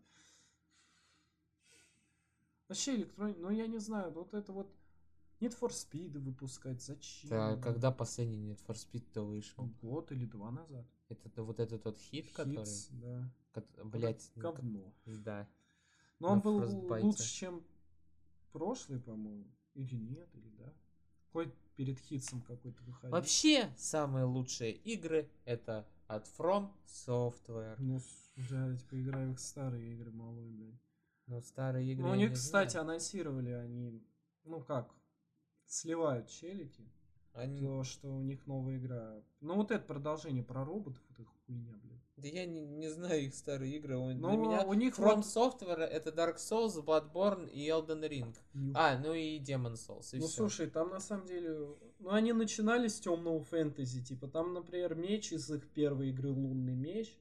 [2.68, 4.76] Вообще электроник, ну я не знаю, вот это вот
[5.40, 7.30] Need for Speed выпускать, зачем?
[7.30, 9.69] Да, когда последний Need for Speed-то вышел?
[9.82, 10.86] Год или два назад.
[11.10, 12.65] Это то- вот этот вот хит, который...
[12.65, 13.32] Хитс, да.
[13.84, 14.94] Блять, Говно.
[15.06, 15.48] да.
[16.20, 17.02] Но он был Frostbite.
[17.02, 17.64] лучше, чем
[18.52, 19.46] прошлый, по-моему.
[19.74, 20.74] Или нет, или да.
[21.28, 23.12] Какой перед хитсом какой-то выходил.
[23.12, 27.76] Вообще, самые лучшие игры это от From Software.
[27.80, 28.00] Ну,
[28.38, 30.80] уже типа играю в их старые игры, малой, блядь.
[31.28, 32.86] Ну, старые игры Ну, у них, кстати, знаю.
[32.86, 34.02] анонсировали они,
[34.44, 34.94] ну как,
[35.66, 36.90] сливают челики,
[37.34, 39.22] Они- то, что у них новая игра.
[39.42, 42.05] Ну, вот это продолжение про роботов, вот их хуйня, блядь.
[42.18, 43.98] Да я не, не знаю их старые игры.
[43.98, 48.08] у- Для Ну, меня у них From вот- Software это Dark Souls, Bloodborne и Elden
[48.10, 48.36] Ring.
[48.74, 50.16] А, ну и Demon Souls.
[50.16, 50.38] И ну всё.
[50.48, 55.34] слушай, там на самом деле, ну они начинали с темного фэнтези, типа там, например, меч
[55.34, 57.18] из их первой игры Лунный меч,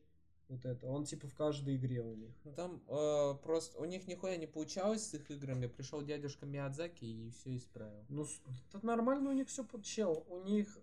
[0.48, 2.30] вот это, он типа в каждой игре у них.
[2.44, 5.66] Ну, Там э, просто у них нихуя не получалось с их играми.
[5.66, 8.04] Пришел дядюшка Миядзаки и все исправил.
[8.10, 8.26] Ну,
[8.72, 10.24] это нормально у них все подчел.
[10.28, 10.78] У них,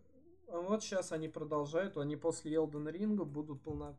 [0.52, 3.98] вот сейчас они продолжают, они после Elden Ring будут полно...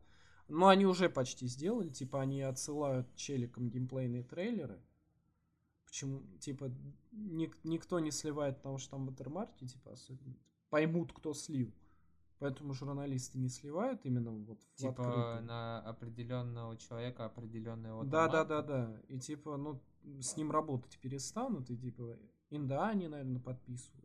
[0.49, 4.81] Ну, они уже почти сделали, типа они отсылают челикам геймплейные трейлеры.
[5.85, 6.71] Почему, типа,
[7.11, 10.35] ник- никто не сливает, потому что там ватермарки, типа, особенно
[10.69, 11.71] поймут, кто слил.
[12.39, 15.43] Поэтому журналисты не сливают именно вот в Типа открытую.
[15.43, 19.01] на определенного человека определенная вот Да, да, да, да.
[19.07, 19.79] И типа, ну,
[20.19, 22.17] с ним работать перестанут, и типа,
[22.49, 24.02] инда они, наверное, подписывают.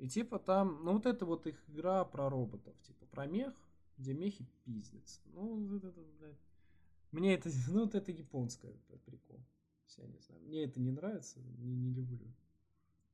[0.00, 3.54] И типа там, ну вот это вот их игра про роботов, типа про мех,
[3.98, 5.20] где мехи пиздятся.
[5.34, 6.40] Ну, вот это, блядь.
[7.12, 8.74] Мне это, ну вот это японская
[9.04, 9.38] прикол.
[9.98, 10.42] Я не знаю.
[10.42, 12.32] Мне это не нравится, не, не люблю.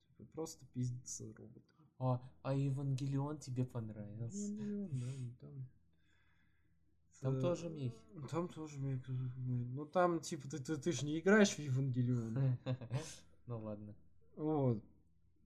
[0.06, 1.62] Типа, просто пиздятся роботы.
[1.98, 4.52] А, а Евангелион тебе понравился?
[4.52, 5.68] Ну, да, ну, там...
[7.20, 7.96] Там Э, тоже мехи.
[8.30, 9.10] Там тоже мехи.
[9.10, 12.58] Ну там, типа, ты, ты, ты же не играешь в Евангелион.
[13.46, 13.94] Ну ладно.
[14.36, 14.82] Вот,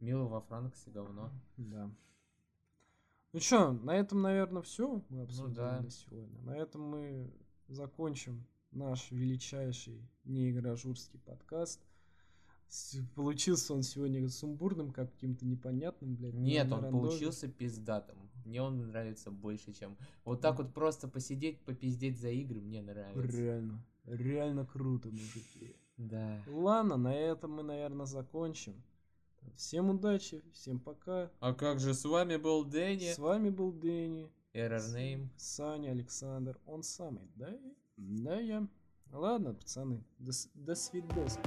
[0.00, 1.30] Мило во Франксе говно.
[1.56, 1.90] да.
[3.32, 5.80] Ну чё, на этом, наверное, все мы обсудили да.
[5.80, 6.40] на сегодня.
[6.42, 7.30] На этом мы
[7.68, 11.80] закончим наш величайший неигражурский подкаст.
[13.14, 16.34] Получился он сегодня сумбурным, как каким-то непонятным, блядь.
[16.34, 17.08] Нет, он рандоме.
[17.08, 18.16] получился пиздатым.
[18.44, 19.96] Мне он нравится больше, чем...
[20.24, 23.36] Вот так вот просто посидеть, попиздеть за игры мне нравится.
[23.36, 25.76] Реально, реально круто, мужики.
[25.96, 26.42] Да.
[26.46, 28.82] Ладно, на этом мы, наверное, закончим.
[29.56, 31.30] Всем удачи, всем пока.
[31.40, 33.12] А как же с вами был Дэнни?
[33.12, 34.30] С вами был Дэнни.
[34.54, 35.28] Error name.
[35.36, 37.56] Саня, Александр, он самый, да?
[37.96, 38.66] Да, я.
[39.12, 41.38] Ладно, пацаны, до, до свидос.